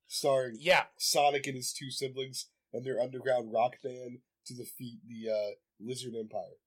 starring 0.09 0.57
Yeah. 0.59 0.85
Sonic 0.99 1.47
and 1.47 1.57
his 1.57 1.73
two 1.73 1.91
siblings 1.91 2.47
and 2.73 2.85
their 2.85 3.01
underground 3.01 3.53
rock 3.53 3.77
band 3.83 4.19
to 4.47 4.55
defeat 4.55 4.99
the 5.09 5.31
uh, 5.31 5.51
Lizard 5.79 6.15
Empire. 6.19 6.59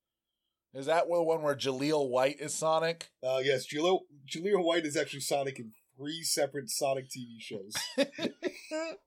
Is 0.74 0.86
that 0.88 1.06
the 1.08 1.22
one 1.22 1.42
where 1.44 1.56
Jaleel 1.56 2.10
White 2.10 2.40
is 2.40 2.54
Sonic? 2.56 3.10
Uh, 3.22 3.40
yes, 3.44 3.68
Jaleel, 3.72 4.00
Jaleel 4.28 4.64
White 4.64 4.86
is 4.86 4.98
actually 4.98 5.20
Sonic 5.20 5.60
in 5.60 5.72
three 5.96 6.24
separate 6.24 6.70
Sonic 6.70 7.06
TV 7.10 7.40
shows. 7.40 7.74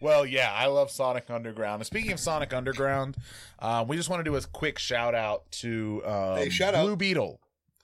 well, 0.00 0.24
yeah, 0.24 0.52
I 0.52 0.66
love 0.66 0.90
Sonic 0.90 1.30
Underground. 1.30 1.80
And 1.80 1.86
speaking 1.86 2.12
of 2.12 2.20
Sonic 2.20 2.52
Underground, 2.52 3.16
uh, 3.58 3.84
we 3.88 3.96
just 3.96 4.08
want 4.08 4.20
to 4.20 4.30
do 4.30 4.36
a 4.36 4.40
quick 4.42 4.78
shout 4.78 5.14
out 5.14 5.50
to 5.52 6.02
um, 6.04 6.36
Hey, 6.36 6.50
shout 6.50 6.74
out. 6.74 6.84
Blue 6.84 6.96
Beetle. 6.96 7.40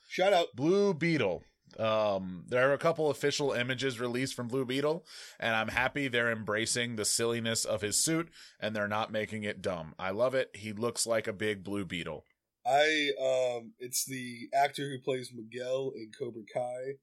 Shout 0.08 0.32
out. 0.32 0.46
Blue 0.54 0.92
Beetle. 0.94 1.42
Um, 1.80 2.44
there 2.46 2.68
are 2.68 2.74
a 2.74 2.78
couple 2.78 3.08
official 3.10 3.52
images 3.52 3.98
released 3.98 4.34
from 4.34 4.48
Blue 4.48 4.66
Beetle, 4.66 5.06
and 5.38 5.54
I'm 5.54 5.68
happy 5.68 6.08
they're 6.08 6.30
embracing 6.30 6.96
the 6.96 7.06
silliness 7.06 7.64
of 7.64 7.80
his 7.80 7.96
suit 7.96 8.28
and 8.60 8.76
they're 8.76 8.86
not 8.86 9.10
making 9.10 9.44
it 9.44 9.62
dumb. 9.62 9.94
I 9.98 10.10
love 10.10 10.34
it. 10.34 10.50
He 10.54 10.72
looks 10.72 11.06
like 11.06 11.26
a 11.26 11.32
big 11.32 11.64
Blue 11.64 11.86
Beetle. 11.86 12.24
I 12.66 13.10
um, 13.18 13.72
it's 13.78 14.04
the 14.04 14.48
actor 14.54 14.90
who 14.90 14.98
plays 14.98 15.32
Miguel 15.34 15.92
in 15.96 16.10
Cobra 16.16 16.42
Kai, 16.52 16.98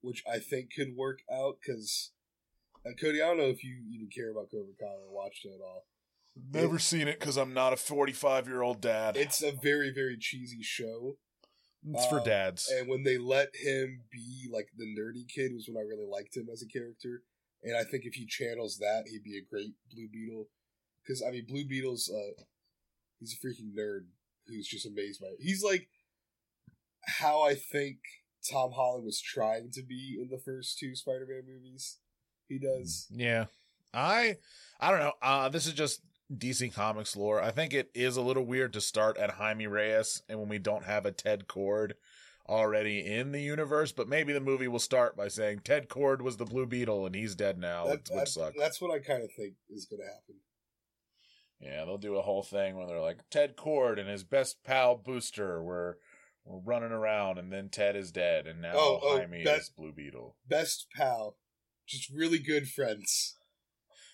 which 0.00 0.22
I 0.30 0.38
think 0.38 0.70
could 0.74 0.94
work 0.96 1.18
out 1.30 1.56
because 1.60 2.12
uh, 2.86 2.90
Cody, 3.00 3.20
I 3.20 3.26
don't 3.26 3.38
know 3.38 3.44
if 3.44 3.64
you 3.64 3.82
even 3.92 4.08
care 4.14 4.30
about 4.30 4.50
Cobra 4.52 4.74
Kai 4.78 4.86
or 4.86 5.12
watched 5.12 5.44
it 5.44 5.52
at 5.54 5.60
all. 5.60 5.86
Never 6.52 6.78
seen 6.78 7.08
it 7.08 7.18
because 7.18 7.36
I'm 7.36 7.52
not 7.52 7.72
a 7.72 7.76
45 7.76 8.46
year 8.46 8.62
old 8.62 8.80
dad. 8.80 9.16
It's 9.16 9.42
a 9.42 9.50
very 9.50 9.92
very 9.92 10.16
cheesy 10.16 10.62
show, 10.62 11.16
It's 11.88 12.06
for 12.06 12.18
um, 12.18 12.24
dads. 12.24 12.70
and 12.70 12.88
when 12.88 13.02
they 13.04 13.16
let 13.16 13.48
him 13.54 14.02
be 14.10 14.48
like 14.52 14.68
the 14.76 14.84
nerdy 14.84 15.26
kid 15.26 15.54
was 15.54 15.66
when 15.66 15.82
I 15.82 15.86
really 15.86 16.06
liked 16.06 16.36
him 16.36 16.48
as 16.52 16.62
a 16.62 16.66
character. 16.66 17.22
And 17.62 17.76
I 17.76 17.84
think 17.84 18.04
if 18.04 18.14
he 18.14 18.26
channels 18.26 18.78
that, 18.78 19.04
he'd 19.10 19.22
be 19.22 19.38
a 19.38 19.50
great 19.50 19.74
Blue 19.92 20.08
Beetle. 20.12 20.48
Because 21.02 21.22
I 21.22 21.30
mean, 21.30 21.46
Blue 21.48 21.64
Beetle's 21.66 22.10
uh, 22.14 22.42
he's 23.18 23.34
a 23.34 23.46
freaking 23.46 23.74
nerd 23.78 24.06
who's 24.46 24.66
just 24.66 24.86
amazed 24.86 25.20
by 25.20 25.28
it. 25.28 25.38
He's 25.40 25.62
like 25.62 25.88
how 27.06 27.42
I 27.42 27.54
think 27.54 27.98
Tom 28.50 28.72
Holland 28.72 29.04
was 29.04 29.20
trying 29.20 29.70
to 29.72 29.82
be 29.82 30.18
in 30.20 30.28
the 30.28 30.38
first 30.38 30.78
two 30.78 30.94
Spider-Man 30.94 31.42
movies. 31.46 31.98
He 32.48 32.58
does. 32.58 33.06
Yeah. 33.10 33.46
I 33.92 34.36
I 34.78 34.90
don't 34.90 35.00
know. 35.00 35.12
Uh 35.22 35.48
this 35.48 35.66
is 35.66 35.72
just 35.72 36.00
DC 36.34 36.72
Comics 36.72 37.16
lore. 37.16 37.40
I 37.42 37.50
think 37.50 37.72
it 37.74 37.90
is 37.94 38.16
a 38.16 38.22
little 38.22 38.44
weird 38.44 38.72
to 38.74 38.80
start 38.80 39.16
at 39.18 39.32
Jaime 39.32 39.66
Reyes 39.66 40.22
and 40.28 40.38
when 40.38 40.48
we 40.48 40.58
don't 40.58 40.84
have 40.84 41.04
a 41.06 41.12
Ted 41.12 41.48
Kord 41.48 41.92
already 42.48 43.04
in 43.04 43.32
the 43.32 43.40
universe, 43.42 43.92
but 43.92 44.08
maybe 44.08 44.32
the 44.32 44.40
movie 44.40 44.68
will 44.68 44.78
start 44.78 45.16
by 45.16 45.28
saying 45.28 45.60
Ted 45.64 45.88
Kord 45.88 46.20
was 46.20 46.36
the 46.36 46.44
Blue 46.44 46.66
Beetle 46.66 47.06
and 47.06 47.14
he's 47.14 47.34
dead 47.34 47.58
now, 47.58 47.84
That- 47.86 47.92
which 47.98 48.08
that- 48.10 48.28
sucks. 48.28 48.56
that's 48.58 48.80
what 48.80 48.90
I 48.92 48.98
kind 48.98 49.22
of 49.22 49.30
think 49.32 49.54
is 49.68 49.86
going 49.86 50.00
to 50.02 50.06
happen. 50.06 50.36
Yeah, 51.60 51.84
they'll 51.84 51.98
do 51.98 52.16
a 52.16 52.22
whole 52.22 52.42
thing 52.42 52.76
where 52.76 52.86
they're 52.86 53.00
like 53.00 53.28
Ted 53.28 53.56
Kord 53.56 53.98
and 53.98 54.08
his 54.08 54.24
best 54.24 54.62
pal 54.64 54.96
Booster 54.96 55.62
were 55.62 55.98
were 56.44 56.58
running 56.60 56.90
around 56.90 57.38
and 57.38 57.52
then 57.52 57.68
Ted 57.68 57.94
is 57.94 58.10
dead 58.10 58.46
and 58.46 58.62
now 58.62 58.72
Oh, 58.74 59.00
oh, 59.02 59.18
Jaime 59.18 59.44
that- 59.44 59.58
is 59.60 59.68
Blue 59.68 59.92
Beetle. 59.92 60.36
Best 60.48 60.86
pal, 60.96 61.36
just 61.86 62.08
really 62.08 62.38
good 62.38 62.68
friends. 62.68 63.36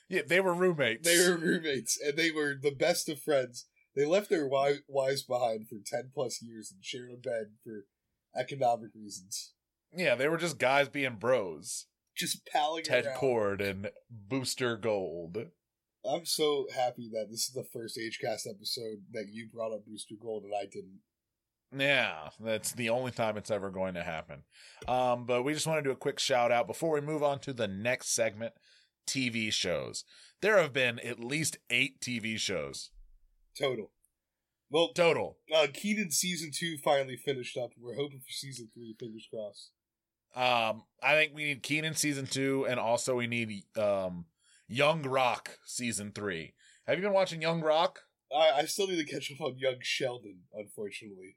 Yeah, 0.08 0.22
they 0.26 0.40
were 0.40 0.54
roommates. 0.54 1.08
They 1.08 1.28
were 1.28 1.36
roommates, 1.36 1.98
and 2.00 2.16
they 2.16 2.30
were 2.30 2.54
the 2.60 2.74
best 2.74 3.08
of 3.08 3.20
friends. 3.20 3.66
They 3.94 4.04
left 4.04 4.28
their 4.28 4.48
wives 4.48 5.22
behind 5.22 5.68
for 5.68 5.78
ten 5.84 6.10
plus 6.14 6.42
years 6.42 6.70
and 6.72 6.84
shared 6.84 7.10
a 7.12 7.16
bed 7.16 7.52
for 7.64 7.86
economic 8.38 8.90
reasons. 8.94 9.54
Yeah, 9.92 10.14
they 10.14 10.28
were 10.28 10.36
just 10.36 10.58
guys 10.58 10.88
being 10.88 11.16
bros. 11.16 11.86
just 12.16 12.46
palling 12.52 12.84
Ted 12.84 13.06
around. 13.06 13.18
Kord 13.18 13.60
and 13.60 13.90
Booster 14.10 14.76
Gold. 14.76 15.38
I'm 16.08 16.24
so 16.26 16.66
happy 16.74 17.10
that 17.12 17.26
this 17.30 17.48
is 17.48 17.52
the 17.52 17.64
first 17.64 17.98
HCast 17.98 18.46
episode 18.48 18.98
that 19.12 19.26
you 19.32 19.48
brought 19.52 19.72
up 19.72 19.86
Booster 19.86 20.14
Gold 20.20 20.44
and 20.44 20.52
I 20.54 20.66
didn't. 20.66 21.00
Yeah, 21.76 22.28
that's 22.38 22.72
the 22.72 22.90
only 22.90 23.10
time 23.10 23.36
it's 23.36 23.50
ever 23.50 23.70
going 23.70 23.94
to 23.94 24.02
happen. 24.02 24.44
Um, 24.86 25.26
but 25.26 25.42
we 25.42 25.52
just 25.52 25.66
want 25.66 25.78
to 25.78 25.82
do 25.82 25.90
a 25.90 25.96
quick 25.96 26.20
shout 26.20 26.52
out 26.52 26.68
before 26.68 26.92
we 26.92 27.00
move 27.00 27.24
on 27.24 27.40
to 27.40 27.52
the 27.52 27.66
next 27.66 28.14
segment 28.14 28.52
TV 29.06 29.52
shows. 29.52 30.04
There 30.42 30.58
have 30.58 30.72
been 30.72 30.98
at 31.00 31.18
least 31.20 31.58
eight 31.70 32.00
TV 32.00 32.38
shows 32.38 32.90
Total. 33.58 33.90
Well, 34.70 34.92
total. 34.94 35.38
uh, 35.54 35.68
Kenan 35.72 36.10
season 36.10 36.50
two 36.52 36.76
finally 36.78 37.16
finished 37.16 37.56
up. 37.56 37.70
We're 37.78 37.94
hoping 37.94 38.18
for 38.18 38.30
season 38.32 38.68
three. 38.74 38.96
Fingers 38.98 39.28
crossed. 39.32 39.70
Um, 40.34 40.82
I 41.02 41.14
think 41.14 41.32
we 41.34 41.44
need 41.44 41.62
Kenan 41.62 41.94
season 41.94 42.26
two, 42.26 42.66
and 42.68 42.78
also 42.78 43.16
we 43.16 43.26
need 43.26 43.62
um, 43.78 44.26
Young 44.68 45.02
Rock 45.02 45.58
season 45.64 46.12
three. 46.12 46.54
Have 46.86 46.98
you 46.98 47.04
been 47.04 47.14
watching 47.14 47.40
Young 47.40 47.62
Rock? 47.62 48.00
I, 48.34 48.50
I 48.58 48.64
still 48.64 48.88
need 48.88 49.04
to 49.06 49.10
catch 49.10 49.32
up 49.32 49.40
on 49.40 49.56
Young 49.56 49.76
Sheldon, 49.80 50.40
unfortunately. 50.52 51.36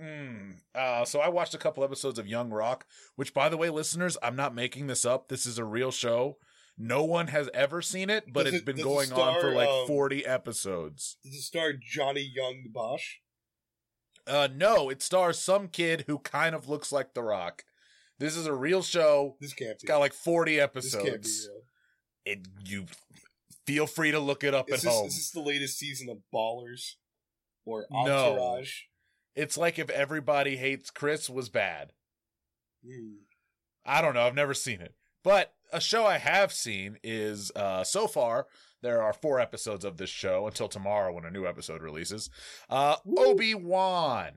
Mm. 0.00 0.56
Uh, 0.74 1.04
so 1.04 1.20
I 1.20 1.28
watched 1.28 1.54
a 1.54 1.58
couple 1.58 1.84
episodes 1.84 2.18
of 2.18 2.26
Young 2.26 2.50
Rock, 2.50 2.86
which, 3.16 3.34
by 3.34 3.48
the 3.48 3.56
way, 3.56 3.68
listeners, 3.68 4.16
I'm 4.22 4.36
not 4.36 4.54
making 4.54 4.86
this 4.86 5.04
up. 5.04 5.28
This 5.28 5.44
is 5.44 5.58
a 5.58 5.64
real 5.64 5.90
show. 5.90 6.38
No 6.76 7.04
one 7.04 7.28
has 7.28 7.48
ever 7.54 7.80
seen 7.82 8.10
it, 8.10 8.32
but 8.32 8.44
Does 8.44 8.54
it's 8.54 8.62
it- 8.62 8.66
been 8.66 8.76
does 8.76 8.84
it 8.84 8.88
going 8.88 9.12
on 9.12 9.40
for 9.40 9.52
like 9.52 9.68
um, 9.68 9.86
40 9.86 10.26
episodes. 10.26 11.16
Does 11.24 11.34
it 11.34 11.42
star 11.42 11.72
Johnny 11.72 12.28
Young 12.34 12.64
Bosch? 12.72 13.16
Uh, 14.26 14.48
no, 14.54 14.88
it 14.90 15.02
stars 15.02 15.38
some 15.38 15.68
kid 15.68 16.04
who 16.06 16.18
kind 16.18 16.54
of 16.54 16.68
looks 16.68 16.90
like 16.90 17.14
The 17.14 17.22
Rock. 17.22 17.62
This 18.18 18.36
is 18.36 18.46
a 18.46 18.54
real 18.54 18.82
show. 18.82 19.36
This 19.40 19.52
can't 19.52 19.72
It's 19.72 19.82
be. 19.82 19.88
got 19.88 19.98
like 19.98 20.14
40 20.14 20.52
this 20.56 20.60
can't 20.60 20.72
be 20.72 20.78
episodes. 21.10 21.48
real. 21.50 21.62
It 22.26 22.48
you 22.64 22.86
feel 23.66 23.86
free 23.86 24.10
to 24.12 24.18
look 24.20 24.42
it 24.44 24.54
up 24.54 24.68
Is 24.68 24.76
at 24.76 24.80
this, 24.82 24.92
home. 24.92 25.06
is 25.08 25.16
this 25.16 25.30
the 25.30 25.40
latest 25.42 25.78
season 25.78 26.08
of 26.08 26.18
Ballers 26.32 26.94
or 27.66 27.86
No. 27.90 28.32
Entourage? 28.32 28.72
It's 29.36 29.56
like 29.58 29.78
if 29.78 29.90
Everybody 29.90 30.56
Hates 30.56 30.90
Chris 30.90 31.28
was 31.28 31.48
bad. 31.50 31.92
Hmm. 32.84 33.16
I 33.84 34.00
don't 34.00 34.14
know. 34.14 34.26
I've 34.26 34.34
never 34.34 34.54
seen 34.54 34.80
it. 34.80 34.94
But 35.22 35.52
a 35.72 35.80
show 35.80 36.04
I 36.06 36.18
have 36.18 36.52
seen 36.52 36.98
is 37.02 37.50
uh 37.56 37.84
so 37.84 38.06
far 38.06 38.46
there 38.82 39.02
are 39.02 39.12
four 39.12 39.40
episodes 39.40 39.84
of 39.84 39.96
this 39.96 40.10
show 40.10 40.46
until 40.46 40.68
tomorrow 40.68 41.12
when 41.12 41.24
a 41.24 41.30
new 41.30 41.46
episode 41.46 41.82
releases. 41.82 42.30
Uh 42.68 42.96
Obi-Wan. 43.16 44.32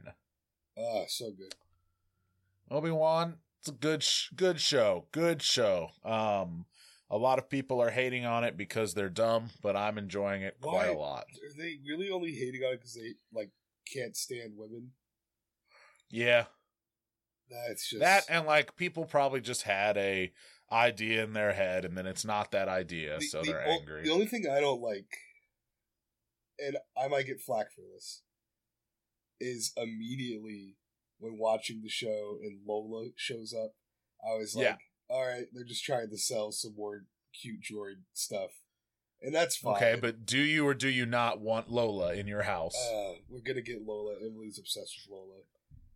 Ah, 0.80 1.04
so 1.08 1.32
good. 1.32 1.54
Obi-Wan, 2.70 3.36
it's 3.60 3.70
a 3.70 3.74
good 3.74 4.04
sh- 4.04 4.30
good 4.36 4.60
show. 4.60 5.06
Good 5.12 5.42
show. 5.42 5.90
Um 6.04 6.66
a 7.10 7.18
lot 7.18 7.40
of 7.40 7.50
people 7.50 7.82
are 7.82 7.90
hating 7.92 8.26
on 8.26 8.44
it 8.44 8.58
because 8.58 8.94
they're 8.94 9.08
dumb, 9.10 9.50
but 9.62 9.78
I'm 9.78 9.98
enjoying 9.98 10.42
it 10.42 10.58
quite 10.62 10.88
Why? 10.88 10.94
a 10.94 10.98
lot. 10.98 11.24
Are 11.24 11.58
they 11.58 11.78
really 11.88 12.10
only 12.10 12.34
hating 12.34 12.64
on 12.64 12.74
it 12.74 12.78
because 12.78 12.96
they 12.96 13.14
like 13.34 13.52
can't 13.94 14.16
stand 14.16 14.54
women? 14.58 14.92
Yeah. 16.10 16.46
That's 17.50 17.90
just 17.90 18.02
That 18.02 18.26
and 18.30 18.46
like 18.46 18.76
people 18.76 19.06
probably 19.06 19.40
just 19.40 19.62
had 19.64 19.96
a 19.98 20.34
idea 20.72 21.24
in 21.24 21.34
their 21.34 21.54
head 21.54 21.86
and 21.86 21.98
then 21.98 22.06
it's 22.06 22.26
not 22.26 22.52
that 22.52 22.68
idea, 22.68 23.18
the, 23.20 23.26
so 23.26 23.42
the 23.42 23.52
they're 23.52 23.68
o- 23.68 23.72
angry. 23.72 24.04
The 24.04 24.12
only 24.12 24.28
thing 24.28 24.46
I 24.52 24.60
don't 24.60 24.82
like, 24.82 25.06
and 26.60 26.78
I 27.02 27.08
might 27.08 27.26
get 27.28 27.42
flack 27.42 27.72
for 27.74 27.82
this, 27.94 28.22
is 29.40 29.72
immediately 29.78 30.76
when 31.20 31.38
watching 31.38 31.82
the 31.84 31.90
show 31.90 32.38
and 32.44 32.60
Lola 32.68 33.10
shows 33.16 33.54
up, 33.54 33.74
I 34.28 34.36
was 34.36 34.56
like, 34.56 34.66
Yeah. 34.66 34.76
all 35.10 35.26
right, 35.26 35.46
they're 35.54 35.64
just 35.64 35.84
trying 35.84 36.10
to 36.10 36.18
sell 36.18 36.52
some 36.52 36.76
more 36.76 37.04
cute 37.40 37.62
droid 37.62 38.02
stuff. 38.14 38.52
And 39.22 39.34
that's 39.34 39.58
fine. 39.58 39.76
Okay, 39.78 39.98
but 40.00 40.26
do 40.28 40.38
you 40.38 40.68
or 40.68 40.74
do 40.76 40.90
you 40.90 41.06
not 41.08 41.40
want 41.40 41.72
Lola 41.72 42.14
in 42.14 42.28
your 42.28 42.44
house? 42.44 42.76
Uh, 42.92 43.14
we're 43.30 43.42
gonna 43.42 43.62
get 43.64 43.82
Lola. 43.84 44.16
Emily's 44.24 44.60
obsessed 44.60 44.94
with 44.96 45.12
Lola. 45.18 45.42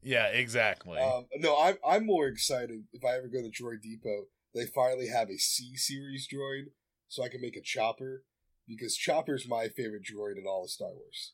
yeah, 0.02 0.26
exactly. 0.28 0.98
Um, 0.98 1.28
no, 1.38 1.56
I'm 1.62 1.78
I'm 1.88 2.06
more 2.08 2.28
excited 2.28 2.84
if 2.94 3.06
I 3.06 3.16
ever 3.18 3.28
go 3.28 3.42
to 3.44 3.50
Droid 3.50 3.82
Depot. 3.84 4.26
They 4.54 4.66
finally 4.66 5.08
have 5.08 5.30
a 5.30 5.38
C 5.38 5.76
series 5.76 6.28
droid, 6.28 6.72
so 7.08 7.24
I 7.24 7.30
can 7.30 7.42
make 7.42 7.56
a 7.56 7.62
Chopper 7.62 8.24
because 8.68 8.96
Chopper's 8.96 9.48
my 9.48 9.68
favorite 9.70 10.04
droid 10.04 10.38
in 10.38 10.46
all 10.48 10.64
of 10.66 10.70
Star 10.70 10.90
Wars. 10.90 11.34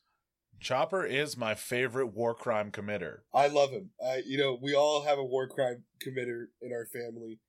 Chopper 0.60 1.04
is 1.04 1.36
my 1.36 1.54
favorite 1.54 2.08
war 2.08 2.34
crime 2.34 2.70
committer. 2.72 3.18
I 3.32 3.46
love 3.48 3.70
him. 3.70 3.90
I, 4.04 4.22
you 4.26 4.38
know, 4.38 4.58
we 4.60 4.74
all 4.74 5.04
have 5.04 5.18
a 5.18 5.24
war 5.24 5.46
crime 5.48 5.84
committer 6.04 6.46
in 6.60 6.72
our 6.72 6.86
family, 6.86 7.40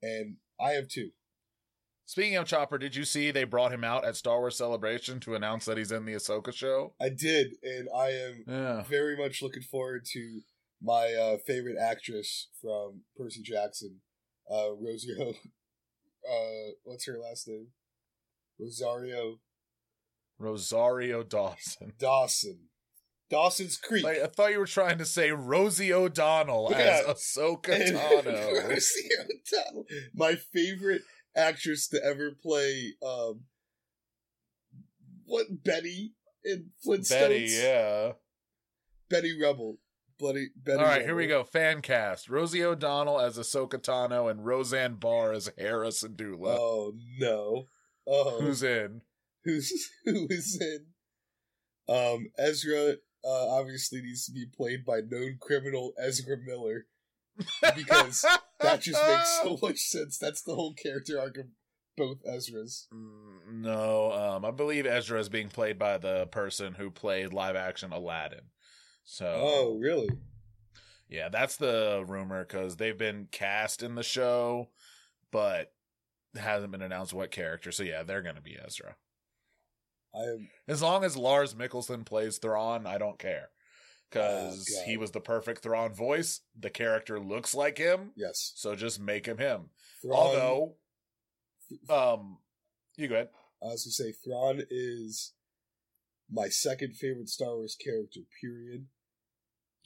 and 0.00 0.36
I 0.60 0.72
have 0.72 0.88
two. 0.88 1.10
Speaking 2.04 2.36
of 2.36 2.46
Chopper, 2.46 2.78
did 2.78 2.94
you 2.94 3.04
see 3.04 3.30
they 3.30 3.44
brought 3.44 3.72
him 3.72 3.84
out 3.84 4.04
at 4.04 4.16
Star 4.16 4.38
Wars 4.38 4.56
Celebration 4.58 5.18
to 5.20 5.34
announce 5.34 5.64
that 5.64 5.78
he's 5.78 5.92
in 5.92 6.04
the 6.04 6.14
Ahsoka 6.14 6.52
show? 6.52 6.94
I 7.00 7.08
did, 7.08 7.52
and 7.62 7.88
I 7.94 8.10
am 8.10 8.44
Yeah. 8.46 8.82
very 8.82 9.16
much 9.16 9.40
looking 9.40 9.62
forward 9.62 10.04
to 10.12 10.40
my 10.80 11.14
uh, 11.14 11.38
favorite 11.46 11.78
actress 11.80 12.48
from 12.60 13.02
Percy 13.16 13.40
Jackson, 13.42 14.00
uh, 14.50 14.72
Rosario. 14.74 15.34
Uh, 16.24 16.70
what's 16.84 17.04
her 17.06 17.18
last 17.18 17.48
name? 17.48 17.66
Rosario 18.56 19.40
Rosario 20.38 21.24
Dawson. 21.24 21.94
Dawson. 21.98 22.68
Dawson's 23.28 23.76
Creek. 23.76 24.04
Like, 24.04 24.18
I 24.18 24.28
thought 24.28 24.52
you 24.52 24.60
were 24.60 24.66
trying 24.66 24.98
to 24.98 25.04
say 25.04 25.32
Rosie 25.32 25.92
O'Donnell 25.92 26.68
Yeah. 26.70 27.02
as 27.08 27.16
Ahsoka 27.16 27.64
Tano. 27.92 28.68
Rosie 28.68 29.08
O'Donnell. 29.18 29.84
My 30.14 30.36
favorite 30.36 31.02
actress 31.36 31.88
to 31.88 32.00
ever 32.04 32.30
play 32.40 32.92
um 33.04 33.40
what 35.26 35.46
Betty 35.64 36.12
in 36.44 36.70
Flintstones. 36.86 37.08
Betty, 37.08 37.46
yeah. 37.50 38.12
Betty 39.10 39.36
Rubble. 39.42 39.78
Bloody 40.22 40.50
Betty 40.54 40.78
All 40.78 40.84
right, 40.84 41.02
here 41.02 41.16
we 41.16 41.26
go. 41.26 41.42
Fan 41.42 41.82
cast: 41.82 42.28
Rosie 42.30 42.62
O'Donnell 42.62 43.18
as 43.18 43.36
Ahsoka 43.36 43.74
Tano 43.74 44.30
and 44.30 44.46
Roseanne 44.46 44.94
Barr 44.94 45.32
as 45.32 45.50
Hera 45.58 45.88
Syndulla. 45.88 46.56
Oh 46.60 46.94
no. 47.18 47.66
Oh 48.06 48.40
Who's 48.40 48.62
in? 48.62 49.02
who's 49.44 49.72
who 50.04 50.28
is 50.30 50.56
in 50.60 50.86
um 51.92 52.26
Ezra 52.38 52.92
uh 53.24 53.48
obviously 53.48 54.00
needs 54.00 54.24
to 54.26 54.32
be 54.32 54.46
played 54.46 54.84
by 54.84 55.00
known 55.00 55.38
criminal 55.40 55.92
Ezra 56.00 56.36
Miller 56.46 56.86
because 57.74 58.24
that 58.60 58.80
just 58.80 59.04
makes 59.04 59.40
so 59.42 59.58
much 59.60 59.78
sense. 59.78 60.18
That's 60.18 60.42
the 60.42 60.54
whole 60.54 60.74
character 60.74 61.18
arc 61.18 61.36
of 61.38 61.46
both 61.96 62.18
Ezras. 62.24 62.86
Mm, 62.94 63.62
No, 63.62 64.12
um, 64.12 64.44
I 64.44 64.52
believe 64.52 64.86
Ezra 64.86 65.18
is 65.18 65.28
being 65.28 65.48
played 65.48 65.80
by 65.80 65.98
the 65.98 66.26
person 66.26 66.74
who 66.74 66.92
played 66.92 67.32
live 67.32 67.56
action 67.56 67.92
Aladdin. 67.92 68.50
So, 69.04 69.26
Oh, 69.26 69.78
really? 69.78 70.08
yeah, 71.08 71.28
that's 71.28 71.56
the 71.56 72.04
rumor 72.06 72.44
because 72.44 72.76
they've 72.76 72.96
been 72.96 73.28
cast 73.30 73.82
in 73.82 73.94
the 73.94 74.02
show, 74.02 74.68
but 75.30 75.72
hasn't 76.36 76.72
been 76.72 76.82
announced 76.82 77.12
what 77.12 77.30
character. 77.30 77.72
So, 77.72 77.82
yeah, 77.82 78.02
they're 78.02 78.22
going 78.22 78.36
to 78.36 78.40
be 78.42 78.56
Ezra. 78.64 78.96
I 80.14 80.20
am 80.24 80.48
As 80.68 80.82
long 80.82 81.04
as 81.04 81.16
Lars 81.16 81.54
Mikkelsen 81.54 82.04
plays 82.04 82.38
Thrawn, 82.38 82.86
I 82.86 82.98
don't 82.98 83.18
care. 83.18 83.48
Because 84.10 84.68
Oh, 84.78 84.84
he 84.84 84.98
was 84.98 85.10
the 85.10 85.20
perfect 85.20 85.62
Thrawn 85.62 85.94
voice. 85.94 86.40
The 86.58 86.68
character 86.70 87.18
looks 87.18 87.54
like 87.54 87.78
him, 87.78 88.10
yes. 88.14 88.52
so 88.56 88.74
just 88.74 89.00
make 89.00 89.24
him 89.24 89.38
him. 89.38 89.70
Thrawn, 90.02 90.16
Although, 90.18 90.76
um, 91.88 92.38
you 92.96 93.08
go 93.08 93.14
ahead. 93.14 93.30
I 93.62 93.68
was 93.68 93.84
gonna 93.84 93.92
say 93.92 94.12
Thrawn 94.12 94.62
is 94.68 95.32
my 96.32 96.48
second 96.48 96.94
favorite 96.96 97.28
Star 97.28 97.56
Wars 97.56 97.76
character. 97.82 98.20
Period. 98.40 98.86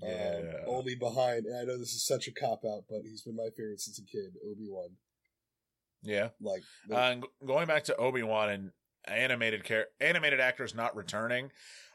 Um, 0.03 0.45
only 0.67 0.95
behind, 0.95 1.47
and 1.47 1.57
I 1.59 1.65
know 1.65 1.79
this 1.79 1.95
is 1.95 2.05
such 2.07 2.29
a 2.29 2.33
cop 2.33 2.61
out, 2.67 2.85
but 2.89 3.01
he's 3.05 3.23
been 3.23 3.35
my 3.37 3.49
favorite 3.57 3.81
since 3.81 3.99
a 3.99 4.05
kid. 4.05 4.35
Obi 4.47 4.69
Wan. 4.69 4.91
Yeah. 6.03 6.29
Like, 6.41 6.63
Uh, 6.91 6.97
and 6.97 7.23
g- 7.23 7.29
going 7.47 7.67
back 7.67 7.85
to 7.85 7.97
Obi 7.97 8.23
Wan 8.23 8.51
and 8.51 8.71
animated 9.07 9.65
char- 9.65 9.87
animated 9.99 10.39
actors 10.39 10.75
not 10.75 10.95
returning, 10.95 11.51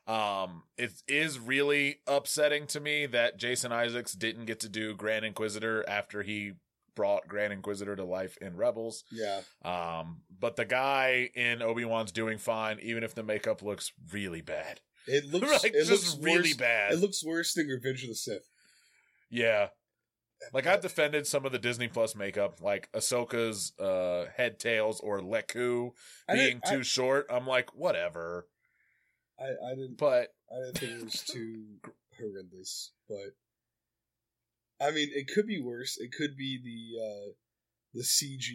um, 0.08 0.64
it 0.78 0.91
is 1.08 1.38
really 1.38 1.99
upsetting 2.08 2.66
to 2.68 2.80
me 2.80 3.06
that 3.06 3.38
Jason 3.38 3.72
Isaacs 3.72 4.14
didn't 4.14 4.45
get 4.45 4.60
to 4.62 4.70
do 4.70 4.95
Grand 4.95 5.24
Inquisitor 5.24 5.88
after 5.88 6.24
he 6.24 6.54
brought 6.96 7.28
Grand 7.28 7.54
Inquisitor 7.54 7.96
to 7.96 8.04
life 8.04 8.38
in 8.42 8.56
Rebels. 8.58 9.04
yeah, 9.12 9.42
Um, 9.64 10.22
but 10.39 10.56
the 10.56 10.66
guy 10.66 11.30
in 11.36 11.62
Obi 11.62 11.86
Wan's 11.86 12.12
doing 12.12 12.38
fine, 12.38 12.80
even 12.82 13.04
if 13.04 13.16
the 13.16 13.24
makeup 13.24 13.62
looks 13.62 13.92
really 14.12 14.42
bad. 14.42 14.82
it 15.08 15.26
looks 15.32 15.64
like 15.64 15.74
it 15.74 15.88
looks 15.89 16.18
really 16.20 16.50
worse, 16.50 16.54
bad. 16.56 16.94
It 16.94 17.00
looks 17.00 17.24
worse 17.24 17.54
than 17.54 17.68
Revenge 17.68 18.04
of 18.04 18.10
the 18.10 18.16
Sith. 18.16 18.50
yeah. 19.30 19.68
Like 20.54 20.66
I've 20.66 20.82
defended 20.82 21.28
some 21.28 21.46
of 21.46 21.52
the 21.52 21.60
Disney 21.60 21.88
Plus 21.88 22.16
makeup, 22.16 22.62
like 22.62 22.92
Ahsoka's 22.94 23.74
uh, 23.80 24.26
head 24.36 24.58
tails 24.58 25.00
or 25.00 25.20
Leku 25.20 25.92
being 26.34 26.60
too 26.68 26.82
short. 26.82 27.28
I'm 27.30 27.46
like, 27.46 27.76
whatever. 27.76 28.48
I, 29.39 29.44
I, 29.44 29.72
I 29.72 29.76
didn't 29.76 29.98
But 30.00 30.30
I 30.52 30.66
didn't 30.66 30.78
think 30.80 30.92
it 30.94 31.04
was 31.04 31.22
too 31.22 31.64
horrendous, 32.20 32.92
but 33.08 33.36
I 34.82 34.92
mean, 34.92 35.10
it 35.14 35.28
could 35.34 35.48
be 35.48 35.62
worse. 35.62 35.98
It 36.00 36.12
could 36.18 36.36
be 36.36 36.60
the 36.64 37.04
uh, 37.04 37.32
the 37.94 38.04
CG 38.04 38.48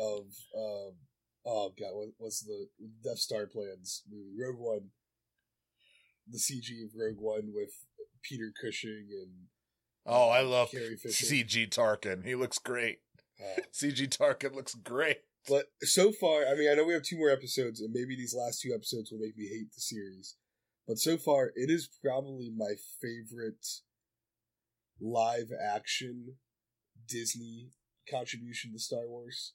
of 0.00 0.26
um, 0.56 0.94
oh 1.46 1.72
god, 1.78 1.92
what, 1.94 2.08
what's 2.18 2.42
the 2.42 2.68
Death 3.02 3.18
Star 3.18 3.46
plans 3.46 4.02
movie? 4.10 4.32
Rogue 4.38 4.58
One. 4.58 4.90
The 6.28 6.38
CG 6.38 6.84
of 6.84 6.90
Rogue 6.96 7.18
One 7.18 7.52
with 7.54 7.70
Peter 8.22 8.52
Cushing 8.62 9.08
and 9.10 9.30
Oh, 10.04 10.28
I 10.30 10.40
love 10.42 10.70
Carrie 10.72 10.96
Fisher. 10.96 11.24
CG 11.26 11.68
Tarkin. 11.70 12.24
He 12.26 12.34
looks 12.34 12.58
great. 12.58 12.98
uh, 13.40 13.60
CG 13.72 14.08
Tarkin 14.08 14.54
looks 14.54 14.74
great. 14.74 15.18
But 15.48 15.66
so 15.82 16.12
far, 16.12 16.44
I 16.46 16.54
mean, 16.54 16.70
I 16.70 16.74
know 16.74 16.84
we 16.84 16.92
have 16.94 17.02
two 17.04 17.18
more 17.18 17.30
episodes, 17.30 17.80
and 17.80 17.92
maybe 17.92 18.16
these 18.16 18.34
last 18.34 18.60
two 18.60 18.72
episodes 18.74 19.10
will 19.10 19.18
make 19.20 19.36
me 19.36 19.46
hate 19.48 19.72
the 19.74 19.80
series. 19.80 20.36
But 20.86 20.98
so 20.98 21.16
far, 21.16 21.52
it 21.54 21.70
is 21.70 21.88
probably 22.04 22.50
my 22.56 22.74
favorite 23.00 23.64
live 25.02 25.50
action 25.60 26.36
Disney 27.08 27.70
contribution 28.10 28.72
to 28.72 28.78
Star 28.78 29.06
Wars. 29.06 29.52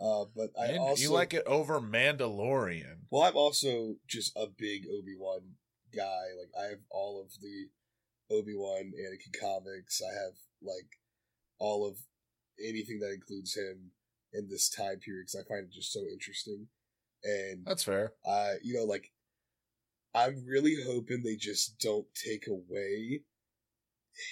Uh, 0.00 0.24
but 0.34 0.50
I 0.60 0.72
And 0.72 0.78
also 0.78 1.02
you 1.02 1.12
like 1.12 1.32
it 1.32 1.44
over 1.46 1.80
Mandalorian. 1.80 3.06
Well, 3.10 3.22
I'm 3.22 3.36
also 3.36 3.94
just 4.08 4.32
a 4.36 4.46
big 4.46 4.82
Obi 4.92 5.14
Wan 5.16 5.40
guy. 5.94 6.24
Like 6.38 6.50
I 6.58 6.70
have 6.70 6.80
all 6.90 7.22
of 7.22 7.30
the 7.40 7.68
Obi 8.34 8.54
Wan 8.56 8.92
Anakin 8.98 9.40
comics. 9.40 10.02
I 10.02 10.12
have 10.12 10.34
like 10.60 10.98
all 11.60 11.86
of 11.86 11.96
anything 12.58 12.98
that 13.00 13.12
includes 13.12 13.56
him 13.56 13.92
in 14.32 14.48
this 14.48 14.68
time 14.68 14.98
period 14.98 15.26
because 15.26 15.36
I 15.40 15.48
find 15.48 15.64
it 15.64 15.72
just 15.72 15.92
so 15.92 16.00
interesting. 16.12 16.66
And 17.22 17.64
That's 17.64 17.84
fair. 17.84 18.12
I, 18.26 18.54
you 18.62 18.74
know, 18.74 18.84
like 18.84 19.12
I'm 20.14 20.44
really 20.44 20.76
hoping 20.84 21.22
they 21.22 21.36
just 21.36 21.78
don't 21.78 22.06
take 22.14 22.48
away 22.48 23.22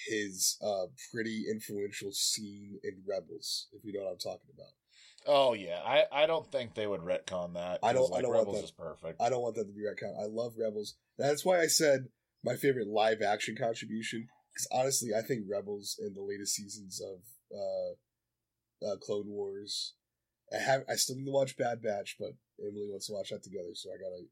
his 0.08 0.58
uh 0.62 0.86
pretty 1.12 1.44
influential 1.50 2.12
scene 2.12 2.78
in 2.84 3.02
Rebels, 3.08 3.68
if 3.72 3.84
you 3.84 3.92
know 3.92 4.04
what 4.04 4.12
I'm 4.12 4.18
talking 4.18 4.50
about. 4.54 4.72
Oh 5.26 5.52
yeah, 5.54 5.80
I, 5.84 6.04
I 6.24 6.26
don't 6.26 6.50
think 6.50 6.74
they 6.74 6.86
would 6.86 7.00
retcon 7.02 7.54
that. 7.54 7.78
I 7.82 7.92
don't- 7.92 8.08
'cause, 8.08 8.18
I 8.18 8.22
don't 8.22 8.30
want 8.34 8.46
Rebels 8.46 8.56
that. 8.58 8.64
is 8.64 8.70
perfect. 8.72 9.20
I 9.20 9.28
don't 9.28 9.42
want 9.42 9.54
that 9.56 9.66
to 9.66 9.72
be 9.72 9.82
retcon. 9.82 10.18
I 10.20 10.26
love 10.26 10.54
Rebels. 10.58 10.94
That's 11.18 11.44
why 11.44 11.60
I 11.60 11.66
said 11.66 12.08
my 12.42 12.56
favorite 12.56 12.88
live 12.88 13.22
action 13.22 13.56
contribution. 13.56 14.28
Because 14.52 14.68
honestly, 14.72 15.10
I 15.16 15.22
think 15.22 15.44
Rebels 15.48 15.96
and 15.98 16.14
the 16.14 16.22
latest 16.22 16.54
seasons 16.54 17.00
of 17.00 17.20
uh, 17.56 18.86
uh, 18.92 18.96
Clone 18.96 19.28
Wars. 19.28 19.94
I 20.52 20.58
have. 20.58 20.82
I 20.88 20.96
still 20.96 21.16
need 21.16 21.24
to 21.26 21.30
watch 21.30 21.56
Bad 21.56 21.80
Batch, 21.80 22.16
but 22.18 22.32
Emily 22.60 22.88
wants 22.90 23.06
to 23.06 23.14
watch 23.14 23.30
that 23.30 23.42
together, 23.42 23.70
so 23.74 23.90
I 23.90 23.96
gotta 23.96 24.24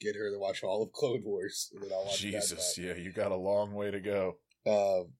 get 0.00 0.16
her 0.16 0.30
to 0.32 0.38
watch 0.38 0.64
all 0.64 0.82
of 0.82 0.92
Clone 0.92 1.22
Wars, 1.24 1.70
and 1.74 1.82
then 1.82 1.90
I'll 1.92 2.04
watch 2.06 2.18
Jesus, 2.18 2.76
yeah, 2.78 2.94
you 2.94 3.12
got 3.12 3.30
a 3.32 3.36
long 3.36 3.72
way 3.74 3.90
to 3.92 4.00
go. 4.00 4.38
Um, 4.68 5.12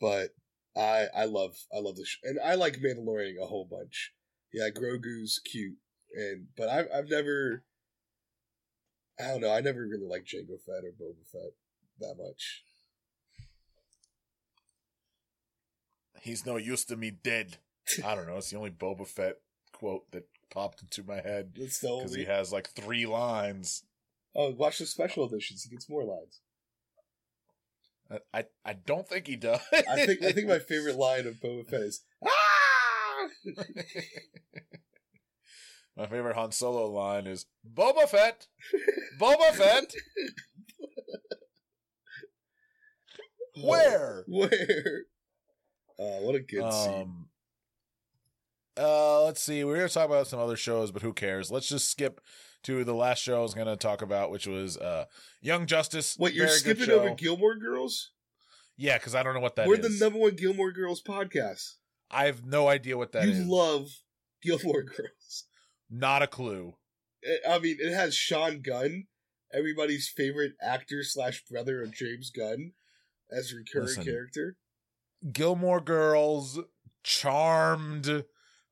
but 0.00 0.30
I 0.76 1.06
I 1.14 1.24
love 1.26 1.56
I 1.74 1.78
love 1.80 1.96
the 1.96 2.04
sh- 2.04 2.18
and 2.24 2.38
I 2.44 2.54
like 2.54 2.78
Mandalorian 2.78 3.40
a 3.40 3.46
whole 3.46 3.66
bunch. 3.70 4.12
Yeah, 4.52 4.68
Grogu's 4.70 5.40
cute, 5.44 5.76
and 6.14 6.48
but 6.56 6.68
I've 6.68 6.88
I've 6.94 7.08
never. 7.08 7.64
I 9.20 9.28
don't 9.28 9.40
know. 9.42 9.52
I 9.52 9.60
never 9.60 9.86
really 9.86 10.06
liked 10.06 10.28
Jango 10.28 10.60
Fett 10.60 10.84
or 10.84 10.92
Boba 10.92 11.24
Fett 11.30 11.52
that 12.00 12.16
much. 12.18 12.64
He's 16.20 16.46
no 16.46 16.56
use 16.56 16.84
to 16.86 16.96
me 16.96 17.10
dead. 17.10 17.58
I 18.04 18.14
don't 18.14 18.26
know. 18.26 18.36
It's 18.36 18.50
the 18.50 18.56
only 18.56 18.70
Boba 18.70 19.06
Fett 19.06 19.38
quote 19.72 20.10
that 20.12 20.28
popped 20.50 20.82
into 20.82 21.02
my 21.02 21.20
head 21.20 21.54
because 21.54 22.14
he 22.14 22.24
has 22.24 22.52
like 22.52 22.68
three 22.70 23.06
lines. 23.06 23.84
Oh, 24.34 24.50
watch 24.50 24.78
the 24.78 24.86
special 24.86 25.26
editions. 25.26 25.64
He 25.64 25.70
gets 25.70 25.88
more 25.88 26.04
lines. 26.04 26.40
I 28.34 28.44
I, 28.64 28.72
don't 28.74 29.08
think 29.08 29.26
he 29.26 29.36
does. 29.36 29.60
I 29.72 30.06
think 30.06 30.22
I 30.22 30.32
think 30.32 30.48
my 30.48 30.58
favorite 30.58 30.96
line 30.96 31.26
of 31.26 31.36
Boba 31.36 31.66
Fett 31.66 31.82
is 31.82 32.02
ah. 32.24 32.28
my 35.96 36.06
favorite 36.06 36.36
Han 36.36 36.52
Solo 36.52 36.90
line 36.90 37.26
is 37.26 37.46
Boba 37.66 38.08
Fett. 38.08 38.48
Boba 39.18 39.52
Fett. 39.52 39.94
Where? 43.62 44.24
Where? 44.28 45.04
Uh, 45.98 46.20
what 46.20 46.34
a 46.34 46.40
good 46.40 46.72
scene. 46.72 47.02
Um, 47.02 47.28
uh, 48.76 49.24
let's 49.24 49.42
see. 49.42 49.62
We 49.64 49.74
going 49.74 49.86
to 49.86 49.92
talk 49.92 50.06
about 50.06 50.26
some 50.26 50.40
other 50.40 50.56
shows, 50.56 50.90
but 50.90 51.02
who 51.02 51.12
cares? 51.12 51.50
Let's 51.50 51.68
just 51.68 51.90
skip 51.90 52.20
to 52.64 52.84
the 52.84 52.94
last 52.94 53.22
show 53.22 53.38
I 53.38 53.42
was 53.42 53.54
going 53.54 53.66
to 53.66 53.76
talk 53.76 54.02
about, 54.02 54.30
which 54.30 54.46
was 54.46 54.76
uh, 54.76 55.06
Young 55.40 55.66
Justice. 55.66 56.14
What 56.16 56.34
you're 56.34 56.48
skipping 56.48 56.90
over 56.90 57.14
Gilmore 57.14 57.56
Girls? 57.56 58.10
Yeah, 58.76 58.98
because 58.98 59.14
I 59.14 59.22
don't 59.22 59.34
know 59.34 59.40
what 59.40 59.56
that 59.56 59.68
We're 59.68 59.78
is. 59.80 59.98
the 59.98 60.04
number 60.04 60.18
one 60.18 60.34
Gilmore 60.36 60.72
Girls 60.72 61.02
podcast. 61.02 61.74
I 62.10 62.26
have 62.26 62.44
no 62.44 62.68
idea 62.68 62.96
what 62.96 63.12
that 63.12 63.24
you 63.26 63.32
is. 63.32 63.46
love 63.46 63.88
Gilmore 64.42 64.82
Girls. 64.82 65.44
Not 65.90 66.22
a 66.22 66.26
clue. 66.26 66.74
It- 67.22 67.42
I 67.48 67.58
mean, 67.58 67.76
it 67.78 67.92
has 67.94 68.14
Sean 68.14 68.60
Gunn, 68.62 69.06
everybody's 69.52 70.08
favorite 70.08 70.52
actor 70.60 71.02
slash 71.04 71.44
brother 71.48 71.82
of 71.82 71.94
James 71.94 72.30
Gunn, 72.30 72.72
as 73.30 73.52
a 73.52 73.56
recurring 73.56 73.86
Listen. 73.88 74.04
character. 74.04 74.56
Gilmore 75.32 75.80
Girls, 75.80 76.58
Charmed, 77.04 78.24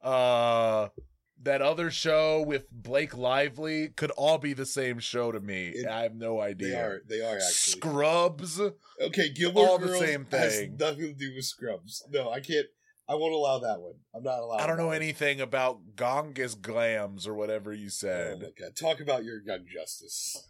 uh, 0.03 0.89
that 1.43 1.63
other 1.63 1.91
show 1.91 2.43
with 2.43 2.71
Blake 2.71 3.17
Lively 3.17 3.89
could 3.89 4.11
all 4.13 4.39
be 4.39 4.53
the 4.53 4.67
same 4.67 4.99
show 4.99 5.33
to 5.33 5.41
me. 5.41 5.69
It- 5.69 5.87
I 5.89 6.03
have 6.03 6.15
no 6.15 6.41
idea. 6.41 6.69
They 6.69 6.75
are. 6.77 7.01
They 7.09 7.21
are 7.23 7.37
actually. 7.37 7.51
Scrubs. 7.53 8.61
okay, 9.01 9.31
Gilmore 9.31 9.69
all 9.69 9.79
the 9.79 9.87
Girls 9.87 10.01
same 10.05 10.27
has 10.31 10.57
thing. 10.57 10.77
nothing 10.79 11.01
to 11.01 11.13
do 11.15 11.35
with 11.35 11.45
Scrubs. 11.45 12.05
No, 12.11 12.31
I 12.31 12.41
can't. 12.41 12.67
I 13.09 13.15
won't 13.15 13.33
allow 13.35 13.59
that 13.59 13.81
one. 13.81 13.95
I'm 14.15 14.23
not 14.23 14.39
allowed. 14.39 14.61
I 14.61 14.67
don't 14.69 14.77
know 14.77 14.87
one. 14.89 14.97
anything 14.97 15.41
about 15.41 15.97
Gongus 15.97 16.55
Glams 16.55 17.27
or 17.27 17.35
whatever 17.35 17.73
you 17.73 17.87
Oh 17.87 17.91
said. 17.91 18.41
my 18.41 18.49
god! 18.59 18.77
Talk 18.77 19.01
about 19.01 19.25
your 19.25 19.41
Young 19.43 19.65
Justice. 19.67 20.47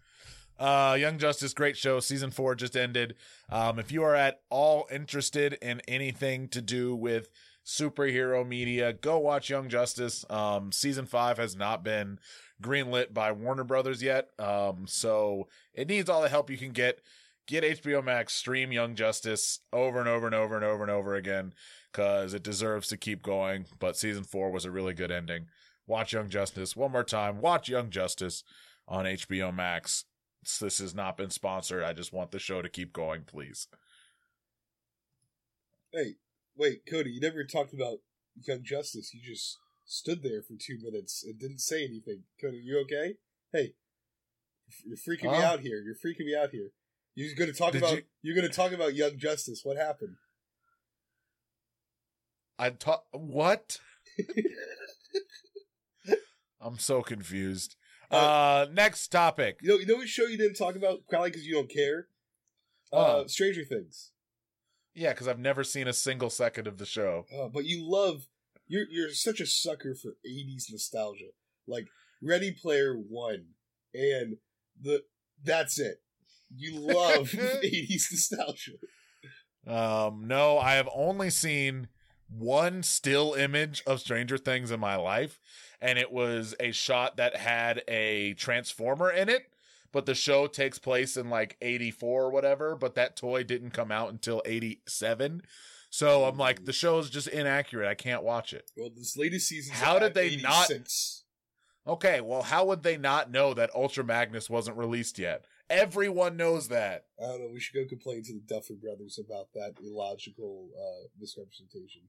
Uh, 0.59 0.95
Young 1.01 1.16
Justice, 1.16 1.55
great 1.55 1.78
show. 1.78 2.01
Season 2.01 2.30
four 2.30 2.55
just 2.55 2.76
ended. 2.76 3.14
Um, 3.49 3.78
if 3.78 3.91
you 3.91 4.03
are 4.03 4.14
at 4.14 4.43
all 4.51 4.86
interested 4.93 5.55
in 5.62 5.80
anything 5.88 6.49
to 6.49 6.61
do 6.61 6.95
with 6.95 7.30
superhero 7.64 8.46
media, 8.46 8.92
go 8.92 9.18
watch 9.18 9.50
Young 9.50 9.68
Justice. 9.68 10.24
Um, 10.30 10.72
season 10.72 11.06
five 11.06 11.38
has 11.38 11.56
not 11.56 11.84
been 11.84 12.18
greenlit 12.62 13.12
by 13.12 13.32
Warner 13.32 13.64
Brothers 13.64 14.02
yet. 14.02 14.28
Um, 14.38 14.86
so 14.86 15.48
it 15.74 15.88
needs 15.88 16.08
all 16.08 16.22
the 16.22 16.28
help 16.28 16.50
you 16.50 16.58
can 16.58 16.72
get. 16.72 17.00
Get 17.46 17.82
HBO 17.82 18.04
Max, 18.04 18.34
stream 18.34 18.70
Young 18.70 18.94
Justice 18.94 19.61
over 19.72 19.98
and 19.98 20.08
over 20.08 20.26
and 20.26 20.34
over 20.34 20.54
and 20.54 20.64
over 20.64 20.82
and 20.82 20.90
over 20.90 21.14
again 21.14 21.52
because 21.90 22.32
it 22.32 22.44
deserves 22.44 22.86
to 22.88 22.96
keep 22.96 23.22
going. 23.22 23.66
But 23.78 23.96
season 23.96 24.22
four 24.24 24.50
was 24.50 24.64
a 24.64 24.70
really 24.70 24.94
good 24.94 25.11
ending. 25.11 25.46
Watch 25.86 26.12
Young 26.12 26.28
Justice 26.28 26.76
one 26.76 26.92
more 26.92 27.02
time. 27.02 27.40
Watch 27.40 27.68
Young 27.68 27.90
Justice 27.90 28.44
on 28.86 29.04
HBO 29.04 29.52
Max. 29.52 30.04
This 30.61 30.78
has 30.78 30.94
not 30.94 31.16
been 31.16 31.30
sponsored. 31.30 31.82
I 31.82 31.92
just 31.92 32.12
want 32.12 32.30
the 32.30 32.38
show 32.38 32.62
to 32.62 32.68
keep 32.68 32.92
going, 32.92 33.22
please. 33.26 33.66
Hey, 35.92 36.14
wait, 36.61 36.82
Cody. 36.88 37.11
You 37.11 37.20
never 37.20 37.42
talked 37.42 37.72
about 37.72 37.98
Young 38.46 38.62
Justice. 38.62 39.12
You 39.14 39.20
just 39.22 39.58
stood 39.86 40.22
there 40.22 40.42
for 40.42 40.54
two 40.58 40.78
minutes 40.80 41.24
and 41.24 41.38
didn't 41.38 41.61
say 41.61 41.84
anything. 41.84 42.24
Cody, 42.40 42.61
you 42.62 42.78
okay? 42.82 43.14
Hey, 43.52 43.72
you're 44.84 44.96
freaking 44.98 45.32
me 45.32 45.42
out 45.42 45.61
here. 45.61 45.82
You're 45.82 45.94
freaking 45.96 46.26
me 46.26 46.36
out 46.36 46.50
here. 46.50 46.68
You're 47.16 47.34
going 47.34 47.50
to 47.50 47.56
talk 47.58 47.72
Did 47.72 47.82
about. 47.82 47.94
you- 47.96 48.02
You... 48.22 48.32
are 48.32 48.36
going 48.36 48.48
to 48.48 48.54
talk 48.54 48.72
about 48.72 48.94
Young 48.94 49.18
Justice. 49.18 49.62
What 49.64 49.76
happened? 49.76 50.16
I 52.58 52.70
talk 52.70 53.06
what? 53.12 53.80
I'm 56.61 56.78
so 56.78 57.02
confused. 57.02 57.76
Uh, 58.11 58.66
next 58.72 59.08
topic. 59.08 59.58
You 59.62 59.70
know, 59.70 59.76
you 59.76 59.86
know 59.86 59.94
what 59.94 60.08
show 60.08 60.26
you 60.26 60.36
didn't 60.36 60.56
talk 60.56 60.76
about? 60.76 61.00
Probably 61.08 61.30
because 61.30 61.46
you 61.46 61.54
don't 61.54 61.70
care. 61.70 62.08
Uh, 62.92 62.96
Uh. 63.22 63.28
Stranger 63.28 63.64
Things. 63.64 64.12
Yeah, 64.95 65.12
because 65.12 65.28
I've 65.28 65.38
never 65.38 65.64
seen 65.64 65.88
a 65.88 65.93
single 65.93 66.30
second 66.30 66.66
of 66.66 66.78
the 66.78 66.86
show. 66.86 67.26
Uh, 67.36 67.49
but 67.49 67.64
you 67.64 67.88
love. 67.88 68.26
You're 68.68 68.86
you're 68.91 69.11
such 69.11 69.41
a 69.41 69.47
sucker 69.47 69.95
for 69.95 70.11
'80s 70.26 70.70
nostalgia, 70.70 71.30
like 71.66 71.86
Ready 72.22 72.53
Player 72.53 72.95
One, 72.95 73.47
and 73.95 74.36
the 74.80 75.03
that's 75.45 75.78
it. 75.78 76.01
You 76.55 76.78
love 76.78 77.28
'80s 77.30 78.12
nostalgia. 78.12 78.72
Um, 79.66 80.26
no, 80.26 80.59
I 80.59 80.74
have 80.74 80.88
only 80.95 81.30
seen 81.30 81.88
one 82.28 82.82
still 82.82 83.34
image 83.34 83.82
of 83.86 84.01
Stranger 84.01 84.38
Things 84.38 84.70
in 84.70 84.80
my 84.80 84.97
life, 84.97 85.41
and 85.80 85.99
it 85.99 86.12
was 86.12 86.55
a 86.61 86.72
shot 86.72 87.16
that 87.16 87.36
had 87.36 87.82
a 87.88 88.34
transformer 88.34 89.11
in 89.11 89.28
it. 89.28 89.43
But 89.93 90.07
the 90.07 90.14
show 90.14 90.47
takes 90.47 90.78
place 90.78 91.16
in 91.16 91.30
like 91.30 91.57
84 91.61 92.24
or 92.24 92.30
whatever, 92.30 92.76
but 92.76 92.95
that 92.95 93.16
toy 93.16 93.43
didn't 93.43 93.70
come 93.72 93.91
out 93.91 94.11
until 94.11 94.41
87. 94.45 95.43
So 95.91 96.24
I'm 96.24 96.38
like, 96.38 96.64
the 96.64 96.72
show 96.72 96.99
is 97.01 97.11
just 97.11 97.26
inaccurate. 97.26 97.88
I 97.88 97.95
can't 97.95 98.22
watch 98.22 98.53
it. 98.53 98.70
Well, 98.76 98.91
this 98.97 99.16
latest 99.16 99.49
season. 99.49 99.74
How 99.74 99.99
did 99.99 100.14
they 100.14 100.36
not- 100.36 100.70
Okay, 101.86 102.20
well, 102.20 102.43
how 102.43 102.66
would 102.66 102.82
they 102.82 102.97
not 102.97 103.30
know 103.30 103.55
that 103.55 103.74
Ultra 103.74 104.05
Magnus 104.05 104.49
wasn't 104.49 104.76
released 104.76 105.18
yet? 105.18 105.47
Everyone 105.68 106.36
knows 106.36 106.68
that. 106.68 107.07
I 107.20 107.26
don't 107.26 107.41
know. 107.41 107.51
We 107.53 107.59
should 107.59 107.74
go 107.74 107.88
complain 107.88 108.22
to 108.24 108.32
the 108.34 108.41
Duffer 108.47 108.74
Brothers 108.74 109.18
about 109.18 109.49
that 109.55 109.74
illogical 109.82 110.68
uh, 110.78 111.09
misrepresentation. 111.18 112.03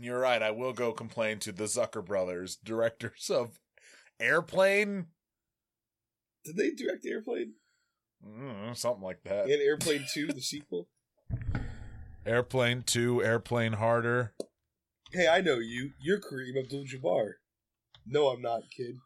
You're 0.00 0.18
right. 0.18 0.42
I 0.42 0.50
will 0.50 0.72
go 0.72 0.92
complain 0.92 1.38
to 1.40 1.52
the 1.52 1.64
Zucker 1.64 2.04
brothers, 2.04 2.56
directors 2.56 3.30
of 3.30 3.60
Airplane, 4.18 5.06
Did 6.44 6.56
they 6.56 6.70
direct 6.72 7.06
Airplane 7.06 7.54
Mm, 8.26 8.74
something 8.76 9.02
like 9.02 9.22
that. 9.24 9.44
and 9.44 9.60
Airplane 9.62 10.06
Two, 10.12 10.28
the 10.28 10.40
sequel? 10.40 10.88
Airplane 12.26 12.82
Two, 12.82 13.22
Airplane 13.22 13.74
Harder. 13.74 14.32
Hey, 15.12 15.28
I 15.28 15.40
know 15.42 15.58
you. 15.58 15.90
You're 16.00 16.20
Kareem 16.20 16.58
Abdul-Jabbar. 16.58 17.34
No, 18.06 18.28
I'm 18.28 18.40
not, 18.42 18.62
kid. 18.74 18.96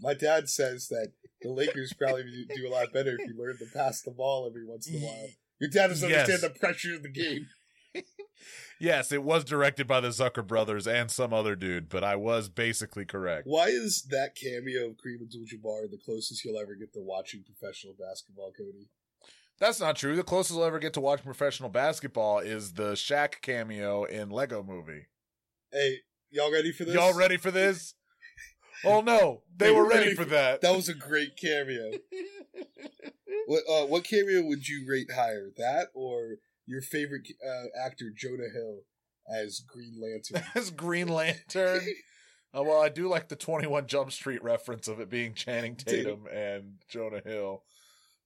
My 0.00 0.14
dad 0.14 0.48
says 0.48 0.88
that 0.88 1.12
the 1.42 1.50
Lakers 1.50 1.92
probably 1.92 2.24
do- 2.24 2.54
do 2.54 2.68
a 2.68 2.70
lot 2.70 2.92
better 2.92 3.16
if 3.18 3.26
you 3.28 3.36
learn 3.38 3.56
to 3.58 3.66
pass 3.72 4.02
the 4.02 4.10
ball 4.10 4.46
every 4.48 4.64
once 4.66 4.88
in 4.88 4.96
a 4.96 4.98
while. 5.06 5.28
Your 5.60 5.70
dad 5.70 5.88
doesn't 5.88 6.08
Yes. 6.10 6.28
understand 6.28 6.54
the 6.54 6.58
pressure 6.58 6.94
of 6.94 7.02
the 7.02 7.08
game. 7.08 7.46
Yes, 8.80 9.10
it 9.10 9.24
was 9.24 9.44
directed 9.44 9.86
by 9.88 10.00
the 10.00 10.08
Zucker 10.08 10.46
brothers 10.46 10.86
and 10.86 11.10
some 11.10 11.32
other 11.32 11.56
dude, 11.56 11.88
but 11.88 12.04
I 12.04 12.14
was 12.16 12.48
basically 12.48 13.04
correct. 13.04 13.46
Why 13.46 13.66
is 13.66 14.02
that 14.10 14.36
cameo 14.36 14.86
of 14.90 14.92
Kareem 14.92 15.22
Abdul-Jabbar 15.22 15.90
the 15.90 15.98
closest 16.04 16.44
you'll 16.44 16.60
ever 16.60 16.76
get 16.76 16.92
to 16.92 17.00
watching 17.00 17.42
professional 17.42 17.94
basketball, 17.98 18.52
Cody? 18.56 18.88
That's 19.58 19.80
not 19.80 19.96
true. 19.96 20.14
The 20.14 20.22
closest 20.22 20.56
I'll 20.58 20.64
ever 20.64 20.78
get 20.78 20.92
to 20.94 21.00
watching 21.00 21.24
professional 21.24 21.68
basketball 21.68 22.38
is 22.38 22.74
the 22.74 22.92
Shaq 22.92 23.40
cameo 23.42 24.04
in 24.04 24.30
Lego 24.30 24.62
Movie. 24.62 25.06
Hey, 25.72 25.96
y'all 26.30 26.52
ready 26.52 26.70
for 26.70 26.84
this? 26.84 26.94
Y'all 26.94 27.14
ready 27.14 27.36
for 27.36 27.50
this? 27.50 27.94
Oh 28.84 29.00
no, 29.00 29.42
they, 29.56 29.66
They 29.66 29.72
were 29.72 29.82
were 29.82 29.88
ready, 29.88 30.04
ready 30.04 30.14
for 30.14 30.22
for- 30.22 30.28
that. 30.30 30.60
That 30.60 30.76
was 30.76 30.88
a 30.88 30.94
great 30.94 31.36
cameo. 31.36 31.90
What 33.46 33.62
uh, 33.68 33.86
what 33.86 34.04
cameo 34.04 34.42
would 34.44 34.68
you 34.68 34.84
rate 34.88 35.10
higher? 35.12 35.50
That 35.56 35.88
or 35.94 36.36
your 36.68 36.82
favorite 36.82 37.26
uh, 37.44 37.66
actor 37.84 38.12
Jonah 38.14 38.50
Hill 38.52 38.80
as 39.28 39.60
Green 39.60 39.94
Lantern? 40.00 40.46
As 40.54 40.70
Green 40.70 41.08
Lantern. 41.08 41.80
Oh, 42.54 42.62
well, 42.64 42.80
I 42.80 42.88
do 42.88 43.08
like 43.08 43.28
the 43.28 43.36
21 43.36 43.86
Jump 43.86 44.12
Street 44.12 44.42
reference 44.42 44.88
of 44.88 45.00
it 45.00 45.10
being 45.10 45.34
Channing 45.34 45.76
Tatum 45.76 46.26
and 46.32 46.74
Jonah 46.88 47.22
Hill. 47.24 47.62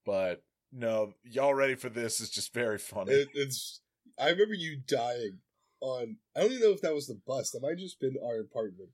But 0.05 0.43
no, 0.71 1.13
y'all 1.23 1.53
ready 1.53 1.75
for 1.75 1.89
this 1.89 2.19
is 2.19 2.29
just 2.29 2.53
very 2.53 2.77
funny. 2.77 3.13
It, 3.13 3.29
it's. 3.33 3.81
I 4.19 4.29
remember 4.29 4.53
you 4.53 4.79
dying 4.87 5.39
on. 5.81 6.17
I 6.35 6.41
don't 6.41 6.51
even 6.51 6.67
know 6.67 6.73
if 6.73 6.81
that 6.81 6.93
was 6.93 7.07
the 7.07 7.19
bus. 7.25 7.51
That 7.51 7.61
might 7.61 7.77
just 7.77 7.99
been 7.99 8.15
our 8.23 8.39
apartment. 8.39 8.89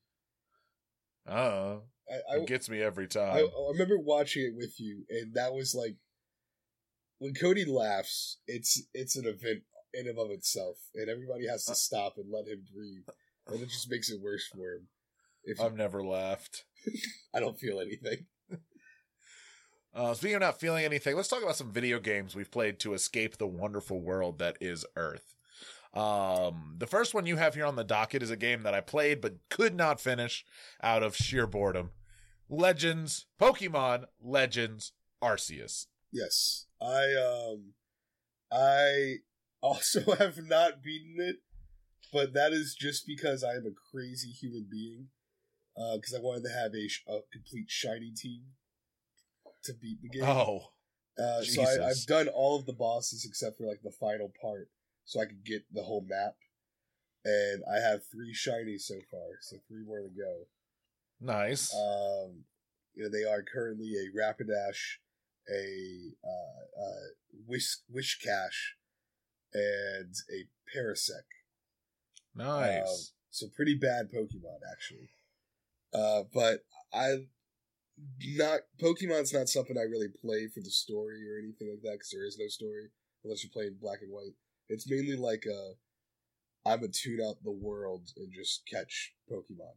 uh, 1.28 1.78
I, 2.10 2.36
I, 2.36 2.38
it 2.38 2.48
gets 2.48 2.70
me 2.70 2.82
every 2.82 3.06
I, 3.06 3.08
time. 3.08 3.36
I 3.36 3.72
remember 3.72 4.00
watching 4.00 4.44
it 4.44 4.56
with 4.56 4.80
you, 4.80 5.06
and 5.10 5.34
that 5.36 5.54
was 5.54 5.76
like 5.76 5.96
when 7.20 7.34
Cody 7.34 7.66
laughs. 7.66 8.38
It's 8.48 8.82
it's 8.94 9.16
an 9.16 9.26
event 9.26 9.64
in 9.94 10.08
and 10.08 10.20
of 10.20 10.32
itself, 10.32 10.78
and 10.96 11.10
everybody 11.10 11.48
has 11.48 11.68
Uh, 11.68 11.74
to 11.74 11.80
stop 11.80 12.18
and 12.18 12.32
let 12.32 12.48
him 12.48 12.66
breathe, 12.74 13.08
and 13.48 13.62
it 13.62 13.70
just 13.70 13.90
makes 13.90 14.10
it 14.10 14.22
worse 14.22 14.48
for 14.48 14.74
him. 14.74 14.88
If 15.44 15.62
I've 15.62 15.76
never 15.76 16.04
laughed. 16.04 16.66
I 17.34 17.40
don't 17.40 17.60
feel 17.60 17.80
anything. 17.80 18.26
Uh, 19.94 20.14
speaking 20.14 20.36
of 20.36 20.42
not 20.42 20.60
feeling 20.60 20.86
anything, 20.86 21.16
let's 21.16 21.28
talk 21.28 21.42
about 21.42 21.56
some 21.56 21.72
video 21.72 22.00
games 22.00 22.36
we've 22.36 22.52
played 22.52 22.80
to 22.80 22.94
escape 22.94 23.38
the 23.38 23.48
wonderful 23.48 24.00
world 24.00 24.38
that 24.38 24.56
is 24.62 24.86
Earth. 24.96 25.36
Um, 25.96 26.76
the 26.78 26.86
first 26.86 27.16
one 27.16 27.26
you 27.26 27.38
have 27.38 27.56
here 27.56 27.66
on 27.66 27.76
the 27.76 27.84
docket 27.84 28.22
is 28.22 28.30
a 28.30 28.38
game 28.38 28.62
that 28.62 28.76
I 28.76 28.82
played 28.82 29.20
but 29.20 29.38
could 29.50 29.74
not 29.74 30.00
finish 30.00 30.46
out 30.84 31.02
of 31.02 31.16
sheer 31.16 31.48
boredom. 31.48 31.90
Legends, 32.48 33.26
Pokemon 33.42 34.06
Legends 34.22 34.92
Arceus. 35.24 35.88
Yes, 36.12 36.66
I 36.82 37.14
um, 37.14 37.74
I 38.52 39.18
also 39.62 40.16
have 40.18 40.38
not 40.38 40.82
beaten 40.84 41.16
it, 41.20 41.38
but 42.12 42.34
that 42.34 42.52
is 42.54 42.76
just 42.76 43.06
because 43.06 43.44
I 43.44 43.52
am 43.54 43.66
a 43.66 43.72
crazy 43.92 44.30
human 44.30 44.68
being. 44.70 45.08
uh, 45.78 45.96
Because 45.98 46.14
I 46.16 46.20
wanted 46.20 46.44
to 46.44 46.54
have 46.54 46.74
a, 46.74 46.88
sh- 46.88 47.04
a 47.08 47.20
complete 47.32 47.70
shiny 47.70 48.12
team 48.12 48.44
to 49.64 49.74
beat 49.74 50.02
the 50.02 50.10
game. 50.10 50.28
Oh, 50.28 50.72
Uh, 51.18 51.44
so 51.44 51.62
I 51.64 51.90
I've 51.90 52.06
done 52.08 52.28
all 52.30 52.58
of 52.58 52.66
the 52.66 52.74
bosses 52.74 53.26
except 53.26 53.58
for 53.58 53.66
like 53.68 53.82
the 53.84 53.92
final 53.92 54.32
part, 54.42 54.70
so 55.06 55.20
I 55.20 55.26
could 55.26 55.44
get 55.44 55.64
the 55.72 55.84
whole 55.84 56.06
map. 56.08 56.36
And 57.26 57.64
I 57.70 57.80
have 57.82 58.02
three 58.06 58.34
shinies 58.34 58.82
so 58.84 58.96
far, 59.12 59.38
so 59.42 59.58
three 59.68 59.84
more 59.84 60.02
to 60.02 60.08
go. 60.10 60.48
nice. 61.20 61.74
Um, 61.76 62.46
you 62.96 63.04
know, 63.04 63.10
they 63.10 63.26
are 63.30 63.44
currently 63.44 63.94
a 63.98 64.18
Rapidash, 64.18 64.98
a 65.52 66.12
uh, 66.28 66.82
uh, 66.82 67.08
Wish 67.48 67.78
Whiscash, 67.94 68.76
and 69.54 70.14
a 70.32 70.46
Parasect. 70.76 71.30
nice. 72.36 72.82
Um, 72.82 72.98
so 73.32 73.48
pretty 73.56 73.76
bad 73.76 74.10
Pokemon 74.12 74.60
actually. 74.72 75.10
Uh, 75.94 76.24
but 76.34 76.62
I 76.94 77.26
not 78.38 78.62
Pokemon's 78.82 79.34
not 79.34 79.50
something 79.50 79.78
I 79.78 79.82
really 79.84 80.08
play 80.08 80.48
for 80.48 80.62
the 80.62 80.70
story 80.72 81.22
or 81.30 81.38
anything 81.40 81.70
like 81.70 81.82
that 81.84 81.94
because 81.94 82.10
there 82.12 82.26
is 82.26 82.38
no 82.40 82.48
story 82.48 82.90
unless 83.24 83.44
you're 83.44 83.52
playing 83.52 83.78
black 83.82 84.00
and 84.02 84.12
white. 84.12 84.34
It's 84.70 84.90
mainly 84.90 85.16
like 85.16 85.44
a 85.46 85.74
I'm 86.70 86.84
a 86.84 86.88
tune 86.88 87.20
out 87.26 87.44
the 87.44 87.52
world 87.52 88.10
and 88.18 88.32
just 88.32 88.64
catch 88.72 89.14
Pokemon 89.32 89.76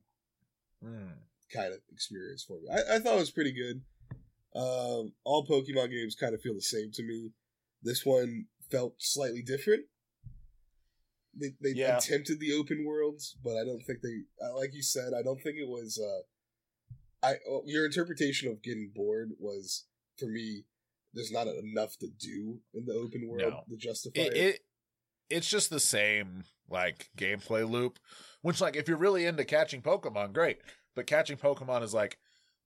Hmm. 0.82 1.12
kind 1.52 1.72
of 1.72 1.80
experience 1.92 2.42
for 2.44 2.58
me. 2.60 2.68
I, 2.70 2.96
I 2.96 2.98
thought 2.98 3.14
it 3.16 3.20
was 3.20 3.30
pretty 3.30 3.52
good. 3.52 3.82
Um, 4.54 5.12
all 5.24 5.46
Pokemon 5.48 5.90
games 5.90 6.14
kind 6.14 6.34
of 6.34 6.40
feel 6.42 6.54
the 6.54 6.60
same 6.62 6.90
to 6.92 7.02
me. 7.02 7.30
This 7.82 8.04
one 8.04 8.46
felt 8.70 8.94
slightly 8.98 9.42
different. 9.42 9.84
They 11.34 11.54
they 11.62 11.70
Yeah. 11.70 11.96
attempted 11.96 12.40
the 12.40 12.52
open 12.52 12.84
worlds, 12.84 13.36
but 13.42 13.56
I 13.56 13.64
don't 13.64 13.80
think 13.82 14.00
they. 14.02 14.22
uh, 14.44 14.54
Like 14.56 14.74
you 14.74 14.82
said, 14.82 15.14
I 15.18 15.22
don't 15.22 15.40
think 15.42 15.56
it 15.56 15.68
was. 15.68 15.98
Uh, 15.98 17.26
I 17.26 17.36
oh, 17.48 17.62
your 17.66 17.86
interpretation 17.86 18.50
of 18.50 18.62
getting 18.62 18.90
bored 18.94 19.30
was 19.38 19.86
for 20.18 20.26
me. 20.26 20.64
There's 21.14 21.30
not 21.32 21.46
enough 21.46 21.96
to 21.98 22.08
do 22.08 22.60
in 22.74 22.84
the 22.86 22.94
open 22.94 23.26
world 23.28 23.52
No. 23.52 23.64
to 23.68 23.76
justify 23.76 24.20
it, 24.22 24.32
it. 24.34 24.36
it 24.54 24.60
it's 25.30 25.48
just 25.48 25.70
the 25.70 25.80
same 25.80 26.44
like 26.68 27.08
gameplay 27.16 27.68
loop 27.68 27.98
which 28.42 28.60
like 28.62 28.76
if 28.76 28.88
you're 28.88 28.96
really 28.96 29.26
into 29.26 29.44
catching 29.44 29.82
pokemon 29.82 30.32
great 30.32 30.58
but 30.94 31.06
catching 31.06 31.36
pokemon 31.36 31.82
is 31.82 31.92
like 31.92 32.18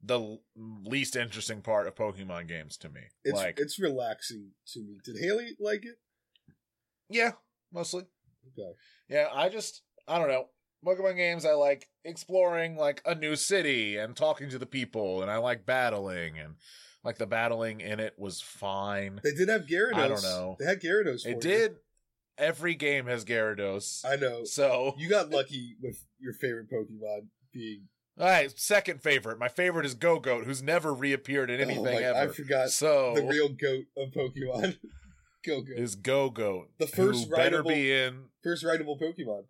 the 0.02 0.38
least 0.56 1.16
interesting 1.16 1.62
part 1.62 1.86
of 1.86 1.94
pokemon 1.94 2.46
games 2.46 2.76
to 2.76 2.88
me 2.88 3.00
It's 3.24 3.36
like 3.36 3.58
it's 3.58 3.78
relaxing 3.78 4.50
to 4.72 4.80
me. 4.80 4.98
Did 5.04 5.16
Haley 5.18 5.56
like 5.58 5.84
it? 5.84 5.96
yeah 7.08 7.32
mostly 7.72 8.04
Okay. 8.58 8.72
yeah 9.08 9.28
i 9.34 9.48
just 9.48 9.82
i 10.06 10.18
don't 10.18 10.28
know 10.28 10.46
pokemon 10.84 11.16
games 11.16 11.44
i 11.44 11.52
like 11.52 11.88
exploring 12.04 12.76
like 12.76 13.02
a 13.04 13.14
new 13.14 13.34
city 13.36 13.96
and 13.96 14.14
talking 14.14 14.48
to 14.50 14.58
the 14.58 14.66
people 14.66 15.22
and 15.22 15.30
i 15.30 15.36
like 15.38 15.66
battling 15.66 16.38
and 16.38 16.54
like 17.02 17.18
the 17.18 17.26
battling 17.26 17.80
in 17.80 17.98
it 18.00 18.14
was 18.18 18.40
fine 18.40 19.20
They 19.24 19.32
did 19.32 19.48
have 19.48 19.62
Gyarados. 19.62 19.94
I 19.94 20.08
don't 20.08 20.22
know. 20.24 20.56
They 20.58 20.66
had 20.66 20.80
Gyarados. 20.80 21.22
For 21.22 21.28
it 21.30 21.40
did 21.40 21.76
every 22.36 22.74
game 22.74 23.06
has 23.06 23.24
gyarados 23.24 24.04
I 24.04 24.16
know. 24.16 24.42
so 24.44 24.94
You 24.98 25.08
got 25.08 25.30
lucky 25.38 25.76
with 25.80 26.04
your 26.18 26.32
favorite 26.34 26.68
Pokemon 26.70 27.28
being. 27.52 27.88
All 28.18 28.26
right, 28.26 28.58
second 28.58 29.02
favorite. 29.02 29.38
My 29.38 29.48
favorite 29.48 29.84
is 29.84 29.94
Gogoat, 29.94 30.44
who's 30.44 30.62
never 30.62 30.94
reappeared 30.94 31.50
in 31.50 31.60
anything 31.60 31.86
oh 31.86 31.92
my, 31.92 32.02
ever. 32.02 32.18
I 32.18 32.26
forgot 32.28 32.70
so 32.70 33.14
the 33.14 33.26
real 33.26 33.48
goat 33.50 33.84
of 33.96 34.10
Pokemon. 34.10 34.78
Go 35.46 35.60
go. 35.60 35.72
is 35.76 35.94
Gogoat. 35.94 36.66
The 36.78 36.88
first 36.88 37.28
who 37.28 37.36
better 37.36 37.58
rideable- 37.58 37.70
be 37.70 37.92
in. 37.92 38.24
First 38.42 38.64
rideable 38.64 38.98
Pokemon. 38.98 39.44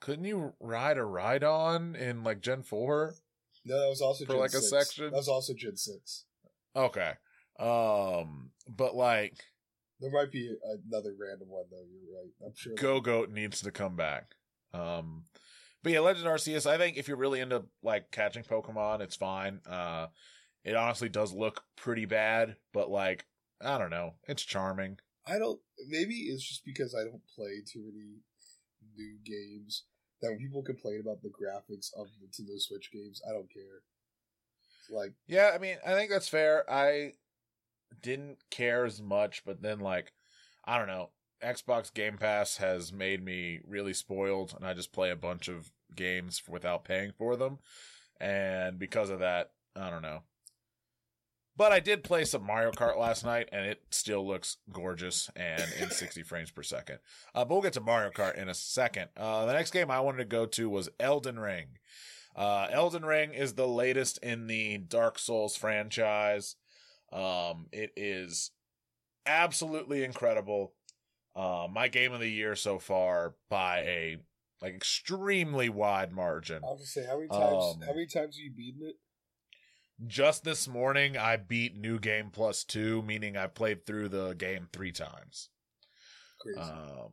Couldn't 0.00 0.24
you 0.24 0.54
ride 0.58 0.96
a 0.96 1.02
Rhyhorn 1.02 1.94
in 1.94 2.24
like 2.24 2.40
Gen 2.40 2.62
Four? 2.62 3.14
No, 3.64 3.78
that 3.78 3.88
was 3.88 4.00
also 4.00 4.24
For, 4.24 4.32
Gen 4.32 4.40
like, 4.40 4.54
a 4.54 4.60
6. 4.62 4.70
section? 4.70 5.04
That 5.10 5.16
was 5.16 5.28
also 5.28 5.52
Gen 5.52 5.76
six. 5.76 6.24
Okay, 6.74 7.12
um, 7.58 8.50
but 8.68 8.96
like 8.96 9.34
There 10.00 10.10
might 10.10 10.32
be 10.32 10.56
another 10.64 11.14
random 11.20 11.48
one 11.48 11.66
though. 11.70 11.84
You're 11.92 12.20
right. 12.20 12.32
I'm 12.44 12.54
sure. 12.56 12.74
Gogoat 12.74 13.30
needs 13.30 13.60
to 13.60 13.70
come 13.70 13.96
back. 13.96 14.34
Um, 14.72 15.24
but 15.82 15.92
yeah, 15.92 16.00
Legend 16.00 16.26
Arceus. 16.26 16.66
I 16.66 16.78
think 16.78 16.96
if 16.96 17.08
you're 17.08 17.16
really 17.16 17.40
into 17.40 17.64
like 17.82 18.10
catching 18.10 18.42
Pokemon, 18.42 19.00
it's 19.00 19.16
fine. 19.16 19.60
Uh, 19.68 20.08
it 20.64 20.76
honestly 20.76 21.08
does 21.08 21.32
look 21.32 21.62
pretty 21.76 22.04
bad, 22.04 22.56
but 22.72 22.90
like 22.90 23.26
I 23.60 23.78
don't 23.78 23.90
know, 23.90 24.14
it's 24.26 24.42
charming. 24.42 24.98
I 25.26 25.38
don't. 25.38 25.60
Maybe 25.88 26.14
it's 26.14 26.46
just 26.46 26.64
because 26.64 26.94
I 26.94 27.04
don't 27.04 27.22
play 27.34 27.62
too 27.66 27.80
many 27.80 28.20
new 28.96 29.18
games 29.24 29.84
that 30.20 30.30
when 30.30 30.38
people 30.38 30.62
complain 30.62 31.00
about 31.00 31.22
the 31.22 31.28
graphics 31.30 31.88
of 31.96 32.08
Nintendo 32.22 32.58
Switch 32.58 32.90
games, 32.92 33.22
I 33.28 33.32
don't 33.32 33.52
care. 33.52 33.82
Like 34.90 35.12
Yeah, 35.26 35.52
I 35.54 35.58
mean, 35.58 35.76
I 35.86 35.94
think 35.94 36.10
that's 36.10 36.28
fair. 36.28 36.68
I 36.70 37.12
didn't 38.02 38.38
care 38.50 38.84
as 38.84 39.00
much, 39.00 39.44
but 39.44 39.62
then 39.62 39.80
like 39.80 40.12
I 40.64 40.78
don't 40.78 40.88
know, 40.88 41.10
Xbox 41.42 41.92
Game 41.92 42.16
Pass 42.16 42.58
has 42.58 42.92
made 42.92 43.24
me 43.24 43.60
really 43.66 43.94
spoiled 43.94 44.54
and 44.56 44.66
I 44.66 44.74
just 44.74 44.92
play 44.92 45.10
a 45.10 45.16
bunch 45.16 45.48
of 45.48 45.70
games 45.94 46.42
without 46.48 46.84
paying 46.84 47.12
for 47.16 47.36
them. 47.36 47.58
And 48.20 48.78
because 48.78 49.10
of 49.10 49.20
that, 49.20 49.52
I 49.74 49.90
don't 49.90 50.02
know. 50.02 50.22
But 51.56 51.72
I 51.72 51.80
did 51.80 52.04
play 52.04 52.24
some 52.24 52.46
Mario 52.46 52.70
Kart 52.70 52.96
last 52.96 53.22
night, 53.22 53.50
and 53.52 53.66
it 53.66 53.82
still 53.90 54.26
looks 54.26 54.56
gorgeous 54.72 55.28
and 55.36 55.62
in 55.78 55.90
60 55.90 56.22
frames 56.22 56.50
per 56.50 56.62
second. 56.62 57.00
Uh, 57.34 57.44
but 57.44 57.50
we'll 57.54 57.62
get 57.62 57.74
to 57.74 57.80
Mario 57.80 58.10
Kart 58.10 58.36
in 58.36 58.48
a 58.48 58.54
second. 58.54 59.08
Uh, 59.14 59.44
the 59.46 59.52
next 59.52 59.70
game 59.70 59.90
I 59.90 60.00
wanted 60.00 60.18
to 60.18 60.24
go 60.24 60.46
to 60.46 60.70
was 60.70 60.88
Elden 60.98 61.38
Ring. 61.38 61.66
Uh, 62.34 62.68
Elden 62.70 63.04
Ring 63.04 63.34
is 63.34 63.54
the 63.54 63.68
latest 63.68 64.18
in 64.22 64.46
the 64.46 64.78
Dark 64.78 65.18
Souls 65.18 65.56
franchise. 65.56 66.56
Um, 67.12 67.66
it 67.72 67.92
is 67.96 68.52
absolutely 69.26 70.04
incredible. 70.04 70.72
Uh, 71.40 71.66
my 71.72 71.88
game 71.88 72.12
of 72.12 72.20
the 72.20 72.28
year 72.28 72.54
so 72.54 72.78
far 72.78 73.34
by 73.48 73.78
a 73.78 74.18
like 74.60 74.74
extremely 74.74 75.70
wide 75.70 76.12
margin. 76.12 76.60
I 76.62 76.66
was 76.72 76.80
gonna 76.80 76.86
say 76.86 77.06
how 77.06 77.16
many 77.16 77.28
times? 77.28 77.76
Um, 77.76 77.80
how 77.80 77.94
many 77.94 78.06
times 78.06 78.36
have 78.36 78.44
you 78.44 78.52
beaten 78.54 78.82
it? 78.86 78.96
Just 80.06 80.44
this 80.44 80.68
morning, 80.68 81.16
I 81.16 81.38
beat 81.38 81.74
New 81.74 81.98
Game 81.98 82.28
Plus 82.30 82.62
Two, 82.62 83.00
meaning 83.02 83.38
I 83.38 83.46
played 83.46 83.86
through 83.86 84.10
the 84.10 84.34
game 84.34 84.68
three 84.70 84.92
times. 84.92 85.48
Crazy. 86.42 86.60
Um, 86.60 87.08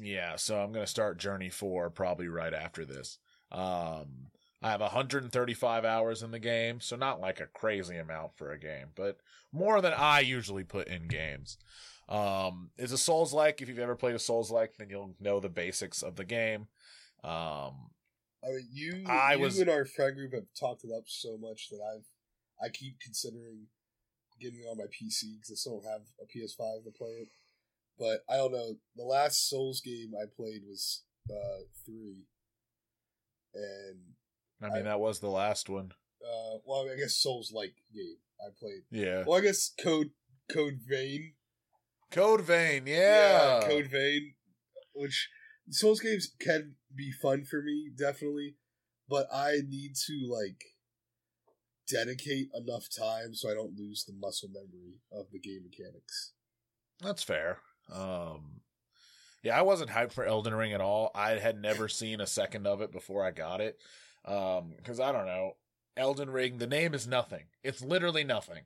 yeah, 0.00 0.34
so 0.34 0.58
I'm 0.58 0.72
gonna 0.72 0.84
start 0.84 1.18
Journey 1.18 1.50
Four 1.50 1.88
probably 1.90 2.26
right 2.26 2.54
after 2.54 2.84
this. 2.84 3.18
Um, 3.52 4.30
I 4.60 4.70
have 4.70 4.80
135 4.80 5.84
hours 5.84 6.22
in 6.22 6.32
the 6.32 6.38
game, 6.40 6.80
so 6.80 6.96
not 6.96 7.20
like 7.20 7.38
a 7.38 7.46
crazy 7.46 7.96
amount 7.96 8.36
for 8.36 8.50
a 8.50 8.58
game, 8.58 8.88
but 8.96 9.18
more 9.52 9.80
than 9.80 9.92
I 9.92 10.20
usually 10.20 10.64
put 10.64 10.88
in 10.88 11.06
games. 11.06 11.58
Um, 12.12 12.70
it's 12.76 12.92
a 12.92 12.98
Souls 12.98 13.32
like. 13.32 13.62
If 13.62 13.68
you've 13.68 13.78
ever 13.78 13.96
played 13.96 14.14
a 14.14 14.18
Souls 14.18 14.50
like, 14.50 14.74
then 14.78 14.90
you'll 14.90 15.14
know 15.18 15.40
the 15.40 15.48
basics 15.48 16.02
of 16.02 16.16
the 16.16 16.24
game. 16.24 16.66
Um, 17.24 17.90
I 18.44 18.48
mean, 18.48 18.68
you, 18.72 19.04
I 19.06 19.34
you 19.34 19.40
was- 19.40 19.58
and 19.58 19.70
our 19.70 19.84
friend 19.84 20.14
group 20.16 20.34
have 20.34 20.46
talked 20.58 20.84
it 20.84 20.90
up 20.96 21.04
so 21.06 21.38
much 21.38 21.68
that 21.70 21.80
I've, 21.80 22.04
I 22.64 22.68
keep 22.70 22.98
considering 23.00 23.66
getting 24.40 24.58
it 24.60 24.66
on 24.70 24.76
my 24.78 24.84
PC 24.84 25.36
because 25.38 25.52
I 25.52 25.54
still 25.54 25.80
don't 25.80 25.90
have 25.90 26.02
a 26.20 26.26
PS5 26.26 26.84
to 26.84 26.90
play 26.90 27.10
it. 27.22 27.28
But 27.98 28.24
I 28.28 28.36
don't 28.36 28.52
know. 28.52 28.74
The 28.96 29.04
last 29.04 29.48
Souls 29.48 29.80
game 29.80 30.12
I 30.20 30.24
played 30.36 30.62
was 30.66 31.04
uh, 31.30 31.62
three, 31.86 32.24
and 33.54 34.00
I 34.60 34.68
mean, 34.74 34.78
I- 34.86 34.90
that 34.90 35.00
was 35.00 35.20
the 35.20 35.28
last 35.30 35.68
one. 35.68 35.92
uh, 36.22 36.58
well, 36.64 36.88
I 36.92 36.96
guess 36.96 37.16
Souls 37.16 37.52
like 37.54 37.74
game 37.94 38.16
I 38.40 38.48
played. 38.58 38.82
Yeah, 38.90 39.24
Well, 39.26 39.38
I 39.38 39.42
guess 39.42 39.72
Code 39.82 40.10
Code 40.50 40.80
Vein. 40.88 41.34
Code 42.12 42.42
Vein. 42.42 42.86
Yeah, 42.86 43.60
Code 43.64 43.86
Vein, 43.86 44.34
which 44.94 45.28
Souls 45.70 46.00
games 46.00 46.28
can 46.40 46.74
be 46.94 47.10
fun 47.10 47.44
for 47.44 47.62
me, 47.62 47.90
definitely, 47.96 48.56
but 49.08 49.26
I 49.32 49.58
need 49.68 49.94
to 50.06 50.28
like 50.30 50.62
dedicate 51.88 52.48
enough 52.54 52.86
time 52.96 53.34
so 53.34 53.50
I 53.50 53.54
don't 53.54 53.76
lose 53.76 54.04
the 54.04 54.14
muscle 54.18 54.48
memory 54.52 55.00
of 55.12 55.26
the 55.32 55.38
game 55.40 55.62
mechanics. 55.64 56.32
That's 57.00 57.22
fair. 57.22 57.58
Um, 57.92 58.60
yeah, 59.42 59.58
I 59.58 59.62
wasn't 59.62 59.90
hyped 59.90 60.12
for 60.12 60.24
Elden 60.24 60.54
Ring 60.54 60.72
at 60.72 60.80
all. 60.80 61.10
I 61.14 61.32
had 61.32 61.60
never 61.60 61.88
seen 61.88 62.20
a 62.20 62.26
second 62.26 62.66
of 62.66 62.80
it 62.80 62.92
before 62.92 63.24
I 63.24 63.30
got 63.32 63.60
it. 63.60 63.78
Um, 64.24 64.74
because 64.76 65.00
I 65.00 65.10
don't 65.10 65.26
know, 65.26 65.52
Elden 65.96 66.30
Ring. 66.30 66.58
The 66.58 66.66
name 66.68 66.94
is 66.94 67.08
nothing. 67.08 67.44
It's 67.64 67.82
literally 67.82 68.22
nothing. 68.24 68.62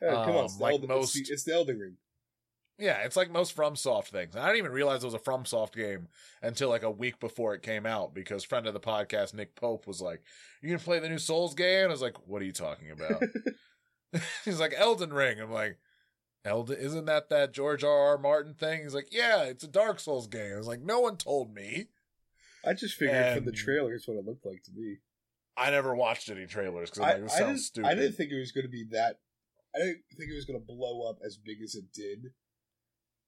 Hey, 0.00 0.08
come 0.10 0.30
Um, 0.30 0.36
on, 0.36 0.44
it's 0.44 0.56
the, 0.56 0.62
like 0.62 0.72
Elden, 0.74 0.88
most- 0.88 1.16
it's, 1.16 1.28
the, 1.28 1.32
it's 1.34 1.44
the 1.44 1.54
Elden 1.54 1.78
Ring. 1.78 1.96
Yeah, 2.80 2.98
it's 3.04 3.16
like 3.16 3.30
most 3.30 3.54
FromSoft 3.56 4.06
things. 4.06 4.34
I 4.34 4.46
didn't 4.46 4.58
even 4.58 4.72
realize 4.72 5.02
it 5.02 5.06
was 5.06 5.14
a 5.14 5.18
FromSoft 5.18 5.74
game 5.74 6.08
until 6.42 6.68
like 6.70 6.82
a 6.82 6.90
week 6.90 7.20
before 7.20 7.54
it 7.54 7.62
came 7.62 7.84
out 7.84 8.14
because 8.14 8.42
friend 8.42 8.66
of 8.66 8.74
the 8.74 8.80
podcast 8.80 9.34
Nick 9.34 9.54
Pope 9.54 9.86
was 9.86 10.00
like, 10.00 10.22
"You 10.62 10.68
gonna 10.70 10.78
play 10.78 10.98
the 10.98 11.08
new 11.08 11.18
Souls 11.18 11.54
game?" 11.54 11.82
And 11.84 11.88
I 11.90 11.92
was 11.92 12.02
like, 12.02 12.16
"What 12.26 12.40
are 12.42 12.46
you 12.46 12.52
talking 12.52 12.90
about?" 12.90 13.22
He's 14.44 14.58
like, 14.60 14.74
"Elden 14.76 15.12
Ring." 15.12 15.40
I'm 15.40 15.52
like, 15.52 15.78
"Elden 16.44 16.78
isn't 16.78 17.04
that 17.04 17.28
that 17.28 17.52
George 17.52 17.84
R. 17.84 17.90
R. 18.08 18.18
Martin 18.18 18.54
thing?" 18.54 18.82
He's 18.82 18.94
like, 18.94 19.08
"Yeah, 19.12 19.42
it's 19.44 19.64
a 19.64 19.68
Dark 19.68 20.00
Souls 20.00 20.26
game." 20.26 20.54
I 20.54 20.56
was 20.56 20.66
like, 20.66 20.80
"No 20.80 21.00
one 21.00 21.16
told 21.16 21.54
me." 21.54 21.88
I 22.64 22.74
just 22.74 22.94
figured 22.96 23.36
from 23.36 23.44
the 23.44 23.50
And- 23.50 23.56
trailer 23.56 23.94
it's 23.94 24.06
what 24.08 24.16
it 24.16 24.24
looked 24.24 24.44
like 24.46 24.62
to 24.64 24.72
me. 24.74 24.98
I 25.56 25.70
never 25.70 25.94
watched 25.94 26.30
any 26.30 26.46
trailers 26.46 26.90
because 26.90 27.02
I, 27.02 27.12
like, 27.14 27.22
it 27.24 27.30
I 27.32 27.38
didn't, 27.40 27.58
stupid. 27.58 27.88
I 27.88 27.94
didn't 27.94 28.12
think 28.14 28.30
it 28.32 28.38
was 28.38 28.52
going 28.52 28.64
to 28.64 28.70
be 28.70 28.86
that. 28.92 29.18
I 29.74 29.78
didn't 29.78 30.02
think 30.16 30.30
it 30.30 30.34
was 30.34 30.46
going 30.46 30.58
to 30.58 30.64
blow 30.66 31.08
up 31.08 31.18
as 31.24 31.36
big 31.36 31.58
as 31.62 31.74
it 31.74 31.92
did. 31.92 32.32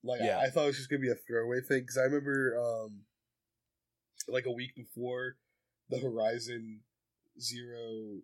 Like 0.04 0.20
Yeah. 0.22 0.38
I, 0.38 0.44
I 0.44 0.50
thought 0.50 0.64
it 0.64 0.66
was 0.68 0.76
just 0.76 0.90
going 0.90 1.00
to 1.00 1.06
be 1.06 1.12
a 1.12 1.14
throwaway 1.14 1.60
thing 1.60 1.80
because 1.80 1.98
I 1.98 2.02
remember, 2.02 2.56
um, 2.58 3.02
like 4.28 4.46
a 4.46 4.52
week 4.52 4.74
before, 4.74 5.36
the 5.88 5.98
Horizon 5.98 6.80
Zero 7.40 8.20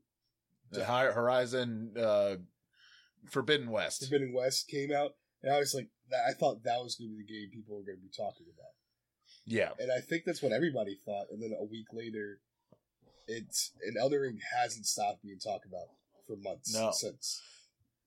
The 0.70 0.84
Hi- 0.84 1.12
Horizon 1.12 1.94
uh, 1.98 2.36
Forbidden 3.30 3.70
West. 3.70 4.02
Forbidden 4.04 4.32
West 4.32 4.68
came 4.68 4.92
out, 4.92 5.12
and 5.42 5.52
I 5.52 5.58
was 5.58 5.74
like, 5.74 5.88
I 6.12 6.32
thought 6.32 6.64
that 6.64 6.82
was 6.82 6.96
going 6.96 7.10
to 7.10 7.16
be 7.16 7.22
the 7.22 7.32
game 7.32 7.50
people 7.52 7.76
were 7.76 7.82
going 7.84 7.98
to 7.98 8.02
be 8.02 8.10
talking 8.16 8.46
about, 8.54 8.72
Yeah, 9.44 9.70
and 9.78 9.90
I 9.92 10.00
think 10.00 10.24
that's 10.24 10.42
what 10.42 10.52
everybody 10.52 10.96
thought. 11.04 11.26
And 11.30 11.42
then 11.42 11.52
a 11.58 11.64
week 11.64 11.86
later, 11.92 12.40
it's 13.26 13.72
and 13.86 13.96
Elden 13.98 14.20
Ring 14.20 14.38
hasn't 14.58 14.86
stopped 14.86 15.22
being 15.22 15.38
talked 15.38 15.66
about 15.66 15.86
for 16.26 16.36
months 16.36 16.74
No. 16.74 16.90
since. 16.92 17.42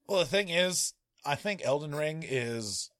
Well, 0.08 0.20
the 0.20 0.26
thing 0.26 0.48
is, 0.48 0.94
I 1.24 1.36
think 1.36 1.62
Elden 1.64 1.94
Ring 1.94 2.24
is 2.26 2.90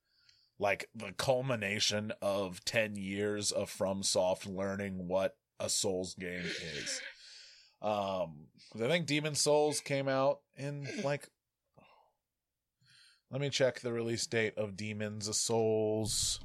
like 0.62 0.88
the 0.94 1.10
culmination 1.16 2.12
of 2.22 2.64
10 2.64 2.94
years 2.94 3.50
of 3.50 3.68
FromSoft 3.68 4.46
learning 4.46 5.08
what 5.08 5.36
a 5.58 5.68
Souls 5.68 6.14
game 6.14 6.44
is. 6.44 7.00
Um, 7.82 8.46
I 8.76 8.86
think 8.86 9.06
Demon 9.06 9.34
Souls 9.34 9.80
came 9.80 10.06
out 10.06 10.38
in 10.56 10.86
like 11.02 11.28
Let 13.32 13.40
me 13.40 13.50
check 13.50 13.80
the 13.80 13.92
release 13.92 14.24
date 14.28 14.54
of 14.56 14.76
Demons 14.76 15.26
of 15.26 15.34
Souls. 15.34 16.38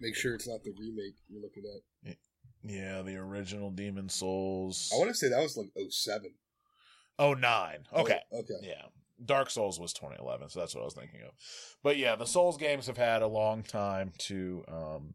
Make 0.00 0.16
sure 0.16 0.34
it's 0.34 0.48
not 0.48 0.64
the 0.64 0.74
remake 0.76 1.14
you're 1.28 1.40
looking 1.40 1.62
at. 1.64 2.16
Yeah, 2.64 3.02
the 3.02 3.16
original 3.16 3.70
Demon 3.70 4.08
Souls. 4.08 4.90
I 4.92 4.98
want 4.98 5.10
to 5.10 5.14
say 5.14 5.28
that 5.28 5.40
was 5.40 5.56
like 5.56 5.70
07. 5.88 6.32
Oh 7.20 7.34
nine. 7.34 7.86
Okay. 7.94 8.18
Oh, 8.32 8.40
okay. 8.40 8.54
Yeah. 8.62 8.86
Dark 9.24 9.50
Souls 9.50 9.78
was 9.78 9.92
2011, 9.92 10.48
so 10.48 10.60
that's 10.60 10.74
what 10.74 10.82
I 10.82 10.84
was 10.84 10.94
thinking 10.94 11.20
of. 11.22 11.32
But 11.82 11.96
yeah, 11.96 12.16
the 12.16 12.26
Souls 12.26 12.56
games 12.56 12.86
have 12.86 12.96
had 12.96 13.22
a 13.22 13.26
long 13.26 13.62
time 13.62 14.12
to 14.18 14.64
um, 14.68 15.14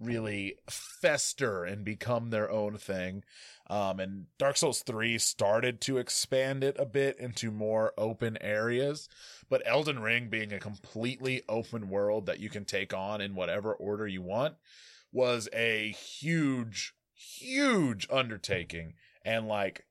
really 0.00 0.56
fester 0.68 1.64
and 1.64 1.84
become 1.84 2.30
their 2.30 2.50
own 2.50 2.76
thing. 2.76 3.24
Um, 3.70 4.00
and 4.00 4.26
Dark 4.38 4.56
Souls 4.56 4.82
3 4.82 5.18
started 5.18 5.80
to 5.82 5.98
expand 5.98 6.64
it 6.64 6.76
a 6.78 6.84
bit 6.84 7.18
into 7.18 7.50
more 7.50 7.92
open 7.96 8.36
areas. 8.40 9.08
But 9.48 9.62
Elden 9.64 10.00
Ring 10.00 10.28
being 10.28 10.52
a 10.52 10.58
completely 10.58 11.42
open 11.48 11.88
world 11.88 12.26
that 12.26 12.40
you 12.40 12.50
can 12.50 12.64
take 12.64 12.92
on 12.92 13.20
in 13.20 13.34
whatever 13.34 13.72
order 13.72 14.06
you 14.06 14.22
want 14.22 14.56
was 15.12 15.48
a 15.52 15.90
huge, 15.90 16.94
huge 17.14 18.06
undertaking. 18.10 18.94
And 19.24 19.46
like, 19.46 19.86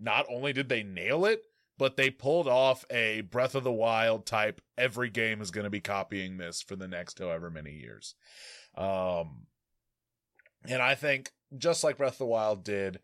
not 0.00 0.26
only 0.28 0.52
did 0.52 0.68
they 0.68 0.82
nail 0.82 1.24
it, 1.24 1.42
but 1.78 1.96
they 1.96 2.10
pulled 2.10 2.48
off 2.48 2.84
a 2.90 3.22
Breath 3.22 3.54
of 3.54 3.64
the 3.64 3.72
Wild 3.72 4.26
type. 4.26 4.60
Every 4.76 5.10
game 5.10 5.40
is 5.40 5.50
going 5.50 5.64
to 5.64 5.70
be 5.70 5.80
copying 5.80 6.36
this 6.36 6.62
for 6.62 6.76
the 6.76 6.88
next 6.88 7.18
however 7.18 7.50
many 7.50 7.72
years. 7.72 8.14
Um, 8.76 9.46
and 10.68 10.80
I 10.82 10.94
think 10.94 11.32
just 11.56 11.84
like 11.84 11.98
Breath 11.98 12.14
of 12.14 12.18
the 12.18 12.26
Wild 12.26 12.64
did, 12.64 13.00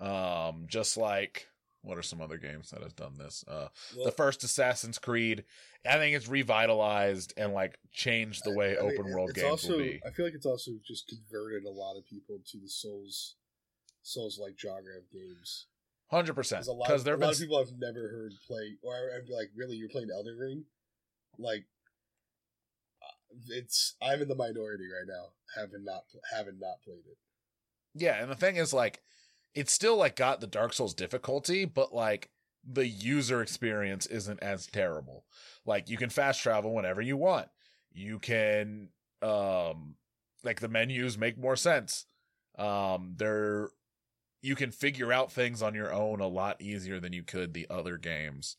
um, 0.00 0.64
just 0.66 0.96
like 0.96 1.46
what 1.82 1.98
are 1.98 2.02
some 2.02 2.20
other 2.20 2.38
games 2.38 2.70
that 2.70 2.82
have 2.82 2.96
done 2.96 3.14
this? 3.18 3.44
Uh, 3.46 3.68
Well, 3.96 4.06
the 4.06 4.12
first 4.12 4.44
Assassin's 4.44 4.98
Creed, 4.98 5.44
I 5.84 5.96
think 5.96 6.16
it's 6.16 6.28
revitalized 6.28 7.34
and 7.36 7.52
like 7.52 7.76
changed 7.92 8.44
the 8.44 8.54
way 8.54 8.78
I 8.78 8.82
mean, 8.82 8.92
open 8.92 9.12
world 9.12 9.30
it's 9.30 9.40
games 9.40 9.50
also, 9.50 9.72
will 9.72 9.78
be. 9.78 10.00
I 10.06 10.10
feel 10.10 10.24
like 10.24 10.34
it's 10.34 10.46
also 10.46 10.72
just 10.86 11.08
converted 11.08 11.64
a 11.64 11.70
lot 11.70 11.96
of 11.96 12.06
people 12.06 12.38
to 12.52 12.58
the 12.58 12.68
Souls, 12.68 13.34
Souls 14.02 14.38
like 14.40 14.58
genre 14.58 14.96
of 14.96 15.10
games. 15.10 15.66
Hundred 16.12 16.34
percent, 16.34 16.66
Because 16.66 16.68
a 16.68 16.72
lot, 16.72 16.90
of, 16.90 17.04
there 17.04 17.14
a 17.14 17.16
have 17.16 17.26
lot 17.26 17.32
of 17.32 17.40
people 17.40 17.56
I've 17.58 17.78
never 17.78 18.08
heard 18.08 18.32
play, 18.46 18.76
or 18.82 18.94
I'd 19.16 19.26
be 19.26 19.32
like, 19.32 19.50
really, 19.56 19.76
you're 19.76 19.88
playing 19.88 20.10
Elden 20.12 20.36
Ring? 20.38 20.64
Like, 21.38 21.64
uh, 23.02 23.36
it's 23.48 23.94
I'm 24.02 24.20
in 24.20 24.28
the 24.28 24.34
minority 24.34 24.84
right 24.84 25.06
now, 25.08 25.28
having 25.56 25.84
not 25.84 26.02
having 26.30 26.58
not 26.58 26.82
played 26.84 26.98
it. 27.10 27.16
Yeah, 27.94 28.20
and 28.20 28.30
the 28.30 28.36
thing 28.36 28.56
is 28.56 28.74
like 28.74 29.00
it's 29.54 29.72
still 29.72 29.96
like 29.96 30.16
got 30.16 30.40
the 30.42 30.46
Dark 30.46 30.74
Souls 30.74 30.92
difficulty, 30.92 31.64
but 31.64 31.94
like 31.94 32.28
the 32.62 32.86
user 32.86 33.40
experience 33.40 34.04
isn't 34.06 34.42
as 34.42 34.66
terrible. 34.66 35.24
Like 35.64 35.88
you 35.88 35.96
can 35.96 36.10
fast 36.10 36.42
travel 36.42 36.74
whenever 36.74 37.00
you 37.00 37.16
want. 37.16 37.48
You 37.90 38.18
can 38.18 38.90
um 39.22 39.94
like 40.44 40.60
the 40.60 40.68
menus 40.68 41.16
make 41.16 41.38
more 41.38 41.56
sense. 41.56 42.04
Um 42.58 43.14
they're 43.16 43.70
you 44.42 44.56
can 44.56 44.72
figure 44.72 45.12
out 45.12 45.32
things 45.32 45.62
on 45.62 45.74
your 45.74 45.92
own 45.92 46.20
a 46.20 46.26
lot 46.26 46.60
easier 46.60 47.00
than 47.00 47.12
you 47.12 47.22
could 47.22 47.54
the 47.54 47.66
other 47.70 47.96
games. 47.96 48.56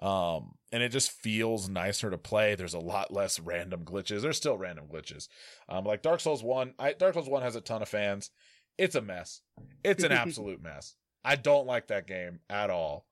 Um, 0.00 0.54
and 0.72 0.82
it 0.82 0.90
just 0.90 1.10
feels 1.10 1.68
nicer 1.68 2.10
to 2.10 2.18
play. 2.18 2.54
There's 2.54 2.74
a 2.74 2.80
lot 2.80 3.12
less 3.12 3.38
random 3.38 3.84
glitches. 3.84 4.22
There's 4.22 4.36
still 4.36 4.58
random 4.58 4.86
glitches. 4.92 5.28
Um, 5.68 5.84
like 5.84 6.02
Dark 6.02 6.20
Souls 6.20 6.42
1, 6.42 6.74
I, 6.78 6.94
Dark 6.94 7.14
Souls 7.14 7.28
1 7.28 7.42
has 7.42 7.54
a 7.54 7.60
ton 7.60 7.82
of 7.82 7.88
fans. 7.88 8.30
It's 8.76 8.94
a 8.94 9.02
mess. 9.02 9.42
It's 9.84 10.02
an 10.02 10.12
absolute 10.12 10.62
mess. 10.62 10.94
I 11.24 11.36
don't 11.36 11.66
like 11.66 11.88
that 11.88 12.06
game 12.06 12.40
at 12.48 12.70
all. 12.70 13.06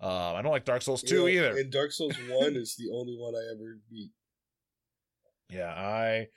Um, 0.00 0.10
I 0.10 0.42
don't 0.42 0.50
like 0.50 0.64
Dark 0.64 0.82
Souls 0.82 1.02
You 1.04 1.08
2 1.08 1.16
know, 1.16 1.28
either. 1.28 1.58
And 1.58 1.70
Dark 1.70 1.92
Souls 1.92 2.16
One 2.28 2.56
is 2.56 2.74
the 2.76 2.90
only 2.92 3.16
one 3.16 3.34
I 3.34 3.54
ever 3.54 3.78
beat. 3.88 4.10
Yeah, 5.48 5.72
I 5.72 6.28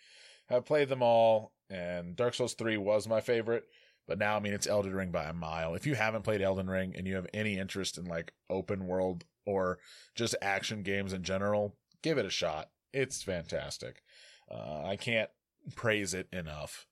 have 0.49 0.65
played 0.65 0.88
them 0.88 1.01
all, 1.01 1.51
and 1.69 2.15
Dark 2.15 2.36
Souls 2.36 2.53
3 2.53 2.77
was 2.77 3.07
my 3.07 3.21
favorite. 3.21 3.63
But 4.08 4.20
now, 4.20 4.36
I 4.36 4.39
mean, 4.39 4.53
it's 4.53 4.68
Elden 4.68 4.93
Ring 4.93 5.12
by 5.12 5.26
a 5.26 5.34
mile. 5.34 5.74
If 5.74 5.88
you 5.88 5.95
haven't 5.95 6.22
played 6.24 6.41
Elden 6.41 6.70
Ring 6.70 6.93
and 6.95 7.08
you 7.08 7.16
have 7.16 7.28
any 7.34 7.58
interest 7.58 7.97
in 7.97 8.06
like 8.06 8.34
open 8.49 8.86
world 8.86 9.26
or 9.45 9.80
just 10.16 10.36
action 10.41 10.84
games 10.84 11.12
in 11.14 11.24
general, 11.24 11.76
give 12.03 12.18
it 12.18 12.26
a 12.26 12.30
shot. 12.30 12.70
It's 12.93 13.24
fantastic. 13.24 14.01
Uh, 14.49 14.84
I 14.86 14.95
can't 14.95 15.30
praise 15.76 16.14
it 16.14 16.28
enough. 16.32 16.86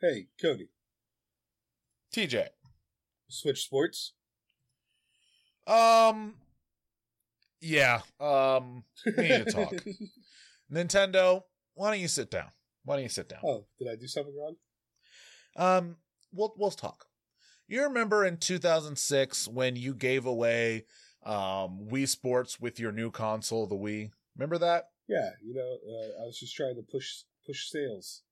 Hey, 0.00 0.26
Cody, 0.40 0.68
TJ, 2.14 2.48
Switch 3.28 3.64
Sports. 3.64 4.12
um, 5.66 6.34
yeah, 7.62 8.02
um, 8.20 8.84
we 9.06 9.22
need 9.22 9.46
to 9.46 9.52
talk. 9.52 9.72
Nintendo, 10.72 11.42
why 11.74 11.90
don't 11.90 12.00
you 12.00 12.08
sit 12.08 12.30
down? 12.30 12.50
Why 12.84 12.96
don't 12.96 13.04
you 13.04 13.08
sit 13.08 13.30
down? 13.30 13.40
oh, 13.42 13.64
did 13.78 13.88
I 13.90 13.96
do 13.96 14.06
something 14.06 14.34
wrong? 14.38 14.56
Um, 15.56 15.96
we'll 16.32 16.54
we'll 16.56 16.70
talk. 16.70 17.06
You 17.68 17.82
remember 17.82 18.24
in 18.24 18.36
2006 18.36 19.48
when 19.48 19.76
you 19.76 19.94
gave 19.94 20.26
away 20.26 20.84
um 21.24 21.88
Wii 21.90 22.08
Sports 22.08 22.60
with 22.60 22.78
your 22.78 22.92
new 22.92 23.10
console, 23.10 23.66
the 23.66 23.74
Wii? 23.74 24.10
Remember 24.36 24.58
that? 24.58 24.90
Yeah, 25.08 25.30
you 25.42 25.54
know, 25.54 25.78
uh, 25.88 26.22
I 26.22 26.26
was 26.26 26.38
just 26.38 26.54
trying 26.54 26.76
to 26.76 26.82
push 26.82 27.22
push 27.46 27.68
sales. 27.68 28.22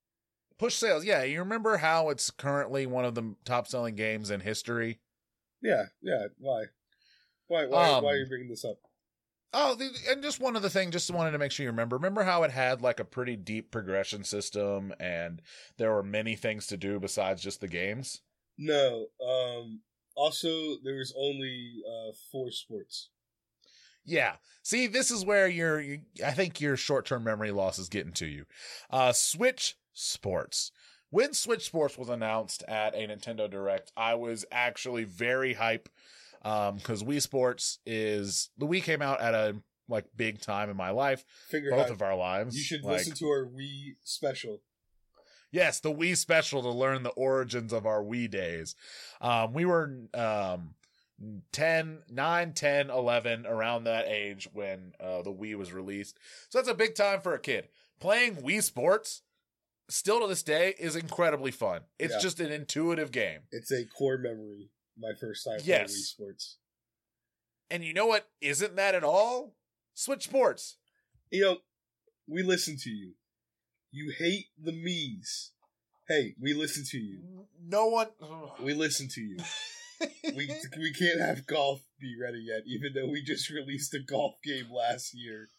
Push 0.57 0.75
sales. 0.75 1.03
Yeah, 1.03 1.23
you 1.23 1.39
remember 1.39 1.77
how 1.77 2.09
it's 2.09 2.31
currently 2.31 2.85
one 2.85 3.05
of 3.05 3.15
the 3.15 3.35
top 3.43 3.67
selling 3.67 3.95
games 3.95 4.31
in 4.31 4.39
history? 4.39 4.99
Yeah, 5.61 5.85
yeah. 6.01 6.27
Why? 6.37 6.65
Why? 7.47 7.65
Why? 7.65 7.91
Um, 7.91 8.03
why 8.03 8.13
are 8.13 8.17
you 8.17 8.27
bringing 8.27 8.49
this 8.49 8.63
up? 8.63 8.77
Oh, 9.57 9.73
the, 9.73 9.89
and 10.09 10.21
just 10.21 10.41
one 10.41 10.57
other 10.57 10.67
thing, 10.67 10.91
just 10.91 11.09
wanted 11.09 11.31
to 11.31 11.37
make 11.37 11.49
sure 11.49 11.63
you 11.63 11.69
remember. 11.69 11.95
Remember 11.95 12.23
how 12.23 12.43
it 12.43 12.51
had 12.51 12.81
like 12.81 12.99
a 12.99 13.05
pretty 13.05 13.37
deep 13.37 13.71
progression 13.71 14.25
system 14.25 14.93
and 14.99 15.41
there 15.77 15.93
were 15.93 16.03
many 16.03 16.35
things 16.35 16.67
to 16.67 16.77
do 16.77 16.99
besides 16.99 17.41
just 17.41 17.61
the 17.61 17.69
games? 17.69 18.19
No. 18.57 19.07
Um. 19.25 19.79
Also, 20.13 20.49
there 20.83 20.95
was 20.95 21.13
only 21.17 21.81
uh 21.87 22.11
four 22.33 22.51
sports. 22.51 23.09
Yeah. 24.03 24.35
See, 24.61 24.87
this 24.87 25.09
is 25.09 25.25
where 25.25 25.47
your 25.47 25.79
you, 25.79 26.01
I 26.23 26.31
think 26.31 26.59
your 26.59 26.75
short-term 26.75 27.23
memory 27.23 27.51
loss 27.51 27.79
is 27.79 27.87
getting 27.87 28.13
to 28.13 28.25
you. 28.25 28.45
Uh 28.89 29.13
Switch 29.13 29.77
Sports. 29.93 30.73
When 31.11 31.33
Switch 31.33 31.63
Sports 31.63 31.97
was 31.97 32.09
announced 32.09 32.63
at 32.67 32.93
a 32.93 33.07
Nintendo 33.07 33.49
Direct, 33.49 33.93
I 33.95 34.15
was 34.15 34.43
actually 34.51 35.05
very 35.05 35.53
hype 35.53 35.87
um 36.45 36.79
cuz 36.79 37.03
Wii 37.03 37.21
Sports 37.21 37.79
is 37.85 38.49
the 38.57 38.65
Wii 38.67 38.81
came 38.83 39.01
out 39.01 39.19
at 39.19 39.33
a 39.33 39.57
like 39.89 40.05
big 40.15 40.39
time 40.41 40.69
in 40.69 40.77
my 40.77 40.89
life, 40.91 41.25
Figure 41.49 41.71
both 41.71 41.87
out. 41.87 41.91
of 41.91 42.01
our 42.01 42.15
lives. 42.15 42.55
you 42.57 42.63
should 42.63 42.83
Like, 42.83 42.99
listen 42.99 43.13
to 43.15 43.25
our 43.27 43.45
Wii 43.45 43.95
special. 44.03 44.61
Yes, 45.51 45.79
the 45.79 45.91
Wii 45.93 46.17
special 46.17 46.61
to 46.63 46.69
learn 46.69 47.03
the 47.03 47.11
origins 47.11 47.71
of 47.71 47.85
our 47.85 48.01
Wii 48.03 48.29
days. 48.29 48.75
Um, 49.21 49.53
we 49.53 49.63
were 49.63 49.95
um, 50.13 50.73
10, 51.53 51.99
9, 52.09 52.53
10, 52.53 52.89
11, 52.89 53.45
around 53.45 53.83
that 53.85 54.07
age 54.07 54.49
when 54.51 54.93
uh, 54.99 55.21
the 55.21 55.31
Wii 55.31 55.55
was 55.55 55.71
released. 55.71 56.17
So 56.49 56.57
that's 56.57 56.67
a 56.67 56.73
big 56.73 56.93
time 56.95 57.21
for 57.21 57.33
a 57.33 57.39
kid. 57.39 57.69
Playing 58.01 58.35
Wii 58.37 58.61
Sports, 58.63 59.21
still 59.87 60.19
to 60.19 60.27
this 60.27 60.43
day, 60.43 60.73
is 60.77 60.95
incredibly 60.97 61.51
fun. 61.51 61.81
It's 61.99 62.15
Yeah. 62.15 62.19
just 62.19 62.39
an 62.41 62.51
intuitive 62.51 63.11
game. 63.11 63.41
It's 63.51 63.71
a 63.71 63.85
core 63.85 64.17
memory. 64.17 64.71
My 64.97 65.11
first 65.19 65.43
time 65.45 65.59
Yes. 65.63 65.65
playing 65.65 65.87
Wii 65.87 66.03
Sports. 66.03 66.57
And 67.69 67.83
you 67.83 67.93
know 67.93 68.05
what 68.05 68.29
isn't 68.41 68.75
that 68.75 68.95
at 68.95 69.03
all? 69.03 69.55
Switch 69.93 70.23
Sports. 70.23 70.77
You 71.31 71.41
know, 71.41 71.57
we 72.27 72.43
listen 72.43 72.77
to 72.81 72.89
you. 72.89 73.13
You 73.91 74.13
hate 74.17 74.47
the 74.61 74.71
me's. 74.71 75.51
Hey, 76.07 76.35
we 76.39 76.53
listen 76.53 76.83
to 76.91 76.97
you. 76.99 77.47
No 77.65 77.87
one. 77.87 78.07
We 78.61 78.73
listen 78.73 79.07
to 79.09 79.21
you. 79.21 79.37
We 80.35 80.47
we 80.77 80.93
can't 80.93 81.19
have 81.19 81.47
golf 81.47 81.81
be 81.99 82.15
ready 82.21 82.39
yet, 82.47 82.61
even 82.67 82.93
though 82.93 83.09
we 83.09 83.23
just 83.23 83.49
released 83.49 83.93
a 83.93 83.99
golf 83.99 84.35
game 84.43 84.67
last 84.71 85.13
year. 85.15 85.49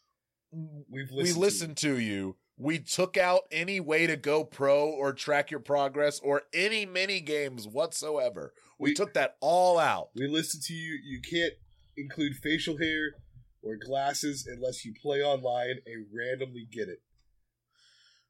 We've 0.53 1.11
listened. 1.11 1.17
we 1.17 1.33
to 1.33 1.39
listened 1.39 1.77
to 1.79 1.99
you. 1.99 2.37
We 2.59 2.79
took 2.79 3.17
out 3.17 3.43
any 3.51 3.81
way 3.81 4.07
to 4.07 4.17
go 4.17 4.45
pro 4.45 4.89
or 4.89 5.13
track 5.13 5.51
your 5.51 5.61
progress 5.61 6.21
or 6.21 6.43
any 6.55 6.87
mini 6.87 7.21
games 7.21 7.67
whatsoever. 7.67 8.55
We, 8.79 8.91
We- 8.91 8.95
took 8.95 9.15
that 9.15 9.37
all 9.41 9.79
out. 9.79 10.11
We 10.15 10.27
listened 10.29 10.63
to 10.65 10.75
you. 10.75 10.99
You 11.03 11.21
can't 11.21 11.55
include 11.97 12.37
facial 12.37 12.77
hair 12.79 13.15
or 13.63 13.77
glasses 13.77 14.47
unless 14.47 14.85
you 14.85 14.93
play 15.01 15.23
online 15.23 15.77
and 15.87 16.07
randomly 16.15 16.67
get 16.71 16.89
it. 16.89 17.01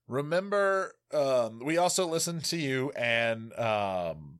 Remember, 0.09 0.94
um, 1.12 1.61
we 1.64 1.76
also 1.78 2.07
listened 2.07 2.44
to 2.44 2.57
you 2.57 2.90
and 2.92 3.53
um, 3.59 4.38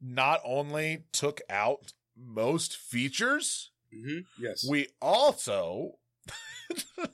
not 0.00 0.40
only 0.44 1.04
took 1.12 1.40
out 1.48 1.92
most 2.16 2.76
features, 2.76 3.70
Mm-hmm. 3.94 4.42
Yes. 4.44 4.66
we 4.68 4.88
also 5.00 5.92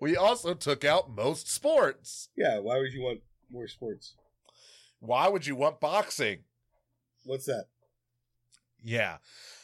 we 0.00 0.16
also 0.16 0.54
took 0.54 0.84
out 0.84 1.10
most 1.10 1.48
sports. 1.48 2.28
yeah. 2.36 2.58
Why 2.58 2.78
would 2.78 2.92
you 2.92 3.02
want 3.02 3.20
more 3.50 3.68
sports? 3.68 4.14
Why 5.00 5.28
would 5.28 5.46
you 5.46 5.56
want 5.56 5.80
boxing? 5.80 6.40
What's 7.24 7.46
that? 7.46 7.66
Yeah. 8.82 9.16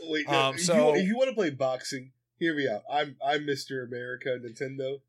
Wait. 0.02 0.28
No, 0.28 0.38
Um, 0.48 0.54
if, 0.56 0.62
so- 0.62 0.94
you, 0.94 1.00
if 1.02 1.06
you 1.06 1.16
want 1.16 1.28
to 1.30 1.34
play 1.34 1.50
boxing, 1.50 2.12
hear 2.38 2.54
me 2.54 2.68
out. 2.68 2.82
I'm 2.90 3.16
I'm 3.24 3.46
Mr. 3.46 3.86
America 3.86 4.38
Nintendo. 4.42 5.00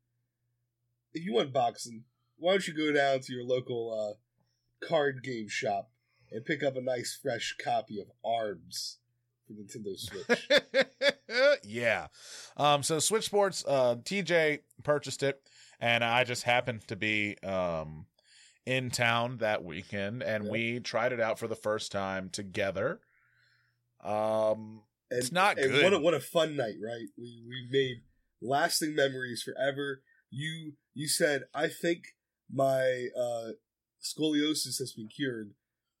If 1.12 1.24
you 1.24 1.32
want 1.34 1.52
boxing, 1.52 2.04
why 2.38 2.52
don't 2.52 2.66
you 2.68 2.74
go 2.74 2.92
down 2.92 3.20
to 3.20 3.32
your 3.32 3.44
local 3.44 4.16
uh, 4.82 4.86
card 4.86 5.22
game 5.22 5.48
shop 5.48 5.90
and 6.30 6.44
pick 6.44 6.62
up 6.62 6.76
a 6.76 6.80
nice 6.80 7.18
fresh 7.20 7.56
copy 7.62 8.00
of 8.00 8.06
Arms 8.24 8.98
for 9.46 9.54
Nintendo 9.54 9.98
Switch? 9.98 10.48
yeah. 11.64 12.08
Um, 12.56 12.82
so 12.82 12.98
Switch 12.98 13.24
Sports, 13.24 13.64
uh, 13.66 13.96
TJ 13.96 14.60
purchased 14.84 15.22
it, 15.22 15.40
and 15.80 16.04
I 16.04 16.24
just 16.24 16.42
happened 16.44 16.86
to 16.88 16.96
be 16.96 17.36
um, 17.42 18.06
in 18.68 18.90
town 18.90 19.38
that 19.38 19.64
weekend, 19.64 20.22
and 20.22 20.44
Yeah. 20.44 20.50
we 20.50 20.80
tried 20.80 21.12
it 21.12 21.20
out 21.20 21.38
for 21.38 21.48
the 21.48 21.56
first 21.56 21.90
time 21.90 22.28
together. 22.28 23.00
Um, 24.04 24.82
And, 25.10 25.20
It's 25.20 25.32
not 25.32 25.56
good. 25.56 25.82
What 25.82 25.92
a, 25.94 25.98
what 25.98 26.14
a 26.14 26.20
fun 26.20 26.54
night, 26.54 26.76
right? 26.84 27.08
We 27.16 27.42
we 27.48 27.66
made 27.70 28.02
lasting 28.42 28.94
memories 28.94 29.42
forever. 29.42 30.02
You 30.30 30.74
you 30.92 31.08
said 31.08 31.44
I 31.54 31.68
think 31.68 32.14
my 32.52 33.08
uh, 33.18 33.52
scoliosis 34.02 34.78
has 34.78 34.92
been 34.94 35.08
cured 35.08 35.54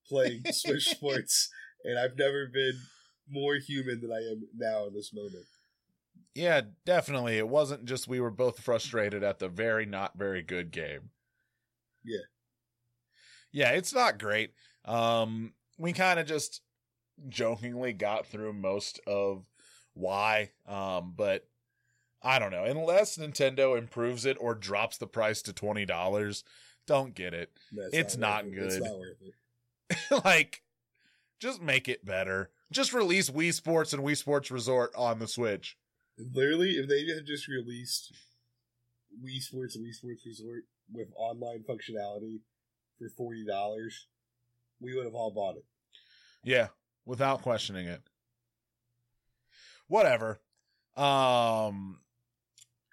playing 0.06 0.42
Switch 0.52 0.84
Sports, 0.90 1.50
and 1.84 1.98
I've 1.98 2.18
never 2.18 2.46
been 2.46 2.78
more 3.30 3.54
human 3.56 4.00
than 4.02 4.12
I 4.12 4.18
am 4.30 4.48
now 4.54 4.86
in 4.86 4.94
this 4.94 5.12
moment. 5.14 5.46
yeah, 6.34 6.60
definitely. 6.84 7.38
It 7.38 7.48
wasn't 7.48 7.86
just 7.86 8.08
we 8.08 8.20
were 8.20 8.30
both 8.30 8.60
frustrated 8.60 9.22
at 9.22 9.38
the 9.38 9.48
very 9.48 9.86
not 9.86 10.18
very 10.18 10.42
good 10.42 10.70
game. 10.70 11.10
Yeah. 12.04 12.26
Yeah, 13.52 13.70
it's 13.70 13.94
not 13.94 14.18
great. 14.18 14.52
Um, 14.84 15.52
we 15.78 15.92
kind 15.92 16.18
of 16.18 16.26
just 16.26 16.60
jokingly 17.28 17.92
got 17.92 18.26
through 18.26 18.52
most 18.52 19.00
of 19.06 19.44
why. 19.94 20.50
Um, 20.66 21.14
but 21.16 21.48
I 22.22 22.38
don't 22.38 22.50
know. 22.50 22.64
Unless 22.64 23.18
Nintendo 23.18 23.78
improves 23.78 24.24
it 24.24 24.36
or 24.40 24.54
drops 24.54 24.98
the 24.98 25.06
price 25.06 25.42
to 25.42 25.52
twenty 25.52 25.84
dollars, 25.86 26.44
don't 26.86 27.14
get 27.14 27.34
it. 27.34 27.50
That's 27.72 27.94
It's 27.94 28.16
not 28.16 28.44
worth 28.44 28.54
it. 28.54 28.62
It's 28.62 28.76
good. 28.76 28.84
not 28.84 28.98
worth 28.98 29.22
it. 29.22 30.24
like, 30.24 30.62
just 31.40 31.62
make 31.62 31.88
it 31.88 32.04
better. 32.04 32.50
Just 32.70 32.92
release 32.92 33.30
Wii 33.30 33.54
Sports 33.54 33.92
and 33.92 34.02
Wii 34.02 34.16
Sports 34.16 34.50
Resort 34.50 34.92
on 34.96 35.18
the 35.18 35.28
Switch. 35.28 35.76
Literally, 36.18 36.72
if 36.72 36.88
they 36.88 37.06
had 37.06 37.24
just 37.26 37.48
released 37.48 38.12
Wii 39.24 39.40
Sports 39.40 39.76
and 39.76 39.86
Wii 39.86 39.94
Sports 39.94 40.26
Resort 40.26 40.64
with 40.92 41.08
online 41.16 41.64
functionality 41.68 42.40
for 42.98 43.08
forty 43.08 43.44
dollars, 43.44 44.06
we 44.80 44.94
would 44.94 45.04
have 45.04 45.14
all 45.14 45.30
bought 45.30 45.56
it. 45.56 45.64
Yeah, 46.42 46.68
without 47.04 47.42
questioning 47.42 47.86
it. 47.86 48.02
Whatever. 49.86 50.40
Um 50.96 52.00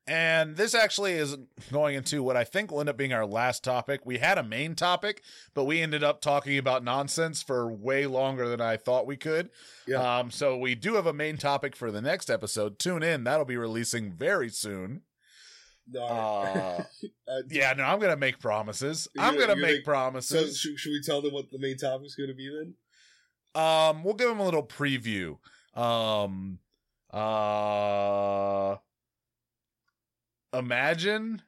and 0.08 0.56
this 0.56 0.76
actually 0.76 1.14
is 1.14 1.36
going 1.72 1.96
into 1.96 2.22
what 2.22 2.38
I 2.38 2.44
think 2.44 2.70
will 2.70 2.80
end 2.80 2.90
up 2.90 2.98
being 2.98 3.12
our 3.12 3.26
last 3.26 3.64
topic. 3.64 4.02
We 4.06 4.20
had 4.20 4.38
a 4.38 4.44
main 4.44 4.76
topic, 4.76 5.24
but 5.56 5.64
we 5.64 5.82
ended 5.82 6.04
up 6.04 6.22
talking 6.22 6.60
about 6.60 6.84
nonsense 6.84 7.42
for 7.42 7.72
way 7.72 8.06
longer 8.06 8.48
than 8.48 8.62
I 8.62 8.78
thought 8.78 9.08
we 9.08 9.18
could. 9.18 9.50
Yeah. 9.88 10.20
Um 10.20 10.32
so 10.32 10.58
we 10.58 10.76
do 10.76 10.96
have 10.96 11.08
a 11.08 11.14
main 11.14 11.38
topic 11.38 11.76
for 11.76 11.92
the 11.92 12.02
next 12.02 12.30
episode. 12.30 12.78
Tune 12.80 13.04
in. 13.04 13.24
That'll 13.24 13.46
be 13.46 13.58
releasing 13.58 14.12
very 14.12 14.50
soon. 14.50 15.02
No, 15.88 16.02
Uh, 16.04 16.84
uh, 17.28 17.42
Yeah, 17.50 17.74
no, 17.74 17.84
I'm 17.84 18.00
going 18.00 18.12
to 18.12 18.18
make 18.18 18.40
promises. 18.40 19.08
You're 19.14 19.24
I'm 19.24 19.34
gonna- 19.36 19.46
going 19.48 19.58
to 19.58 19.62
you're 19.62 19.76
make 19.78 19.86
gonna- 19.86 20.22
So 20.22 20.36
promises. 20.36 20.58
should, 20.60 20.80
should 20.80 20.92
we 20.92 21.02
tell 21.02 21.22
them 21.22 21.34
what 21.34 21.52
the 21.52 21.60
main 21.60 21.78
topic 21.78 22.08
is 22.08 22.16
going 22.16 22.30
to 22.30 22.36
be 22.36 22.50
then? 22.50 22.74
Um, 23.62 24.04
we'll 24.04 24.16
give 24.16 24.28
them 24.30 24.40
a 24.40 24.44
little 24.46 24.66
preview. 24.66 25.38
Um, 25.76 26.60
uh, 27.14 28.76
imagine. 30.54 31.42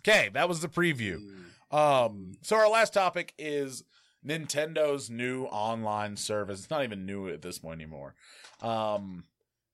Okay, 0.00 0.30
that 0.34 0.48
was 0.48 0.60
the 0.60 0.68
preview. 0.68 1.18
Mm. 1.72 1.76
Um, 1.76 2.32
so 2.42 2.56
our 2.56 2.68
last 2.68 2.92
topic 2.94 3.32
is 3.38 3.84
Nintendo's 4.26 5.08
new 5.10 5.44
online 5.44 6.16
service. 6.16 6.60
It's 6.60 6.70
not 6.70 6.82
even 6.84 7.06
new 7.06 7.28
at 7.28 7.42
this 7.42 7.58
point 7.58 7.80
anymore. 7.80 8.14
Um, 8.62 9.24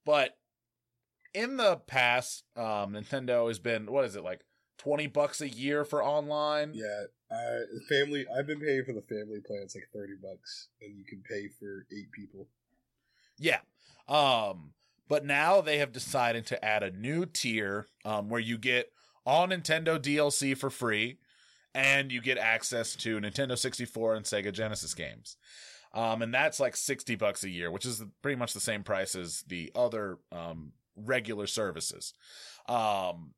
but 0.05 0.37
in 1.37 1.59
the 1.59 1.76
past, 1.87 2.45
um, 2.57 2.95
Nintendo 2.95 3.47
has 3.47 3.59
been 3.59 3.93
what 3.93 4.07
is 4.07 4.16
it 4.16 4.24
like 4.24 4.41
twenty 4.78 5.07
bucks 5.07 5.41
a 5.43 5.49
year 5.49 5.84
for 5.84 6.03
online? 6.03 6.72
Yeah, 6.74 7.05
family. 7.89 8.24
I've 8.37 8.47
been 8.47 8.61
paying 8.61 8.84
for 8.84 8.95
the 8.95 9.03
family 9.03 9.41
plan. 9.47 9.61
It's 9.62 9.74
like 9.74 9.89
thirty 9.93 10.14
bucks, 10.20 10.68
and 10.80 10.97
you 10.97 11.05
can 11.05 11.22
pay 11.28 11.49
for 11.61 11.87
eight 11.93 12.11
people. 12.11 12.49
Yeah. 13.39 13.59
Um, 14.09 14.72
but 15.09 15.26
now 15.26 15.61
they 15.61 15.78
have 15.78 15.93
decided 15.93 16.47
to 16.47 16.64
add 16.64 16.82
a 16.82 16.91
new 16.91 17.26
tier 17.26 17.87
um, 18.05 18.30
where 18.30 18.41
you 18.41 18.57
get 18.57 18.91
all 19.26 19.47
Nintendo 19.47 19.99
DLC 19.99 20.57
for 20.57 20.70
free 20.70 21.18
and 21.74 22.11
you 22.11 22.22
get 22.22 22.39
access 22.39 22.97
to 22.97 23.20
Nintendo 23.20 23.59
64 23.59 24.14
and 24.14 24.24
Sega 24.24 24.53
Genesis 24.53 24.95
games. 24.95 25.37
Um, 25.93 26.22
and 26.22 26.32
that's 26.32 26.61
like 26.61 26.76
60 26.76 27.16
bucks 27.16 27.45
a 27.45 27.51
year, 27.51 27.70
which 27.70 27.84
is 27.84 28.03
pretty 28.22 28.37
much 28.37 28.53
the 28.53 28.61
same 28.61 28.82
price 28.82 29.14
as 29.14 29.43
the 29.47 29.70
other 29.74 30.18
um, 30.32 30.72
regular 30.97 31.47
services. 31.47 32.12
Um, 32.68 33.34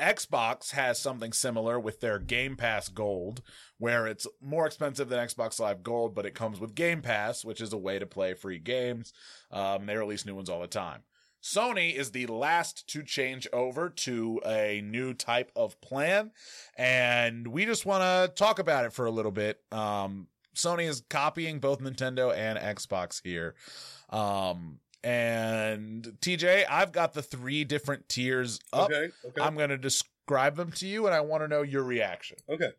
Xbox 0.00 0.72
has 0.72 0.98
something 0.98 1.32
similar 1.32 1.78
with 1.78 2.00
their 2.00 2.18
Game 2.18 2.56
Pass 2.56 2.88
Gold, 2.88 3.42
where 3.78 4.06
it's 4.06 4.26
more 4.40 4.66
expensive 4.66 5.08
than 5.08 5.24
Xbox 5.24 5.60
Live 5.60 5.82
Gold, 5.82 6.14
but 6.14 6.26
it 6.26 6.34
comes 6.34 6.58
with 6.58 6.74
Game 6.74 7.02
Pass, 7.02 7.44
which 7.44 7.60
is 7.60 7.72
a 7.72 7.78
way 7.78 7.98
to 7.98 8.06
play 8.06 8.34
free 8.34 8.58
games. 8.58 9.12
Um, 9.50 9.86
they 9.86 9.96
release 9.96 10.26
new 10.26 10.34
ones 10.34 10.48
all 10.48 10.60
the 10.60 10.66
time. 10.66 11.02
Sony 11.42 11.94
is 11.94 12.12
the 12.12 12.26
last 12.26 12.88
to 12.88 13.02
change 13.02 13.48
over 13.52 13.88
to 13.90 14.40
a 14.46 14.80
new 14.84 15.12
type 15.12 15.50
of 15.56 15.80
plan, 15.80 16.30
and 16.76 17.48
we 17.48 17.64
just 17.64 17.84
want 17.84 18.02
to 18.02 18.32
talk 18.34 18.58
about 18.58 18.84
it 18.84 18.92
for 18.92 19.06
a 19.06 19.10
little 19.10 19.32
bit. 19.32 19.60
Um, 19.72 20.28
Sony 20.54 20.88
is 20.88 21.02
copying 21.10 21.58
both 21.58 21.80
Nintendo 21.80 22.34
and 22.36 22.58
Xbox 22.58 23.20
here. 23.24 23.54
Um, 24.10 24.78
and 25.04 26.04
TJ, 26.20 26.64
I've 26.70 26.92
got 26.92 27.12
the 27.12 27.22
three 27.22 27.64
different 27.64 28.08
tiers 28.08 28.58
up. 28.72 28.90
Okay. 28.90 29.08
Okay. 29.26 29.40
I'm 29.42 29.56
going 29.56 29.70
to 29.70 29.78
describe 29.78 30.56
them 30.56 30.70
to 30.72 30.86
you, 30.86 31.06
and 31.06 31.14
I 31.14 31.20
want 31.20 31.42
to 31.42 31.48
know 31.48 31.62
your 31.62 31.82
reaction. 31.82 32.36
okay. 32.48 32.70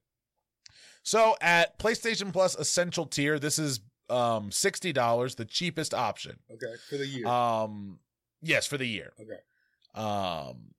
So 1.05 1.35
at 1.41 1.77
PlayStation 1.79 2.31
Plus 2.31 2.55
Essential 2.55 3.05
tier, 3.05 3.37
this 3.39 3.59
is 3.59 3.81
um 4.09 4.51
sixty 4.51 4.93
dollars, 4.93 5.35
the 5.35 5.43
cheapest 5.45 5.93
option. 5.93 6.37
Okay. 6.49 6.73
For 6.89 6.97
the 6.97 7.05
year. 7.05 7.27
Um, 7.27 7.99
yes, 8.41 8.65
for 8.67 8.77
the 8.77 8.87
year. 8.87 9.11
okay. 9.19 10.01
Um, 10.01 10.73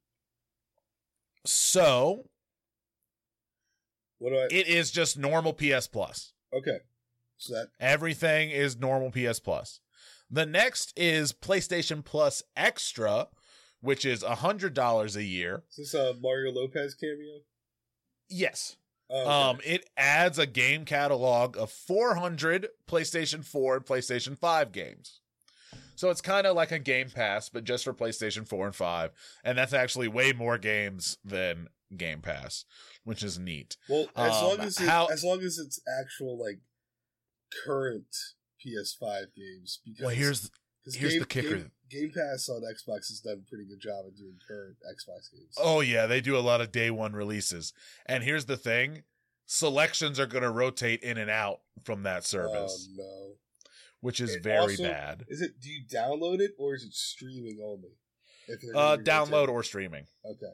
so 1.44 2.24
What 4.18 4.30
do 4.30 4.36
I? 4.38 4.44
it 4.50 4.66
is 4.66 4.90
just 4.90 5.18
normal 5.18 5.52
PS 5.52 5.86
Plus. 5.88 6.32
okay. 6.56 6.78
So 7.36 7.52
that. 7.54 7.68
Everything 7.80 8.50
is 8.50 8.78
normal 8.78 9.10
PS 9.10 9.40
Plus. 9.40 9.80
The 10.34 10.46
next 10.46 10.92
is 10.96 11.32
PlayStation 11.32 12.04
Plus 12.04 12.42
Extra, 12.56 13.28
which 13.80 14.04
is 14.04 14.24
hundred 14.24 14.74
dollars 14.74 15.14
a 15.14 15.22
year. 15.22 15.62
Is 15.70 15.92
this 15.92 15.94
a 15.94 16.14
Mario 16.20 16.50
Lopez 16.50 16.96
cameo? 16.96 17.42
Yes. 18.28 18.76
Oh, 19.08 19.20
okay. 19.20 19.30
Um, 19.30 19.58
it 19.64 19.88
adds 19.96 20.40
a 20.40 20.46
game 20.46 20.84
catalog 20.86 21.56
of 21.56 21.70
400 21.70 22.66
PlayStation 22.88 23.44
4 23.44 23.76
and 23.76 23.86
PlayStation 23.86 24.36
5 24.36 24.72
games. 24.72 25.20
So 25.94 26.10
it's 26.10 26.20
kind 26.20 26.48
of 26.48 26.56
like 26.56 26.72
a 26.72 26.80
Game 26.80 27.10
Pass, 27.10 27.48
but 27.48 27.62
just 27.62 27.84
for 27.84 27.94
PlayStation 27.94 28.48
4 28.48 28.66
and 28.66 28.74
5. 28.74 29.10
And 29.44 29.56
that's 29.56 29.72
actually 29.72 30.08
way 30.08 30.32
more 30.32 30.58
games 30.58 31.18
than 31.24 31.68
Game 31.96 32.22
Pass, 32.22 32.64
which 33.04 33.22
is 33.22 33.38
neat. 33.38 33.76
well, 33.88 34.08
as 34.16 34.34
um, 34.34 34.44
long 34.48 34.60
as 34.60 34.80
it, 34.80 34.88
how- 34.88 35.06
as 35.06 35.22
long 35.22 35.42
as 35.42 35.58
it's 35.58 35.78
actual 36.00 36.36
like 36.36 36.58
current 37.64 38.16
PS5 38.64 39.34
games. 39.34 39.80
Because 39.84 40.04
Well, 40.06 40.14
here's 40.14 40.50
'cause 40.84 40.94
here's 40.94 41.18
the 41.18 41.26
kicker. 41.26 41.56
Game, 41.56 41.70
Game 41.90 42.12
Pass 42.14 42.48
on 42.48 42.62
Xbox 42.62 43.08
has 43.08 43.20
done 43.24 43.42
a 43.46 43.48
pretty 43.48 43.64
good 43.66 43.80
job 43.80 44.06
of 44.06 44.16
doing 44.16 44.38
current 44.46 44.76
Xbox 44.90 45.30
games. 45.32 45.54
oh 45.58 45.80
yeah, 45.80 46.06
they 46.06 46.20
do 46.20 46.36
a 46.36 46.40
lot 46.40 46.60
of 46.60 46.72
day 46.72 46.90
one 46.90 47.12
releases. 47.12 47.72
And 48.06 48.24
here's 48.24 48.46
the 48.46 48.56
thing, 48.56 49.04
selections 49.46 50.18
are 50.18 50.26
going 50.26 50.42
to 50.42 50.50
rotate 50.50 51.02
in 51.02 51.18
and 51.18 51.30
out 51.30 51.60
from 51.84 52.02
that 52.04 52.24
service, 52.24 52.88
Oh, 52.90 52.94
no. 52.96 53.36
which 54.00 54.20
is 54.20 54.34
It 54.36 54.42
very 54.42 54.58
also- 54.72 54.82
bad. 54.84 55.24
Is 55.28 55.40
it? 55.42 55.60
Do 55.60 55.68
you 55.70 55.84
download 55.86 56.40
it 56.40 56.52
or 56.58 56.74
is 56.74 56.84
it 56.84 56.92
streaming 56.94 57.60
only? 57.62 57.96
If 58.46 58.62
Uh, 58.74 58.96
download 58.98 59.30
rotating? 59.32 59.54
or 59.54 59.62
streaming. 59.62 60.06
Okay. 60.24 60.52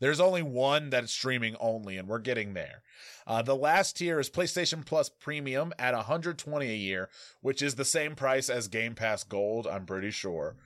There's 0.00 0.20
only 0.20 0.42
one 0.42 0.90
that's 0.90 1.12
streaming 1.12 1.56
only, 1.60 1.96
and 1.96 2.08
we're 2.08 2.18
getting 2.18 2.54
there. 2.54 2.82
Uh, 3.26 3.42
the 3.42 3.56
last 3.56 3.96
tier 3.96 4.18
is 4.18 4.30
PlayStation 4.30 4.84
Plus 4.84 5.08
Premium 5.08 5.72
at 5.78 5.94
120 5.94 6.70
a 6.70 6.74
year, 6.74 7.08
which 7.40 7.62
is 7.62 7.74
the 7.74 7.84
same 7.84 8.14
price 8.14 8.48
as 8.48 8.68
Game 8.68 8.94
Pass 8.94 9.24
Gold. 9.24 9.66
I'm 9.66 9.86
pretty 9.86 10.10
sure. 10.10 10.56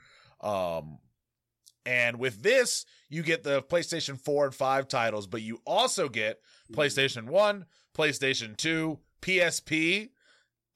Um, 0.41 0.99
and 1.85 2.19
with 2.19 2.43
this, 2.43 2.87
you 3.09 3.23
get 3.23 3.43
the 3.43 3.63
PlayStation 3.63 4.19
4 4.19 4.47
and 4.47 4.55
5 4.55 4.89
titles, 4.89 5.27
but 5.27 5.43
you 5.43 5.61
also 5.67 6.09
get 6.09 6.41
PlayStation 6.73 7.27
1, 7.27 7.67
PlayStation 7.97 8.57
2, 8.57 8.99
PSP, 9.21 10.11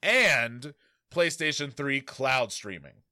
and 0.03 0.73
PlayStation 1.11 1.73
3 1.73 2.01
cloud 2.01 2.51
streaming. 2.51 3.03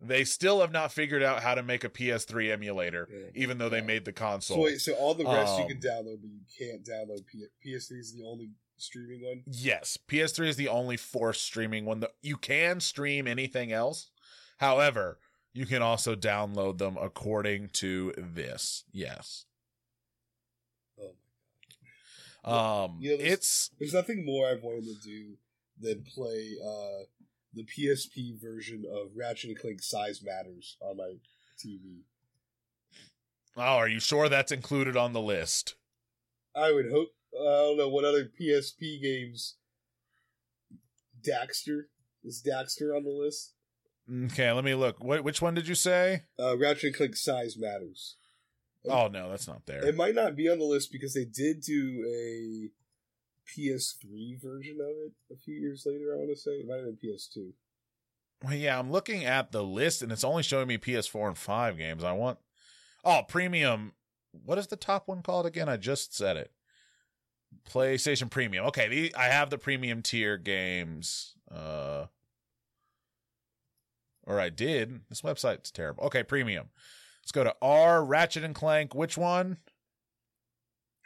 They 0.00 0.24
still 0.24 0.60
have 0.60 0.72
not 0.72 0.92
figured 0.92 1.22
out 1.22 1.42
how 1.42 1.54
to 1.54 1.62
make 1.62 1.82
a 1.82 1.88
PS3 1.88 2.50
emulator, 2.52 3.08
Yeah. 3.10 3.30
even 3.34 3.56
though 3.58 3.70
they 3.70 3.80
made 3.80 4.04
the 4.04 4.12
console. 4.12 4.58
So 4.58 4.62
wait, 4.64 4.78
so 4.80 4.92
all 4.94 5.14
the 5.14 5.24
rest 5.24 5.56
you 5.56 5.62
Um, 5.64 5.68
can 5.68 5.80
download, 5.80 6.20
but 6.20 6.30
you 6.30 6.40
can't 6.58 6.84
download 6.84 7.26
P- 7.26 7.46
PS3 7.64 7.98
is 8.00 8.12
the 8.12 8.22
only 8.22 8.50
streaming 8.76 9.22
one. 9.24 9.42
Yes, 9.46 9.96
PS3 10.06 10.48
is 10.48 10.56
the 10.56 10.68
only 10.68 10.98
forced 10.98 11.42
streaming 11.44 11.86
one. 11.86 12.00
That 12.00 12.12
you 12.20 12.36
can 12.36 12.80
stream 12.80 13.26
anything 13.26 13.72
else. 13.72 14.10
However, 14.58 15.18
you 15.54 15.64
can 15.64 15.80
also 15.80 16.14
download 16.14 16.76
them 16.76 16.98
according 16.98 17.70
to 17.70 18.12
this. 18.18 18.84
Yes. 18.92 19.46
Oh. 22.44 22.84
Um, 22.84 22.98
You 23.00 23.12
know, 23.12 23.16
there's- 23.16 23.32
it's 23.32 23.70
There's 23.78 23.94
nothing 23.94 24.24
more 24.26 24.48
I've 24.48 24.62
wanted 24.62 24.84
to 24.84 24.94
do 25.02 25.38
than 25.78 26.04
play 26.04 26.56
uh, 26.62 27.04
the 27.56 27.64
PSP 27.64 28.38
version 28.40 28.84
of 28.88 29.16
Ratchet 29.16 29.50
and 29.50 29.58
Clank 29.58 29.82
Size 29.82 30.22
Matters 30.22 30.76
on 30.80 30.98
my 30.98 31.14
TV. 31.58 32.02
oh, 33.56 33.60
are 33.60 33.88
you 33.88 33.98
sure 33.98 34.28
that's 34.28 34.52
included 34.52 34.96
on 34.96 35.14
the 35.14 35.22
list? 35.22 35.74
I 36.54 36.70
would 36.72 36.90
hope. 36.90 37.08
I 37.34 37.44
don't 37.44 37.78
know 37.78 37.88
what 37.88 38.04
other 38.04 38.30
PSP 38.40 39.00
games. 39.02 39.56
Daxter 41.26 41.84
is 42.22 42.42
Daxter 42.46 42.94
on 42.94 43.04
the 43.04 43.10
list. 43.10 43.54
Okay, 44.26 44.52
let 44.52 44.64
me 44.64 44.74
look. 44.74 45.02
What 45.02 45.24
which 45.24 45.42
one 45.42 45.54
did 45.54 45.66
you 45.66 45.74
say? 45.74 46.24
Uh, 46.38 46.56
Ratchet 46.56 46.84
and 46.84 46.94
Clank 46.94 47.16
Size 47.16 47.56
Matters. 47.58 48.16
Oh 48.88 49.08
no, 49.08 49.30
that's 49.30 49.48
not 49.48 49.66
there. 49.66 49.84
It 49.84 49.96
might 49.96 50.14
not 50.14 50.36
be 50.36 50.48
on 50.48 50.58
the 50.58 50.64
list 50.64 50.92
because 50.92 51.14
they 51.14 51.24
did 51.24 51.60
do 51.62 52.04
a 52.06 52.68
PS3 53.54 54.40
version 54.42 54.78
of 54.80 54.88
it 55.06 55.12
a 55.32 55.36
few 55.36 55.54
years 55.54 55.84
later. 55.86 56.12
I 56.14 56.16
want 56.18 56.30
to 56.30 56.36
say 56.36 56.52
it 56.52 56.66
might 56.68 56.76
have 56.76 57.00
been 57.00 57.10
PS2. 57.10 57.52
Well, 58.44 58.54
yeah, 58.54 58.78
I'm 58.78 58.90
looking 58.90 59.24
at 59.24 59.52
the 59.52 59.62
list 59.64 60.02
and 60.02 60.12
it's 60.12 60.24
only 60.24 60.42
showing 60.42 60.68
me 60.68 60.78
PS4 60.78 61.28
and 61.28 61.38
5 61.38 61.78
games. 61.78 62.04
I 62.04 62.12
want 62.12 62.38
Oh, 63.04 63.22
premium. 63.26 63.92
What 64.32 64.58
is 64.58 64.66
the 64.66 64.76
top 64.76 65.06
one 65.08 65.22
called 65.22 65.46
again? 65.46 65.68
I 65.68 65.76
just 65.76 66.14
said 66.14 66.36
it. 66.36 66.50
PlayStation 67.70 68.28
Premium. 68.28 68.66
Okay, 68.66 68.88
the, 68.88 69.14
I 69.14 69.26
have 69.26 69.48
the 69.50 69.58
premium 69.58 70.02
tier 70.02 70.36
games. 70.36 71.34
Uh 71.50 72.06
or 74.24 74.40
I 74.40 74.50
did. 74.50 75.02
This 75.08 75.22
website's 75.22 75.70
terrible. 75.70 76.04
Okay, 76.04 76.24
premium. 76.24 76.70
Let's 77.22 77.32
go 77.32 77.44
to 77.44 77.54
R 77.62 78.04
Ratchet 78.04 78.42
and 78.44 78.54
Clank. 78.54 78.94
Which 78.94 79.16
one? 79.16 79.58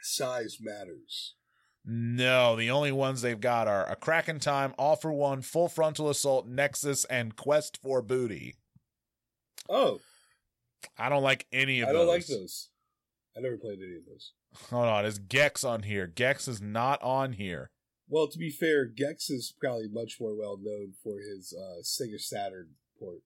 Size 0.01 0.57
Matters. 0.59 1.35
No, 1.83 2.55
the 2.55 2.69
only 2.69 2.91
ones 2.91 3.21
they've 3.21 3.39
got 3.39 3.67
are 3.67 3.89
A 3.89 3.95
Crack 3.95 4.29
in 4.29 4.39
Time, 4.39 4.73
All 4.77 4.95
for 4.95 5.11
One, 5.11 5.41
Full 5.41 5.67
Frontal 5.67 6.09
Assault, 6.09 6.47
Nexus, 6.47 7.05
and 7.05 7.35
Quest 7.35 7.79
for 7.81 8.01
Booty. 8.01 8.55
Oh, 9.67 9.99
I 10.97 11.09
don't 11.09 11.23
like 11.23 11.47
any 11.51 11.81
of 11.81 11.89
I 11.89 11.93
those. 11.93 12.01
I 12.01 12.03
don't 12.05 12.13
like 12.13 12.27
those. 12.27 12.69
I 13.35 13.39
never 13.39 13.57
played 13.57 13.79
any 13.79 13.95
of 13.95 14.05
those. 14.05 14.33
Hold 14.69 14.87
on, 14.87 15.05
is 15.05 15.17
Gex 15.17 15.63
on 15.63 15.83
here? 15.83 16.05
Gex 16.07 16.47
is 16.47 16.61
not 16.61 17.01
on 17.01 17.33
here. 17.33 17.71
Well, 18.07 18.27
to 18.27 18.37
be 18.37 18.49
fair, 18.49 18.85
Gex 18.85 19.29
is 19.29 19.53
probably 19.59 19.87
much 19.87 20.17
more 20.19 20.35
well 20.35 20.57
known 20.61 20.93
for 21.01 21.19
his 21.19 21.53
uh, 21.57 21.81
Sega 21.81 22.19
Saturn 22.19 22.71
port. 22.99 23.21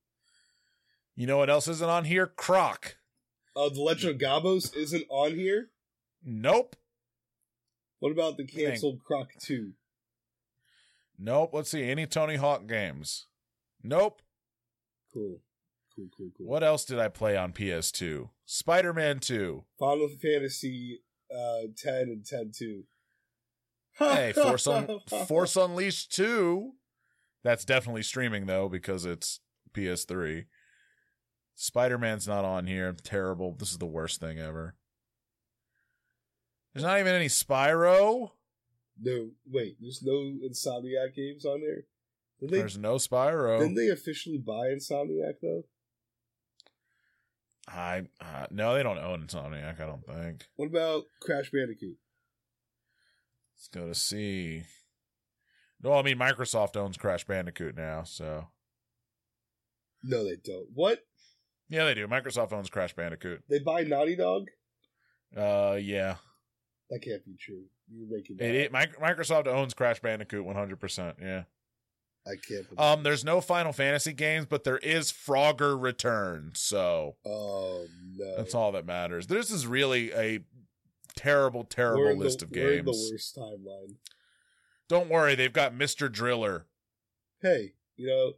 You 1.15 1.27
know 1.27 1.37
what 1.37 1.49
else 1.49 1.67
isn't 1.67 1.89
on 1.89 2.05
here? 2.05 2.27
Croc. 2.27 2.97
Uh, 3.55 3.69
the 3.69 3.81
Legend 3.81 4.13
of 4.13 4.19
Gobbos 4.19 4.73
isn't 4.75 5.05
on 5.09 5.33
here. 5.33 5.69
Nope. 6.23 6.75
What 8.05 8.11
about 8.11 8.37
the 8.37 8.45
canceled 8.45 8.99
Croc 9.03 9.29
2? 9.39 9.71
Nope. 11.17 11.49
Let's 11.53 11.71
see. 11.71 11.89
Any 11.89 12.05
Tony 12.05 12.35
Hawk 12.35 12.67
games? 12.67 13.25
Nope. 13.81 14.21
Cool. 15.11 15.39
Cool, 15.95 16.09
cool, 16.15 16.29
cool. 16.37 16.45
What 16.45 16.63
else 16.63 16.85
did 16.85 16.99
I 16.99 17.07
play 17.07 17.35
on 17.35 17.51
PS2? 17.51 18.29
Spider 18.45 18.93
Man 18.93 19.17
2. 19.17 19.63
Final 19.79 20.07
Fantasy 20.21 20.99
uh, 21.35 21.61
10 21.75 21.93
and 21.95 22.23
10 22.23 22.51
2. 22.55 22.83
Hey, 23.93 24.33
Force, 24.33 24.67
Un- 24.67 24.99
Force 25.27 25.55
Unleashed 25.55 26.13
2. 26.13 26.73
That's 27.43 27.65
definitely 27.65 28.03
streaming, 28.03 28.45
though, 28.45 28.69
because 28.69 29.05
it's 29.05 29.39
PS3. 29.73 30.45
Spider 31.55 31.97
Man's 31.97 32.27
not 32.27 32.45
on 32.45 32.67
here. 32.67 32.95
Terrible. 33.01 33.55
This 33.57 33.71
is 33.71 33.79
the 33.79 33.87
worst 33.87 34.19
thing 34.19 34.37
ever. 34.37 34.75
There's 36.75 36.83
not 36.83 36.99
even 36.99 37.13
any 37.15 37.27
Spyro. 37.27 38.31
No, 39.01 39.29
wait, 39.49 39.77
there's 39.79 40.03
no 40.03 40.11
Insomniac 40.45 41.15
games 41.15 41.45
on 41.45 41.61
there? 41.61 41.83
Did 42.41 42.49
they, 42.49 42.57
There's 42.57 42.77
no 42.77 42.95
Spyro. 42.95 43.59
didn't 43.59 43.75
they 43.75 43.87
officially 43.87 44.37
buy 44.37 44.67
Insomniac, 44.67 45.35
though? 45.41 45.63
I 47.67 48.03
uh, 48.21 48.47
no, 48.51 48.75
they 48.75 48.83
don't 48.83 48.97
own 48.99 49.25
Insomniac. 49.25 49.81
I 49.81 49.85
don't 49.85 50.05
think. 50.05 50.45
What 50.57 50.67
about 50.67 51.03
Crash 51.21 51.49
Bandicoot? 51.49 51.95
Let's 53.55 53.67
go 53.69 53.87
to 53.87 53.95
see. 53.95 54.63
No, 55.81 55.93
I 55.93 56.01
mean 56.03 56.17
Microsoft 56.19 56.75
owns 56.75 56.97
Crash 56.97 57.23
Bandicoot 57.25 57.75
now, 57.77 58.03
so 58.03 58.47
No, 60.03 60.23
they 60.25 60.35
don't. 60.43 60.67
What? 60.73 60.99
yeah, 61.69 61.85
they 61.85 61.93
do. 61.95 62.07
Microsoft 62.07 62.51
owns 62.53 62.69
Crash 62.69 62.93
Bandicoot. 62.93 63.43
They 63.49 63.59
buy 63.59 63.83
Naughty 63.83 64.15
Dog? 64.17 64.47
Uh, 65.35 65.77
yeah, 65.81 66.15
That 66.89 66.99
can't 67.01 67.25
be 67.25 67.35
true. 67.39 67.63
You're 67.91 68.07
making 68.09 68.37
that. 68.37 68.45
it, 68.45 68.55
it 68.55 68.71
Mic- 68.71 68.99
Microsoft 68.99 69.47
owns 69.47 69.73
Crash 69.73 69.99
Bandicoot 69.99 70.43
one 70.45 70.55
hundred 70.55 70.79
percent. 70.79 71.17
Yeah. 71.21 71.43
I 72.27 72.31
can't. 72.47 72.67
believe 72.67 72.79
Um, 72.79 73.03
there's 73.03 73.23
no 73.23 73.39
Final 73.41 73.71
Fantasy 73.71 74.11
games, 74.13 74.47
but 74.47 74.63
there 74.63 74.79
is 74.79 75.11
Frogger 75.11 75.79
Return, 75.79 76.51
so 76.55 77.15
Oh 77.25 77.85
no. 78.15 78.37
that's 78.37 78.55
all 78.55 78.71
that 78.71 78.85
matters. 78.85 79.27
This 79.27 79.51
is 79.51 79.67
really 79.67 80.11
a 80.11 80.39
terrible, 81.15 81.63
terrible 81.63 82.17
the- 82.17 82.23
list 82.23 82.41
of 82.41 82.49
We're 82.51 82.73
in 82.79 82.85
the 82.85 83.09
worst 83.11 83.35
timeline. 83.35 83.95
Don't 84.87 85.09
worry, 85.09 85.35
they've 85.35 85.53
got 85.53 85.73
Mister 85.75 86.09
Driller. 86.09 86.65
Hey, 87.41 87.73
you 87.95 88.07
know, 88.07 88.33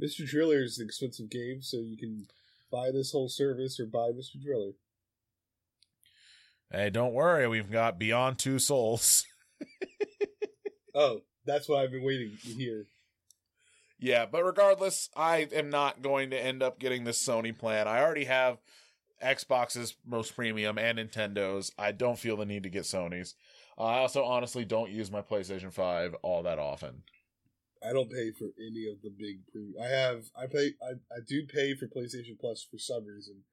Mr. 0.00 0.26
Driller 0.28 0.62
is 0.62 0.78
an 0.78 0.84
expensive 0.86 1.30
game, 1.30 1.62
so 1.62 1.78
you 1.78 1.96
can 1.96 2.26
buy 2.70 2.90
this 2.90 3.12
whole 3.12 3.28
service 3.28 3.78
or 3.80 3.86
buy 3.86 4.10
Mr. 4.10 4.42
Driller. 4.42 4.72
Hey, 6.72 6.88
don't 6.88 7.12
worry, 7.12 7.46
we've 7.46 7.70
got 7.70 7.98
Beyond 7.98 8.38
Two 8.38 8.58
Souls. 8.58 9.26
Oh, 10.94 11.22
that's 11.46 11.70
what 11.70 11.80
I've 11.80 11.90
been 11.90 12.04
waiting 12.04 12.36
to 12.42 12.48
hear. 12.48 12.86
Yeah, 13.98 14.26
but 14.26 14.44
regardless, 14.44 15.08
I 15.16 15.48
am 15.52 15.70
not 15.70 16.02
going 16.02 16.30
to 16.30 16.38
end 16.38 16.62
up 16.62 16.78
getting 16.78 17.04
this 17.04 17.24
Sony 17.24 17.56
plan. 17.56 17.88
I 17.88 18.02
already 18.02 18.26
have 18.26 18.58
Xbox's 19.22 19.94
most 20.04 20.36
premium 20.36 20.76
and 20.76 20.98
Nintendo's. 20.98 21.72
I 21.78 21.92
don't 21.92 22.18
feel 22.18 22.36
the 22.36 22.44
need 22.44 22.64
to 22.64 22.68
get 22.68 22.82
Sony's. 22.82 23.34
I 23.78 24.00
also 24.00 24.24
honestly 24.24 24.66
don't 24.66 24.90
use 24.90 25.10
my 25.10 25.22
PlayStation 25.22 25.72
5 25.72 26.14
all 26.22 26.42
that 26.42 26.58
often. 26.58 27.04
I 27.82 27.92
don't 27.92 28.10
pay 28.10 28.32
for 28.32 28.48
any 28.60 28.86
of 28.90 29.00
the 29.02 29.10
big 29.18 29.46
pre. 29.50 29.72
I 29.82 29.88
have. 29.88 30.24
I 30.36 30.46
pay. 30.46 30.72
I, 30.82 30.92
I 31.10 31.20
do 31.26 31.46
pay 31.46 31.74
for 31.74 31.86
PlayStation 31.86 32.38
Plus 32.38 32.66
for 32.70 32.78
some 32.78 33.06
reason. 33.06 33.44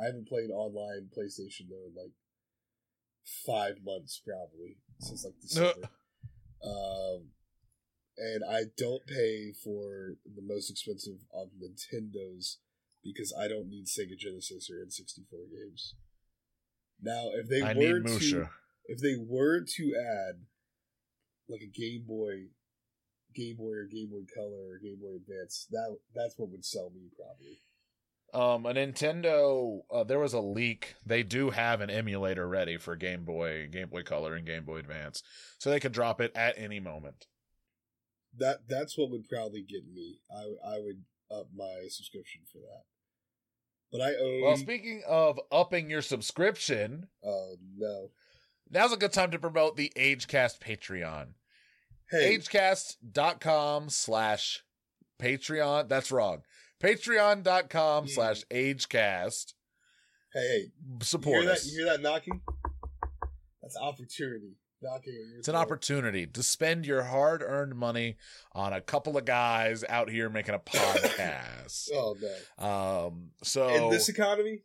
I 0.00 0.06
haven't 0.06 0.28
played 0.28 0.50
online 0.50 1.10
PlayStation 1.16 1.68
though 1.68 1.86
in 1.86 1.94
like 1.94 2.12
five 3.46 3.76
months 3.84 4.20
probably 4.24 4.78
since 5.00 5.24
like 5.24 5.34
December. 5.40 5.88
um, 6.64 7.30
and 8.18 8.42
I 8.48 8.62
don't 8.76 9.06
pay 9.06 9.52
for 9.52 10.14
the 10.24 10.42
most 10.42 10.70
expensive 10.70 11.24
of 11.34 11.48
Nintendos 11.60 12.56
because 13.04 13.34
I 13.38 13.48
don't 13.48 13.68
need 13.68 13.86
Sega 13.86 14.16
Genesis 14.18 14.70
or 14.70 14.76
N64 14.76 15.50
games. 15.50 15.94
Now, 17.02 17.30
if 17.34 17.48
they 17.48 17.62
I 17.62 17.74
were 17.74 18.00
to, 18.00 18.48
if 18.86 19.00
they 19.00 19.16
were 19.16 19.60
to 19.60 19.94
add 19.96 20.40
like 21.48 21.60
a 21.60 21.66
Game 21.66 22.04
Boy, 22.06 22.46
Game 23.34 23.56
Boy 23.56 23.72
or 23.72 23.84
Game 23.84 24.08
Boy 24.10 24.24
Color 24.34 24.70
or 24.70 24.78
Game 24.82 24.98
Boy 25.00 25.16
Advance, 25.16 25.66
that 25.70 25.96
that's 26.14 26.38
what 26.38 26.50
would 26.50 26.64
sell 26.64 26.90
me 26.94 27.10
probably. 27.14 27.60
Um, 28.36 28.66
a 28.66 28.74
Nintendo, 28.74 29.80
uh, 29.90 30.04
there 30.04 30.18
was 30.18 30.34
a 30.34 30.40
leak. 30.40 30.94
They 31.06 31.22
do 31.22 31.48
have 31.48 31.80
an 31.80 31.88
emulator 31.88 32.46
ready 32.46 32.76
for 32.76 32.94
Game 32.94 33.24
Boy, 33.24 33.66
Game 33.72 33.88
Boy 33.88 34.02
Color, 34.02 34.34
and 34.34 34.46
Game 34.46 34.66
Boy 34.66 34.76
Advance, 34.76 35.22
so 35.58 35.70
they 35.70 35.80
could 35.80 35.92
drop 35.92 36.20
it 36.20 36.32
at 36.36 36.58
any 36.58 36.78
moment. 36.78 37.28
That 38.36 38.68
that's 38.68 38.98
what 38.98 39.10
would 39.10 39.26
probably 39.26 39.62
get 39.62 39.90
me. 39.90 40.18
I 40.30 40.74
I 40.74 40.78
would 40.80 41.02
up 41.30 41.48
my 41.56 41.86
subscription 41.88 42.42
for 42.52 42.58
that. 42.58 42.82
But 43.90 44.02
I 44.02 44.14
own. 44.16 44.42
Well, 44.42 44.56
speaking 44.58 45.02
of 45.08 45.40
upping 45.50 45.88
your 45.88 46.02
subscription, 46.02 47.08
oh 47.24 47.56
no! 47.74 48.10
now's 48.70 48.92
a 48.92 48.98
good 48.98 49.14
time 49.14 49.30
to 49.30 49.38
promote 49.38 49.78
the 49.78 49.90
AgeCast 49.96 50.58
Patreon. 50.58 51.28
Hey, 52.10 52.36
agecast.com 52.36 53.88
slash 53.88 54.62
patreon 55.18 55.88
that's 55.88 56.12
wrong 56.12 56.42
patreon.com 56.82 58.08
slash 58.08 58.44
agecast 58.50 59.54
hey, 60.32 60.40
hey! 60.40 60.66
You 60.86 60.98
support 61.02 61.42
hear 61.42 61.50
us 61.50 61.62
that? 61.64 61.70
You 61.70 61.78
hear 61.78 61.86
that 61.92 62.02
knocking? 62.02 62.40
That's 63.62 63.76
opportunity 63.76 64.56
knocking 64.82 65.14
at 65.14 65.28
your 65.30 65.38
it's 65.38 65.48
an 65.48 65.56
opportunity 65.56 66.26
to 66.26 66.42
spend 66.42 66.86
your 66.86 67.02
hard-earned 67.02 67.74
money 67.74 68.16
on 68.52 68.72
a 68.72 68.80
couple 68.80 69.16
of 69.16 69.24
guys 69.24 69.84
out 69.88 70.10
here 70.10 70.28
making 70.28 70.54
a 70.54 70.58
podcast 70.60 71.88
Oh 71.92 72.16
no! 72.58 72.64
um 72.66 73.30
so 73.42 73.68
In 73.68 73.90
this 73.90 74.08
economy, 74.08 74.62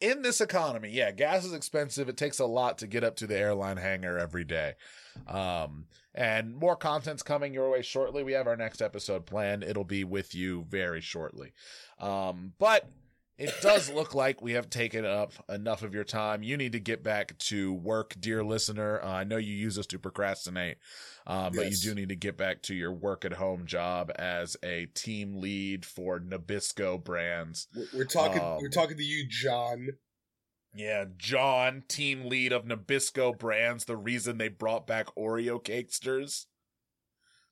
in 0.00 0.22
this 0.22 0.40
economy, 0.40 0.90
yeah, 0.90 1.10
gas 1.10 1.44
is 1.44 1.52
expensive. 1.52 2.08
It 2.08 2.16
takes 2.16 2.38
a 2.38 2.46
lot 2.46 2.78
to 2.78 2.86
get 2.86 3.04
up 3.04 3.16
to 3.16 3.26
the 3.26 3.36
airline 3.36 3.76
hangar 3.76 4.18
every 4.18 4.44
day. 4.44 4.74
Um, 5.28 5.86
and 6.14 6.54
more 6.54 6.76
content's 6.76 7.22
coming 7.22 7.54
your 7.54 7.70
way 7.70 7.82
shortly. 7.82 8.22
We 8.22 8.32
have 8.32 8.46
our 8.46 8.56
next 8.56 8.82
episode 8.82 9.26
planned. 9.26 9.62
It'll 9.62 9.84
be 9.84 10.04
with 10.04 10.34
you 10.34 10.66
very 10.68 11.00
shortly. 11.00 11.52
Um, 11.98 12.52
but 12.58 12.88
it 13.38 13.54
does 13.62 13.90
look 13.94 14.14
like 14.14 14.42
we 14.42 14.52
have 14.52 14.68
taken 14.68 15.04
up 15.04 15.32
enough 15.48 15.82
of 15.82 15.94
your 15.94 16.04
time. 16.04 16.42
You 16.42 16.56
need 16.56 16.72
to 16.72 16.80
get 16.80 17.02
back 17.02 17.38
to 17.38 17.72
work, 17.72 18.14
dear 18.20 18.44
listener. 18.44 19.00
Uh, 19.02 19.08
I 19.08 19.24
know 19.24 19.38
you 19.38 19.54
use 19.54 19.78
us 19.78 19.86
to 19.86 19.98
procrastinate, 19.98 20.78
um, 21.26 21.52
but 21.54 21.70
you 21.70 21.76
do 21.76 21.94
need 21.94 22.10
to 22.10 22.16
get 22.16 22.36
back 22.36 22.62
to 22.62 22.74
your 22.74 22.92
work 22.92 23.24
at 23.24 23.32
home 23.32 23.66
job 23.66 24.12
as 24.16 24.56
a 24.62 24.86
team 24.94 25.36
lead 25.40 25.86
for 25.86 26.20
Nabisco 26.20 27.02
brands. 27.02 27.68
we're, 27.74 27.86
we're 27.94 28.04
talking. 28.04 28.42
Um, 28.42 28.58
we're 28.60 28.68
talking 28.68 28.96
to 28.96 29.04
you, 29.04 29.26
John. 29.28 29.88
Yeah, 30.72 31.06
John, 31.16 31.82
team 31.88 32.26
lead 32.28 32.52
of 32.52 32.64
Nabisco 32.64 33.36
Brands, 33.36 33.84
the 33.86 33.96
reason 33.96 34.38
they 34.38 34.48
brought 34.48 34.86
back 34.86 35.06
Oreo 35.16 35.62
cakesters. 35.62 36.46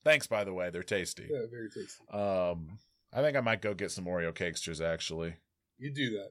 Thanks, 0.04 0.26
by 0.28 0.44
the 0.44 0.52
way, 0.52 0.70
they're 0.70 0.82
tasty. 0.84 1.26
Yeah, 1.28 1.40
very 1.50 1.68
tasty. 1.68 2.04
Um, 2.12 2.78
I 3.12 3.20
think 3.20 3.36
I 3.36 3.40
might 3.40 3.60
go 3.62 3.74
get 3.74 3.90
some 3.90 4.04
Oreo 4.04 4.32
cakesters 4.32 4.80
actually. 4.80 5.34
You 5.78 5.92
do 5.92 6.10
that. 6.10 6.30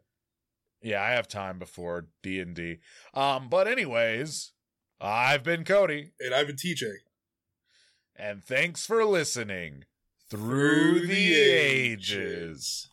Yeah, 0.82 1.02
I 1.04 1.10
have 1.12 1.28
time 1.28 1.60
before 1.60 2.08
D 2.24 2.40
and 2.40 2.56
D. 2.56 2.78
Um, 3.14 3.50
but 3.50 3.68
anyways, 3.68 4.54
I've 5.02 5.44
been 5.44 5.64
Cody, 5.66 6.12
And 6.20 6.34
I've 6.34 6.48
been 6.48 6.56
TJ. 6.56 6.86
and 8.16 8.44
thanks 8.44 8.86
for 8.86 9.04
listening 9.04 9.84
Through 10.30 11.00
through, 11.00 11.08
the, 11.08 11.14
the 11.16 11.34
ages. 11.36 12.90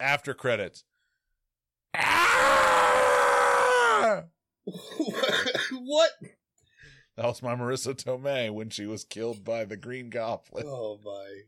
After 0.00 0.34
credits. 0.34 0.82
Ah! 1.94 4.24
what? 4.64 6.10
That 7.16 7.26
was 7.26 7.42
my 7.42 7.54
Marisa 7.54 7.94
Tomei 7.94 8.50
when 8.50 8.70
she 8.70 8.86
was 8.86 9.04
killed 9.04 9.44
by 9.44 9.66
the 9.66 9.76
Green 9.76 10.08
Goblin. 10.08 10.64
Oh 10.66 10.98
my. 11.04 11.42